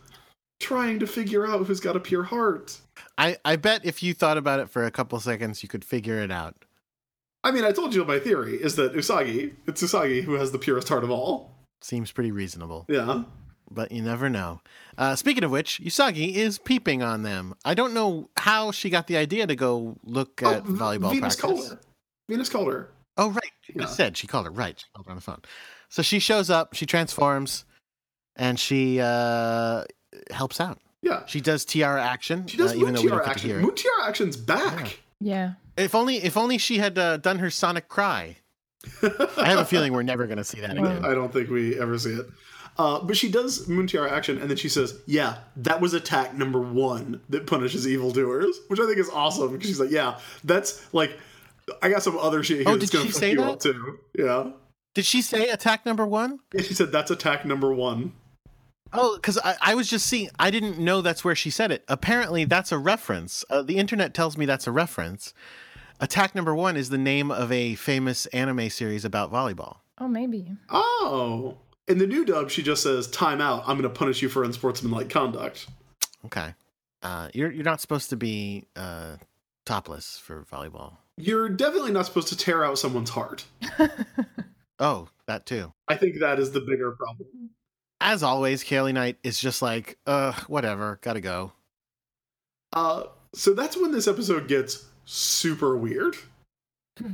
[0.60, 2.80] trying to figure out who's got a pure heart.
[3.18, 6.20] I, I bet if you thought about it for a couple seconds, you could figure
[6.20, 6.56] it out.
[7.44, 10.60] I mean, I told you my theory is that Usagi, it's Usagi who has the
[10.60, 11.56] purest heart of all.
[11.82, 12.86] Seems pretty reasonable.
[12.88, 13.24] Yeah.
[13.72, 14.62] but you never know.
[14.98, 17.56] Uh, speaking of which, Usagi is peeping on them.
[17.66, 21.38] I don't know how she got the idea to go look at Oh, volleyball Venus
[21.38, 21.70] practice.
[21.70, 21.80] her.
[22.32, 22.90] Venus called her.
[23.18, 23.52] Oh, right.
[23.62, 23.82] She Yeah.
[23.84, 24.52] just said she called her.
[24.52, 24.80] Right.
[24.80, 25.42] She called her on the phone.
[25.90, 27.66] So she shows up, she transforms,
[28.36, 29.84] and she uh,
[30.32, 30.80] helps out.
[31.02, 31.26] Yeah.
[31.26, 33.48] She does tiara action, She does uh, even Moon though we don't Tiara get to
[33.48, 33.64] hear action.
[33.64, 33.68] it.
[33.68, 35.00] Moon Tiara action's back.
[35.20, 35.54] Yeah.
[35.78, 38.38] If only, if only she had uh, done her sonic cry.
[39.04, 41.04] I have a feeling we're never going to see that again.
[41.06, 42.26] I don't think we ever see it.
[42.78, 46.34] Uh, but she does Moon Tiara action, and then she says, "Yeah, that was attack
[46.34, 50.82] number one that punishes evildoers," which I think is awesome because she's like, "Yeah, that's
[50.94, 51.20] like,
[51.82, 53.50] I got some other shit here Oh, that's did gonna she say you that?
[53.50, 54.52] up too." Yeah,
[54.94, 56.40] Did she say attack number one?
[56.54, 56.62] yeah.
[56.62, 58.14] She said that's attack number one.
[58.94, 61.86] Oh, because I, I was just seeing, I didn't know that's where she said it.
[61.88, 63.46] Apparently, that's a reference.
[63.50, 65.34] Uh, the internet tells me that's a reference.
[66.02, 69.78] Attack number one is the name of a famous anime series about volleyball.
[69.98, 70.52] Oh, maybe.
[70.70, 71.58] Oh,
[71.88, 73.62] in the new dub, she just says, "Time out.
[73.62, 75.68] I'm going to punish you for unsportsmanlike conduct."
[76.26, 76.54] Okay.
[77.02, 79.16] Uh, you're you're not supposed to be uh,
[79.66, 80.98] topless for volleyball.
[81.18, 83.46] You're definitely not supposed to tear out someone's heart.
[84.82, 85.72] Oh, that too.
[85.88, 87.52] I think that is the bigger problem.
[88.02, 91.52] As always, Kaolinite is just like, uh, whatever, gotta go.
[92.74, 96.18] Uh, so that's when this episode gets super weird.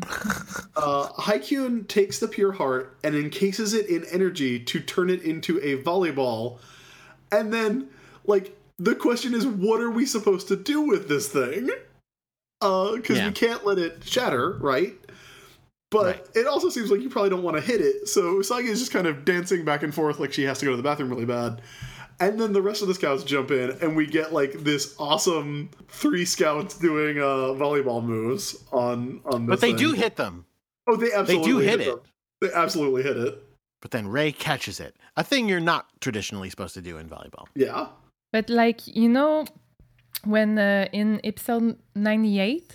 [0.78, 5.58] uh, Haikyun takes the pure heart and encases it in energy to turn it into
[5.60, 6.60] a volleyball.
[7.34, 7.90] And then,
[8.24, 11.70] like, the question is, what are we supposed to do with this thing?
[12.62, 13.28] Uh, because Yeah.
[13.28, 14.96] we can't let it shatter, right?
[15.92, 16.26] But Right.
[16.36, 18.10] it also seems like you probably don't want to hit it.
[18.10, 20.72] So Usagi is just kind of dancing back and forth like she has to go
[20.72, 21.62] to the bathroom really bad.
[22.20, 25.70] And then the rest of the scouts jump in, and we get like this awesome
[25.88, 29.54] three scouts doing uh, volleyball moves on on this.
[29.54, 30.46] But they do hit them.
[30.88, 31.86] Oh, they absolutely do hit it.
[31.86, 32.00] them.
[32.42, 33.44] They absolutely hit it.
[33.82, 34.96] But then Ray catches it.
[35.16, 37.46] A thing you're not traditionally supposed to do in volleyball.
[37.56, 37.90] Yeah.
[38.34, 39.46] But like you know,
[40.24, 42.74] when uh, in episode ninety eight,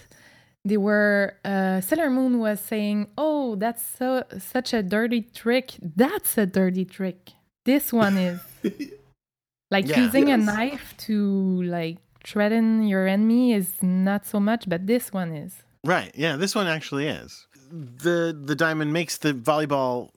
[0.64, 5.72] they were uh, Sailor Moon was saying, "Oh, that's so such a dirty trick.
[5.80, 7.32] That's a dirty trick.
[7.64, 8.40] This one is
[9.70, 10.00] like Yeah.
[10.04, 15.32] using a knife to like threaten your enemy is not so much, but this one
[15.32, 16.12] is." Right.
[16.14, 17.46] Yeah, this one actually is.
[17.70, 20.10] The the diamond makes the volleyball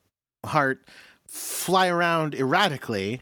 [0.46, 0.86] heart
[1.28, 3.22] fly around erratically,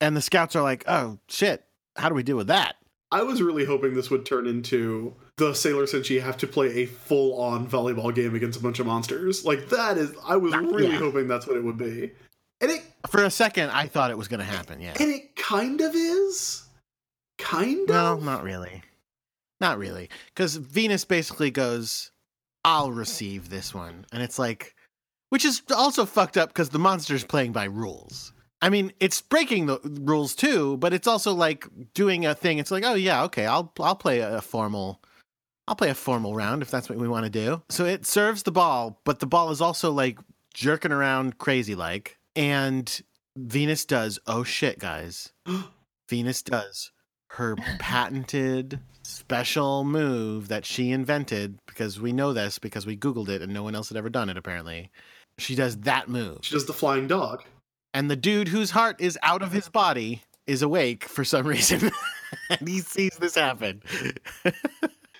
[0.00, 1.64] and the scouts are like, "Oh shit,
[1.96, 2.76] how do we deal with that?"
[3.10, 6.86] I was really hoping this would turn into the Sailor Senshi have to play a
[6.86, 9.44] full on volleyball game against a bunch of monsters.
[9.46, 10.98] Like that is I was really Yeah.
[10.98, 12.12] hoping that's what it would be.
[12.60, 14.80] And it For a second, I thought it was going to happen.
[14.80, 14.94] Yeah.
[15.00, 16.64] and it kind of is.
[17.38, 18.24] Kind No, of.
[18.24, 18.82] not really.
[19.60, 20.10] Not really.
[20.34, 22.10] Because Venus basically goes,
[22.64, 24.04] I'll receive this one.
[24.12, 24.74] And it's like,
[25.30, 28.32] which is also fucked up because the monster's playing by rules.
[28.60, 32.58] I mean, it's breaking the rules too, but it's also like doing a thing.
[32.58, 35.00] It's like, oh yeah, okay, I'll I'll play a formal,
[35.66, 37.62] I'll play a formal round if that's what we want to do.
[37.68, 40.18] So it serves the ball, but the ball is also like
[40.54, 43.00] jerking around crazy like, and
[43.36, 44.18] Venus does.
[44.26, 45.32] Oh shit, guys!
[46.08, 46.90] Venus does
[47.32, 53.42] her patented special move that she invented because we know this because we googled it
[53.42, 54.90] and no one else had ever done it apparently.
[55.38, 56.38] She does that move.
[56.42, 57.44] She does the flying dog.
[57.98, 61.90] And the dude whose heart is out of his body is awake for some reason.
[62.48, 63.82] and he sees this happen.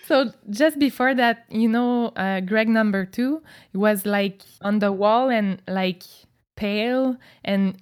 [0.07, 3.43] So just before that, you know, uh, Greg number two
[3.75, 6.01] was like on the wall and like
[6.55, 7.15] pale,
[7.45, 7.77] and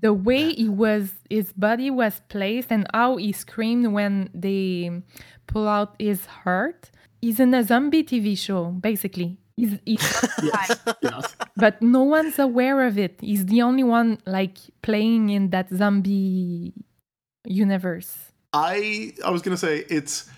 [0.00, 4.92] the way he was, his body was placed, and how he screamed when they
[5.48, 6.92] pull out his heart.
[7.20, 9.41] He's in a zombie TV show, basically.
[9.56, 11.36] He's, he's alive, Yes.
[11.56, 13.18] but no one's aware of it.
[13.20, 16.72] He's the only one like playing in that zombie
[17.44, 18.14] universe.
[18.52, 20.28] I I was gonna say it's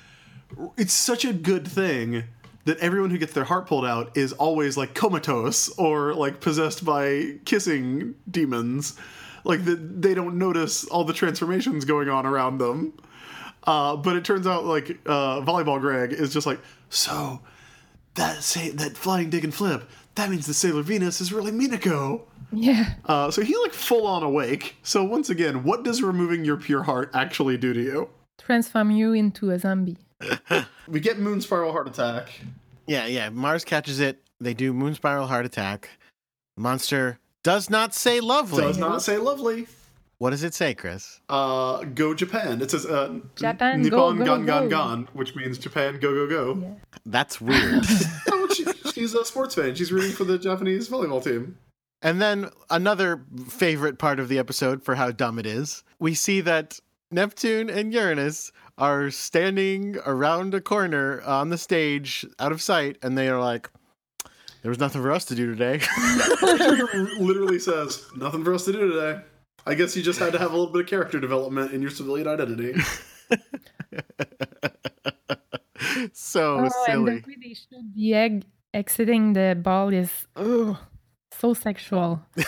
[0.76, 2.24] it's such a good thing
[2.64, 6.84] that everyone who gets their heart pulled out is always like comatose or like possessed
[6.84, 8.96] by kissing demons.
[9.44, 12.94] Like that they don't notice all the transformations going on around them.
[13.66, 17.40] Uh, but it turns out like uh, volleyball Greg is just like so
[18.14, 22.22] that say that flying dig and flip that means the Sailor Venus is really Minako.
[22.52, 22.94] Yeah.
[23.04, 24.76] Uh, so he like full on awake.
[24.82, 28.08] So once again, what does removing your pure heart actually do to you?
[28.38, 29.98] Transform you into a zombie.
[30.86, 32.40] We get Moon Spiral Heart Attack.
[32.86, 33.30] Yeah, yeah.
[33.30, 34.22] Mars catches it.
[34.38, 35.88] They do Moon Spiral Heart Attack.
[36.58, 38.64] Monster does not say lovely.
[38.64, 39.66] Does not say lovely.
[40.18, 41.20] What does it say, Chris?
[41.28, 42.62] Uh, go Japan.
[42.62, 44.68] It says uh, Japan, Nippon go, go, Gan Gan go.
[44.68, 46.76] Gan, which means Japan go go go.
[47.04, 47.84] That's weird.
[48.30, 49.74] Oh, she, she's a sports fan.
[49.74, 51.56] She's rooting for the Japanese volleyball team.
[52.02, 56.42] And then another favorite part of the episode for how dumb it is, we see
[56.42, 56.78] that
[57.10, 63.16] Neptune and Uranus are standing around a corner on the stage out of sight, and
[63.16, 63.70] they are like,
[64.62, 65.80] there was nothing for us to do today.
[67.18, 69.22] Literally says, nothing for us to do today.
[69.66, 71.90] I guess you just had to have a little bit of character development in your
[71.90, 72.74] civilian identity.
[76.12, 77.14] so Oh, and the silly.
[77.26, 80.76] way they showed the egg exiting the ball is ugh,
[81.32, 82.22] so sexual.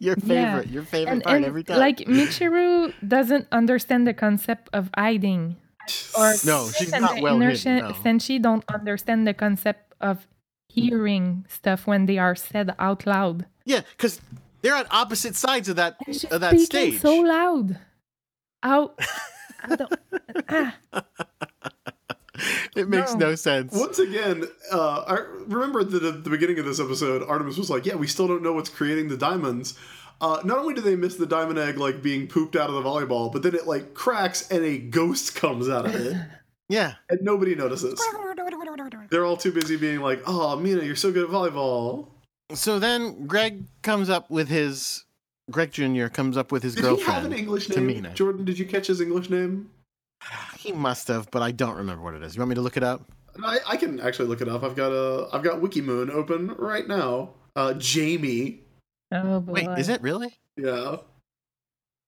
[0.00, 0.58] Your Yeah.
[0.60, 1.78] favorite, your favorite And, part and every time.
[1.80, 5.56] like Michiru doesn't understand the concept of hiding.
[6.16, 7.90] Or No, she's and not the well inner hidden, Sen- no.
[7.94, 10.28] Senshi don't understand the concept of
[10.68, 13.46] hearing stuff when they are said out loud.
[13.64, 14.20] yeah, because
[14.62, 17.00] they're on opposite sides of that And she's of that speaking stage.
[17.00, 17.78] so loud.
[18.62, 18.98] Out.
[19.64, 19.92] I don't,
[20.48, 20.76] ah,
[22.76, 23.18] it makes No.
[23.30, 23.72] no sense.
[23.74, 27.84] Once again, uh, I remember that at the beginning of this episode, Artemis was like,
[27.84, 29.74] "Yeah, we still don't know what's creating the diamonds."
[30.20, 32.82] Uh, not only do they miss the diamond egg like being pooped out of the
[32.82, 36.16] volleyball, but then it like cracks and a ghost comes out of it,
[36.68, 36.94] Yeah.
[37.08, 38.00] and nobody notices.
[39.10, 42.08] They're all too busy being like, "Oh, Mina, you're so good at volleyball."
[42.54, 45.04] So then Greg comes up with his
[45.50, 46.06] Greg Jr.
[46.08, 47.86] comes up with his Did he have an English to name?
[47.86, 48.14] Mina.
[48.14, 49.70] Jordan, did you catch his English name?
[50.58, 52.34] He must have, but I don't remember what it is.
[52.34, 53.10] You want me to look it up?
[53.42, 54.64] I, I can actually look it up.
[54.64, 57.30] I've got a I've got Wikimoon open right now.
[57.54, 58.60] Uh, Jamie.
[59.12, 59.52] oh boy.
[59.52, 60.36] Wait, is it really?
[60.56, 60.96] Yeah.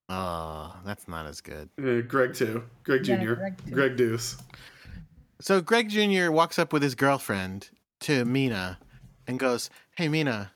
[0.09, 1.69] Oh, that's not as good.
[1.79, 2.65] Uh, Greg too.
[2.83, 3.35] Greg Yeah, Jr.
[3.35, 3.71] Greg too.
[3.71, 4.37] Greg Deuce.
[5.41, 6.33] So Greg Jr.
[6.33, 8.79] walks up with his girlfriend to Mina
[9.29, 10.51] and goes, Hey, Mina,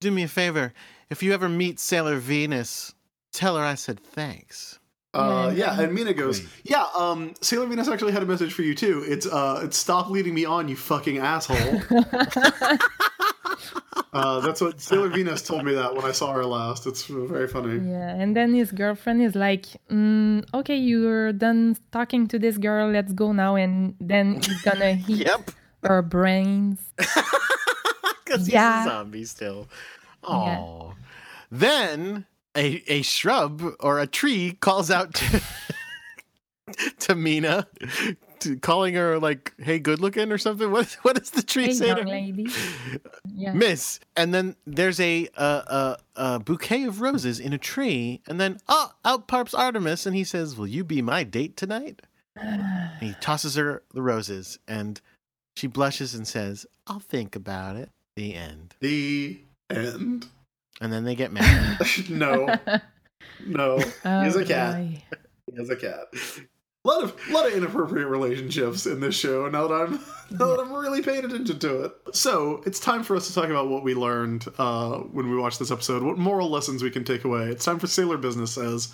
[0.00, 0.72] do me a favor.
[1.10, 2.94] If you ever meet Sailor Venus,
[3.32, 4.78] tell her I said thanks.
[5.12, 8.62] Uh, Yeah, yeah, and Mina goes, "Yeah, um, Sailor Venus actually had a message for
[8.62, 9.02] you too.
[9.04, 11.82] It's uh, it's stop leading me on, you fucking asshole."
[14.12, 16.86] uh, that's what Sailor Venus told me that when I saw her last.
[16.86, 17.84] It's very funny.
[17.84, 22.92] Yeah, and then his girlfriend is like, mm, "Okay, you're done talking to this girl.
[22.92, 25.50] Let's go now." And then he's gonna eat Yep.
[25.82, 26.78] her brains.
[28.28, 28.82] Because he's Yeah.
[28.84, 29.68] a zombie still.
[30.22, 30.44] Oh.
[30.44, 30.92] Yeah.
[31.50, 32.26] Then
[32.56, 35.42] a, a shrub or a tree calls out to,
[37.00, 37.66] to Mina,
[38.40, 40.70] to, calling her like, "Hey, good looking" or something.
[40.70, 42.46] What what does the tree Hey, say to lady.
[43.34, 43.52] Yeah.
[43.54, 44.00] Miss.
[44.16, 48.58] And then there's a, a a a bouquet of roses in a tree, and then
[48.68, 52.02] oh, out pops Artemis, and he says, "Will you be my date tonight?"
[52.36, 52.62] And
[53.00, 55.00] he tosses her the roses, and
[55.56, 58.74] she blushes and says, "I'll think about it." The end.
[58.80, 59.38] The
[59.70, 60.26] end.
[60.80, 61.78] And then they get married.
[62.10, 62.52] no,
[63.46, 63.78] no.
[64.04, 64.74] Oh, He's a cat.
[64.74, 65.02] boy.
[65.46, 66.08] He has a cat.
[66.84, 69.48] A lot of lot of inappropriate relationships in this show.
[69.48, 69.92] Now that I'm
[70.36, 71.92] now that I'm really paying attention to it.
[72.12, 75.60] So it's time for us to talk about what we learned uh, when we watched
[75.60, 76.02] this episode.
[76.02, 77.44] What moral lessons we can take away.
[77.44, 78.92] It's time for Sailor Business says.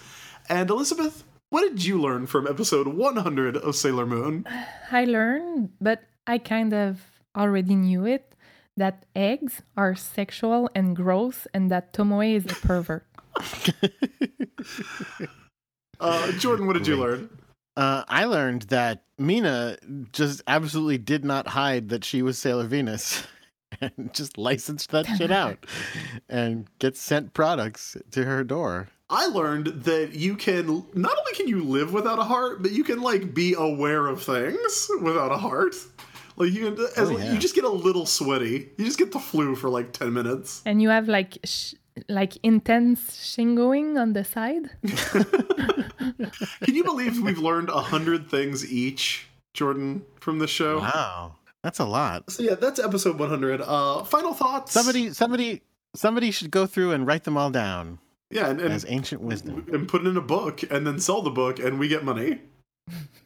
[0.51, 4.47] And Elizabeth, what did you learn from episode 100 of Sailor Moon?
[4.93, 7.01] I learned, but I kind of
[7.35, 8.34] already knew it,
[8.77, 13.07] that eggs are sexual and gross, and that Tomoe is a pervert.
[16.01, 17.31] Uh, Jordan, what did you learn?
[17.77, 19.79] Uh, I learned that Mina
[20.13, 23.27] just absolutely did not hide that she was Sailor Venus
[23.81, 25.67] and just licensed that shit out
[26.29, 28.89] and gets sent products to her door.
[29.11, 32.85] I learned that you can not only can you live without a heart, but you
[32.85, 35.75] can like be aware of things without a heart.
[36.37, 37.33] Like you can, as, Oh, yeah.
[37.33, 38.71] you just get a little sweaty.
[38.77, 40.63] You just get the flu for like ten minutes.
[40.67, 41.75] And you have like sh-
[42.09, 44.71] like intense shingoing on the side.
[46.65, 50.79] Can you believe we've learned a hundred things each, Jordan, from the show?
[50.81, 52.31] Wow, that's a lot.
[52.31, 53.61] So yeah, that's episode one hundred.
[53.61, 54.73] Uh, final thoughts.
[54.73, 55.63] Somebody, somebody,
[55.95, 57.99] somebody should go through and write them all down
[58.31, 59.65] yeah, and, as ancient wisdom.
[59.73, 62.41] and put it in a book, and then sell the book, and we get money.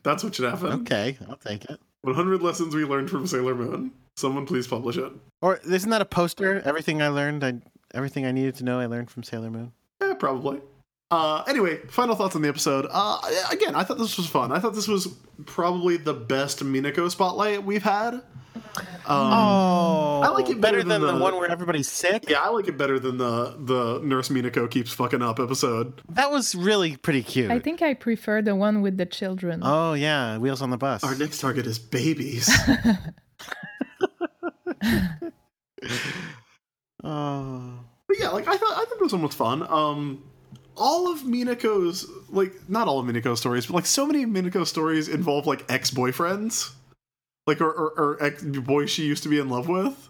[0.02, 0.72] That's what should happen.
[0.82, 1.80] Okay, I'll take it.
[2.02, 3.92] 100 lessons we learned from Sailor Moon.
[4.16, 5.12] Someone please publish it.
[5.42, 6.60] Or isn't that a poster?
[6.64, 7.60] Everything I learned, I
[7.94, 9.72] everything I needed to know, I learned from Sailor Moon.
[10.00, 10.60] Yeah, probably.
[11.10, 12.86] Uh, anyway, final thoughts on the episode.
[12.90, 13.18] Uh,
[13.50, 14.52] again, I thought this was fun.
[14.52, 15.08] I thought this was
[15.46, 18.14] probably the best Minako spotlight we've had.
[18.14, 18.22] Um,
[19.06, 22.28] Oh, I like it better, better than, than the, the- one where everybody's sick.
[22.28, 26.02] Yeah, I like it better than the the Nurse Minako keeps fucking up episode.
[26.10, 27.50] That was really pretty cute.
[27.50, 29.60] I think I prefer the one with the children.
[29.64, 31.02] Oh yeah, Wheels on the Bus.
[31.04, 32.50] Our next target is babies.
[37.04, 39.62] oh, but yeah, like I thought, I thought this one was fun.
[39.70, 40.24] Um,
[40.78, 44.68] all of Minako's like not all of Minako's stories, but like so many of Minako's
[44.68, 46.70] stories involve like ex boyfriends,
[47.46, 50.08] like or or, or ex boys she used to be in love with.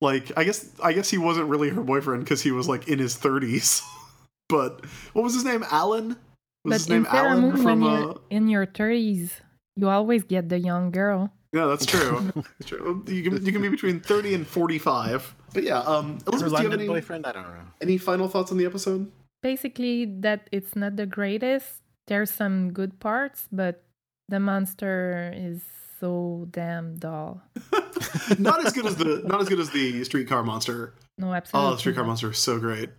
[0.00, 2.98] Like I guess I guess he wasn't really her boyfriend because he was like in
[2.98, 3.82] his thirties.
[4.48, 5.64] but what was his name?
[5.70, 6.16] Alan.
[6.64, 7.80] Was but his name in Sailor Alan Moon, from?
[7.80, 9.30] when Uh, you're in your 30s,
[9.76, 11.32] you always get the young girl.
[11.54, 12.30] yeah, that's true.
[12.34, 13.02] That's true.
[13.08, 15.34] You can you can be between thirty and forty five.
[15.52, 17.26] But yeah, um, Her Elizabeth, do you have London any, boyfriend?
[17.26, 17.64] I don't know.
[17.80, 19.10] any final thoughts on the episode?
[19.42, 21.82] Basically, that it's not the greatest.
[22.06, 23.82] There's some good parts, but
[24.28, 25.62] the monster is
[25.98, 27.42] so damn dull.
[28.38, 30.94] not as good as the not as good as the streetcar monster.
[31.18, 31.68] No, absolutely.
[31.68, 32.08] Oh, the streetcar not.
[32.08, 32.90] monster is so great.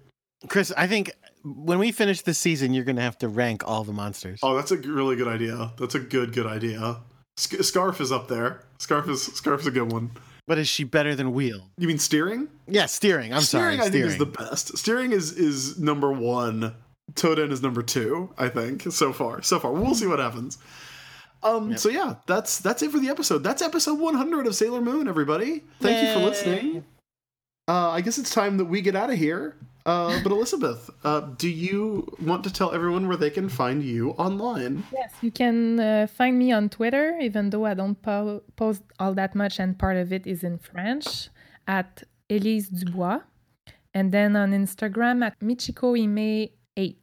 [0.47, 1.11] Chris, I think
[1.43, 4.39] when we finish this season, you're going to have to rank all the monsters.
[4.43, 5.73] Oh, that's a really good idea.
[5.79, 6.97] That's a good good idea.
[7.37, 8.63] Sc- Scarf is up there.
[8.79, 10.11] Scarf is Scarf is a good one.
[10.51, 11.69] But is she better than Wheel?
[11.77, 12.49] You mean steering?
[12.67, 13.33] Yeah, steering.
[13.33, 13.91] I'm steering, sorry, I steering.
[13.91, 14.77] think is the best.
[14.77, 16.75] Steering is is number one.
[17.13, 18.33] Toden is number two.
[18.37, 19.41] I think so far.
[19.43, 20.57] So far, we'll see what happens.
[21.41, 21.77] Um.
[21.77, 23.43] So yeah, that's that's it for the episode.
[23.45, 25.07] That's episode 100 of Sailor Moon.
[25.07, 26.83] Everybody, thank you for listening.
[27.69, 29.55] Uh, I guess it's time that we get out of here.
[29.85, 34.11] Uh, but Elizabeth, uh, do you want to tell everyone where they can find you
[34.11, 34.83] online?
[34.93, 39.13] Yes, you can uh, find me on Twitter, even though I don't po- post all
[39.15, 41.29] that much, and part of it is in French,
[41.67, 43.21] at Elise Dubois.
[43.93, 46.95] And then on Instagram at MichikoIme8.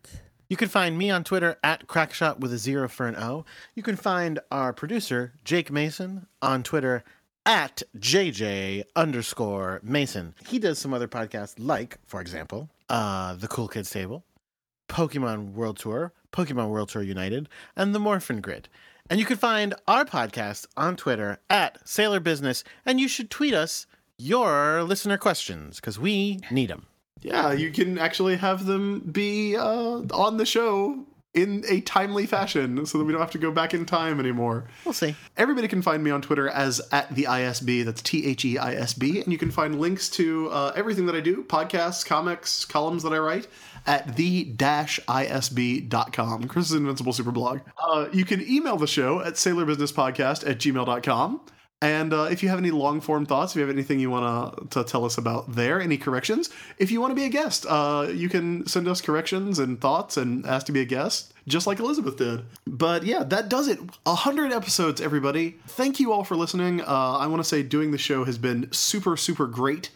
[0.48, 3.44] You can find me on Twitter at Crackshot with a zero for an O.
[3.74, 7.04] You can find our producer, Jake Mason, on Twitter
[7.48, 10.34] at JJ underscore Mason.
[10.46, 14.22] He does some other podcasts like, for example, uh, The Cool Kids Table,
[14.90, 18.68] Pokemon World Tour, Pokemon World Tour United, and The Morphin Grid.
[19.08, 23.54] And you can find our podcast on Twitter at Sailor Business, and you should tweet
[23.54, 23.86] us
[24.18, 26.84] your listener questions because we need them.
[27.22, 32.84] Yeah, you can actually have them be uh, on the show in a timely fashion
[32.86, 34.68] so that we don't have to go back in time anymore.
[34.84, 35.14] We'll see.
[35.36, 37.84] Everybody can find me on Twitter as at the ISB.
[37.84, 39.20] That's T H E I S B.
[39.20, 43.12] And you can find links to uh, everything that I do podcasts, comics, columns that
[43.12, 43.46] I write
[43.86, 46.48] at the isb.com.
[46.48, 47.60] Chris's Invincible Super Blog.
[47.78, 51.40] Uh, you can email the show at sailorbusinesspodcast at gmail.com.
[51.80, 54.70] And uh, if you have any long form thoughts, if you have anything you want
[54.72, 58.08] to tell us about there, any corrections, if you want to be a guest, uh,
[58.12, 61.78] you can send us corrections and thoughts and ask to be a guest, just like
[61.78, 62.42] Elizabeth did.
[62.66, 63.78] But yeah, that does it.
[64.06, 65.56] A hundred episodes, everybody.
[65.68, 66.80] Thank you all for listening.
[66.80, 69.90] Uh, I want to say doing the show has been super, super great.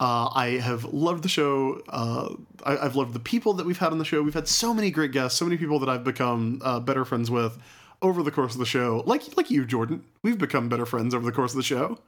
[0.00, 1.82] Uh, I have loved the show.
[1.90, 2.34] Uh,
[2.64, 4.22] I, I've loved the people that we've had on the show.
[4.22, 7.30] We've had so many great guests, so many people that I've become uh, better friends
[7.30, 7.58] with
[8.02, 9.02] over the course of the show.
[9.06, 10.04] Like like you, Jordan.
[10.22, 11.98] We've become better friends over the course of the show.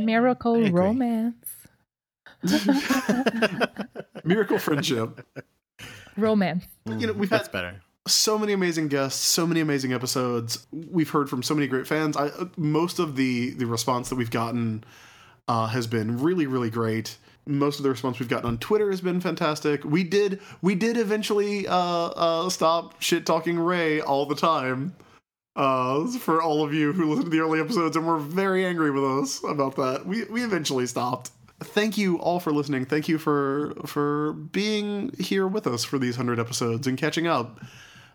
[0.00, 0.70] Miracle.
[0.70, 1.46] Romance.
[4.24, 5.26] Miracle friendship.
[6.16, 6.64] Romance.
[6.86, 7.82] You know, we've That's had better.
[8.06, 10.66] so many amazing guests, so many amazing episodes.
[10.72, 12.16] We've heard from so many great fans.
[12.16, 14.84] I, most of the the response that we've gotten
[15.48, 17.16] uh, has been really, really great.
[17.46, 19.84] Most of the response we've gotten on Twitter has been fantastic.
[19.84, 24.94] We did we did eventually uh, uh, stop shit talking Ray all the time.
[25.56, 28.90] Uh, for all of you who listened to the early episodes and were very angry
[28.90, 31.30] with us about that, we we eventually stopped.
[31.62, 32.84] Thank you all for listening.
[32.84, 37.60] Thank you for for being here with us for these hundred episodes and catching up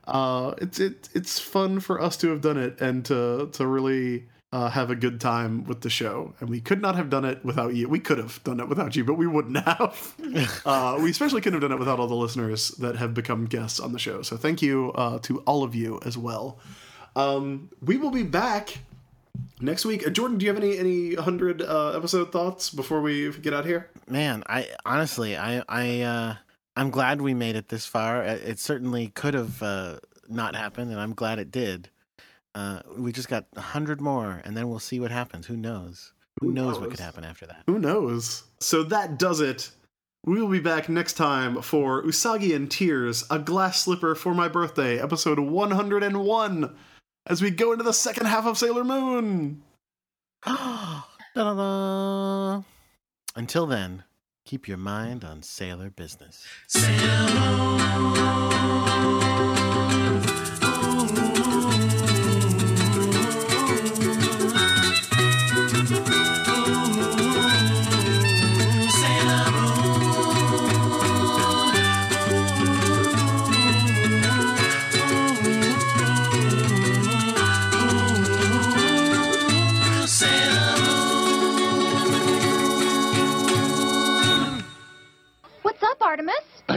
[0.07, 4.27] uh, it's it, it's fun for us to have done it and to to really
[4.51, 6.33] uh, have a good time with the show.
[6.39, 7.89] And we could not have done it without you.
[7.89, 10.15] We could have done it without you, but we wouldn't have.
[10.65, 13.79] uh, we especially couldn't have done it without all the listeners that have become guests
[13.79, 14.21] on the show.
[14.21, 16.59] So thank you uh, to all of you as well.
[17.15, 18.79] Um, we will be back
[19.61, 20.05] next week.
[20.05, 23.65] Uh, Jordan, do you have any any hundred uh, episode thoughts before we get out
[23.65, 23.89] here?
[24.07, 26.35] Man, I honestly, I, I, uh,
[26.75, 28.23] I'm glad we made it this far.
[28.23, 31.89] It it certainly could have uh, not happened, and I'm glad it did.
[32.53, 35.45] Uh, we just got a hundred more, and then we'll see what happens.
[35.45, 36.13] Who knows?
[36.39, 37.63] Who, Who knows what could happen after that?
[37.67, 38.43] Who knows?
[38.59, 39.71] So that does it.
[40.25, 44.47] We will be back next time for Usagi and Tears, a glass slipper for my
[44.47, 46.75] birthday, episode 101,
[47.27, 49.63] as we go into the second half of Sailor Moon.
[53.35, 54.03] Until then,
[54.45, 56.45] keep your mind on sailor business.
[56.71, 56.85] What's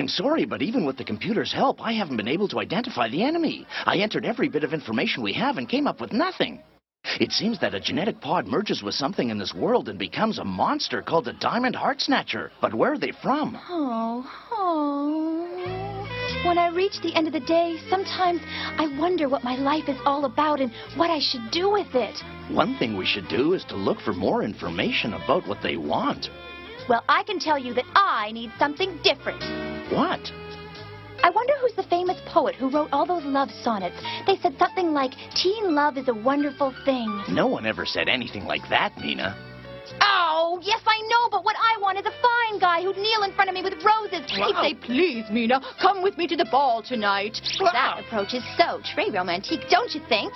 [0.08, 3.22] I'm sorry, but even with the computer's help, I haven't been able to identify the
[3.22, 3.66] enemy.
[3.84, 6.62] I entered every bit of information we have and came up with nothing.
[7.20, 10.44] It seems that a genetic pod merges with something in this world and becomes a
[10.46, 12.50] monster called the Diamond Heart Snatcher.
[12.62, 13.58] But where are they from?
[13.68, 16.46] Oh, oh.
[16.46, 19.98] When I reach the end of the day, sometimes I wonder what my life is
[20.06, 22.16] all about and what I should do with it.
[22.50, 26.30] One thing we should do is to look for more information about what they want.
[26.88, 29.67] Well, I can tell you that I need something different.
[29.90, 30.20] What?
[31.22, 33.96] I wonder who's the famous poet who wrote all those love sonnets.
[34.26, 37.22] They said something like, teen love is a wonderful thing.
[37.28, 39.36] No one ever said anything like that, Mina.
[40.00, 43.32] Oh, yes, I know, but what I want is a fine guy who'd kneel in
[43.32, 44.30] front of me with roses.
[44.30, 47.40] He'd say, please, Mina, come with me to the ball tonight.
[47.72, 50.32] That approach is so très romantique, don't you think?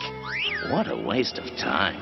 [0.70, 2.01] What a waste of time.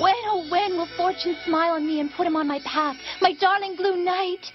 [0.00, 3.32] When, oh, when will fortune smile on me and put him on my path, my
[3.40, 4.52] darling blue knight?